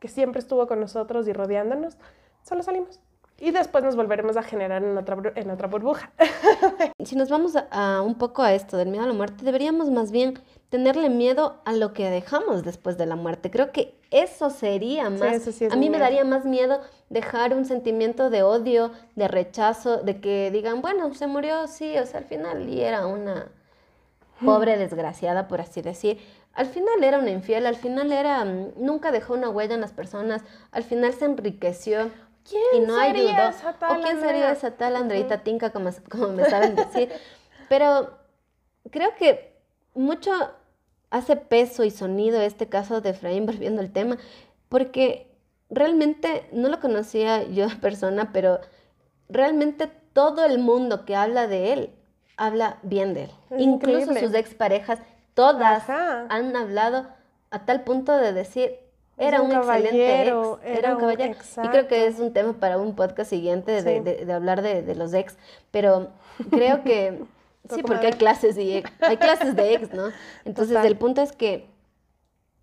[0.00, 1.98] que siempre estuvo con nosotros y rodeándonos.
[2.42, 3.00] Solo salimos
[3.44, 6.10] y después nos volveremos a generar en otra, en otra burbuja.
[7.04, 10.10] si nos vamos a, un poco a esto del miedo a la muerte, deberíamos más
[10.10, 10.38] bien
[10.70, 13.50] tenerle miedo a lo que dejamos después de la muerte.
[13.50, 15.46] Creo que eso sería más...
[15.70, 16.80] a mí me daría más miedo
[17.10, 22.06] dejar un sentimiento de odio, de rechazo, de que digan, bueno, se murió, sí, o
[22.06, 23.48] sea, al final y era una
[24.42, 26.18] pobre desgraciada, por así decir.
[26.54, 29.92] Al final era una infiel, al final era, mm, nunca dejó una huella en las
[29.92, 32.10] personas, al final se enriqueció
[32.48, 36.28] ¿Quién y no sería esa tal ¿O quién sería esa tal Andreita Tinka, como, como
[36.28, 37.10] me saben decir?
[37.68, 38.10] Pero
[38.90, 39.56] creo que
[39.94, 40.32] mucho
[41.10, 44.18] hace peso y sonido este caso de Efraín, volviendo al tema,
[44.68, 45.30] porque
[45.70, 48.60] realmente no lo conocía yo en persona, pero
[49.28, 51.90] realmente todo el mundo que habla de él
[52.36, 53.30] habla bien de él.
[53.58, 54.98] Incluso sus exparejas,
[55.34, 57.06] todas han hablado
[57.50, 58.78] a tal punto de decir,
[59.16, 60.28] era un, excelente ex,
[60.64, 61.36] era, un caballero.
[61.62, 65.36] Y creo que es un tema para un podcast siguiente de, hablar de, los ex,
[65.70, 66.08] pero
[66.50, 67.22] creo que
[67.70, 70.08] sí, porque hay clases y hay clases de ex, ¿no?
[70.44, 71.68] Entonces el punto es que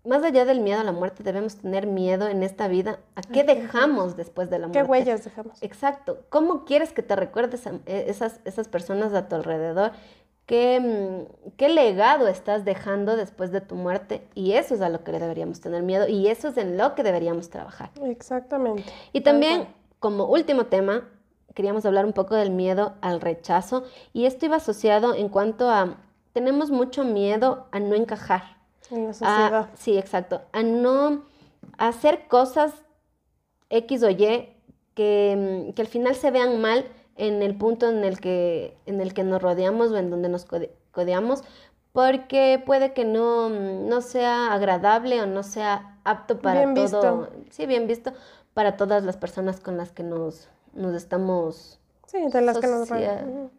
[0.04, 3.44] más allá del miedo a la muerte, debemos tener miedo en esta vida a qué
[3.44, 4.82] dejamos después de la muerte.
[4.82, 5.62] ¿Qué huellas dejamos?
[5.62, 6.24] Exacto.
[6.28, 9.92] ¿Cómo quieres que te recuerdes a e, esas, esas personas a tu alrededor?
[10.46, 15.12] ¿Qué, qué legado estás dejando después de tu muerte y eso es a lo que
[15.12, 17.90] le deberíamos tener miedo y eso es en lo que deberíamos trabajar.
[18.02, 18.84] Exactamente.
[19.12, 19.68] Y también,
[20.00, 21.08] como último tema,
[21.54, 25.96] queríamos hablar un poco del miedo al rechazo y esto iba asociado en cuanto a,
[26.32, 28.56] tenemos mucho miedo a no encajar.
[28.90, 29.70] En la sociedad.
[29.74, 30.42] sí, exacto.
[30.52, 31.24] A no
[31.78, 32.74] hacer cosas
[33.70, 34.16] X o Y
[34.94, 36.84] que, que al final se vean mal
[37.22, 40.44] en el punto en el que, en el que nos rodeamos o en donde nos
[40.90, 41.44] codeamos,
[41.92, 47.28] porque puede que no, no sea agradable o no sea apto para bien todo.
[47.28, 47.28] Visto.
[47.50, 48.12] Sí, bien visto
[48.54, 51.78] para todas las personas con las que nos, nos estamos
[52.08, 52.88] Sí, de las que nos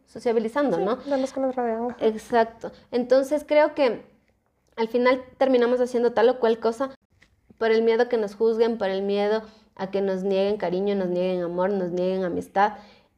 [0.05, 0.97] sociabilizando, ¿no?
[0.97, 1.95] De las que nos rodean.
[1.99, 2.71] Exacto.
[2.91, 4.05] Entonces creo que
[4.75, 6.91] al final terminamos haciendo tal o cual cosa
[7.57, 9.41] por el miedo a que nos juzguen, por el miedo
[9.75, 12.73] a que nos nieguen cariño, nos nieguen amor, nos nieguen amistad.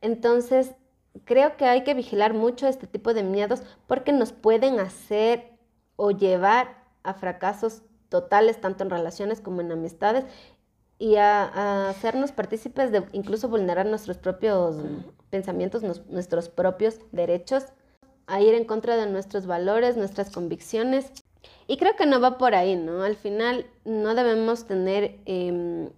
[0.05, 0.75] Entonces,
[1.23, 5.57] creo que hay que vigilar mucho este tipo de miedos porque nos pueden hacer
[5.95, 10.25] o llevar a fracasos totales, tanto en relaciones como en amistades,
[10.99, 14.75] y a, hacernos partícipes de incluso vulnerar nuestros propios
[15.31, 17.65] pensamientos, nuestros propios derechos,
[18.27, 21.11] a ir en contra de nuestros valores, nuestras convicciones.
[21.65, 23.01] Y creo que no va por ahí, ¿no?
[23.01, 25.17] Al final no debemos tener...
[25.25, 25.89] Em,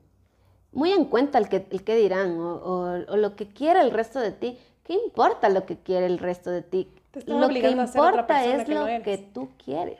[0.72, 4.32] muy en cuenta el que, el que dirán o, lo que quiera el resto de
[4.32, 4.58] ti.
[4.84, 6.90] ¿Qué importa lo que quiere el resto de ti?
[7.12, 10.00] Te lo que obligando a ser otra importa es que lo no que tú quieres,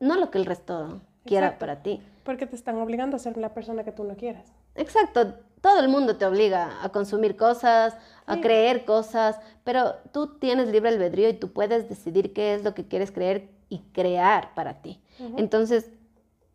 [0.00, 2.00] no lo que el resto quiera para ti.
[2.24, 4.44] Porque te están obligando a ser la persona que tú no quieres.
[4.74, 7.96] Exacto, todo el mundo te obliga a consumir cosas,
[8.26, 8.40] a Sí.
[8.40, 12.86] creer cosas, pero tú tienes libre albedrío y tú puedes decidir qué es lo que
[12.86, 15.00] quieres creer y crear para ti.
[15.36, 15.90] Entonces,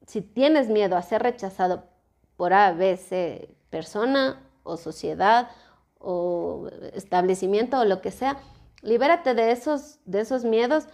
[0.07, 1.83] si tienes miedo a ser rechazado
[2.37, 5.49] por A, B, C, persona o sociedad
[5.99, 8.37] o establecimiento o lo que sea,
[8.81, 10.87] libérate de esos, de esos miedos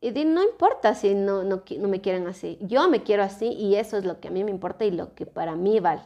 [0.00, 2.58] y di, no importa si no, no, no me quieren así.
[2.60, 5.14] Yo me quiero así y eso es lo que a mí me importa y lo
[5.14, 6.02] que para mí vale.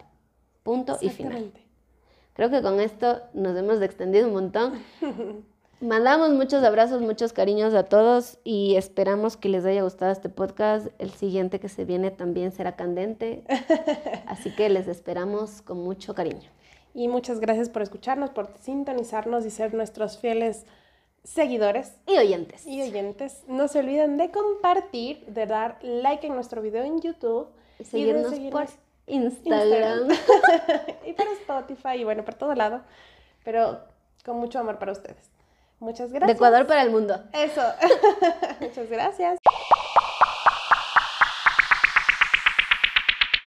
[0.62, 1.52] Punto y final.
[2.32, 4.82] Creo que con esto nos hemos extendido un montón.
[5.80, 10.86] Mandamos muchos abrazos, muchos cariños a todos y esperamos que les haya gustado este podcast.
[10.98, 13.44] El siguiente que se viene también será candente,
[14.26, 16.48] así que les esperamos con mucho cariño.
[16.94, 20.64] Y muchas gracias por escucharnos, por sintonizarnos y ser nuestros fieles
[21.24, 22.66] seguidores Y oyentes.
[22.66, 23.42] y oyentes.
[23.48, 27.48] No se olviden de compartir, de dar like en nuestro video en YouTube
[27.78, 28.74] Y y de seguirnos por seguirnos
[29.06, 30.09] Instagram.
[31.06, 32.82] y por Spotify y bueno, por todo lado.
[33.44, 33.80] Pero
[34.24, 35.34] con mucho amor para ustedes.
[35.80, 36.36] Muchas De gracias.
[36.36, 37.20] Ecuador para el mundo.
[37.32, 37.62] Eso.
[38.60, 39.38] Muchas gracias.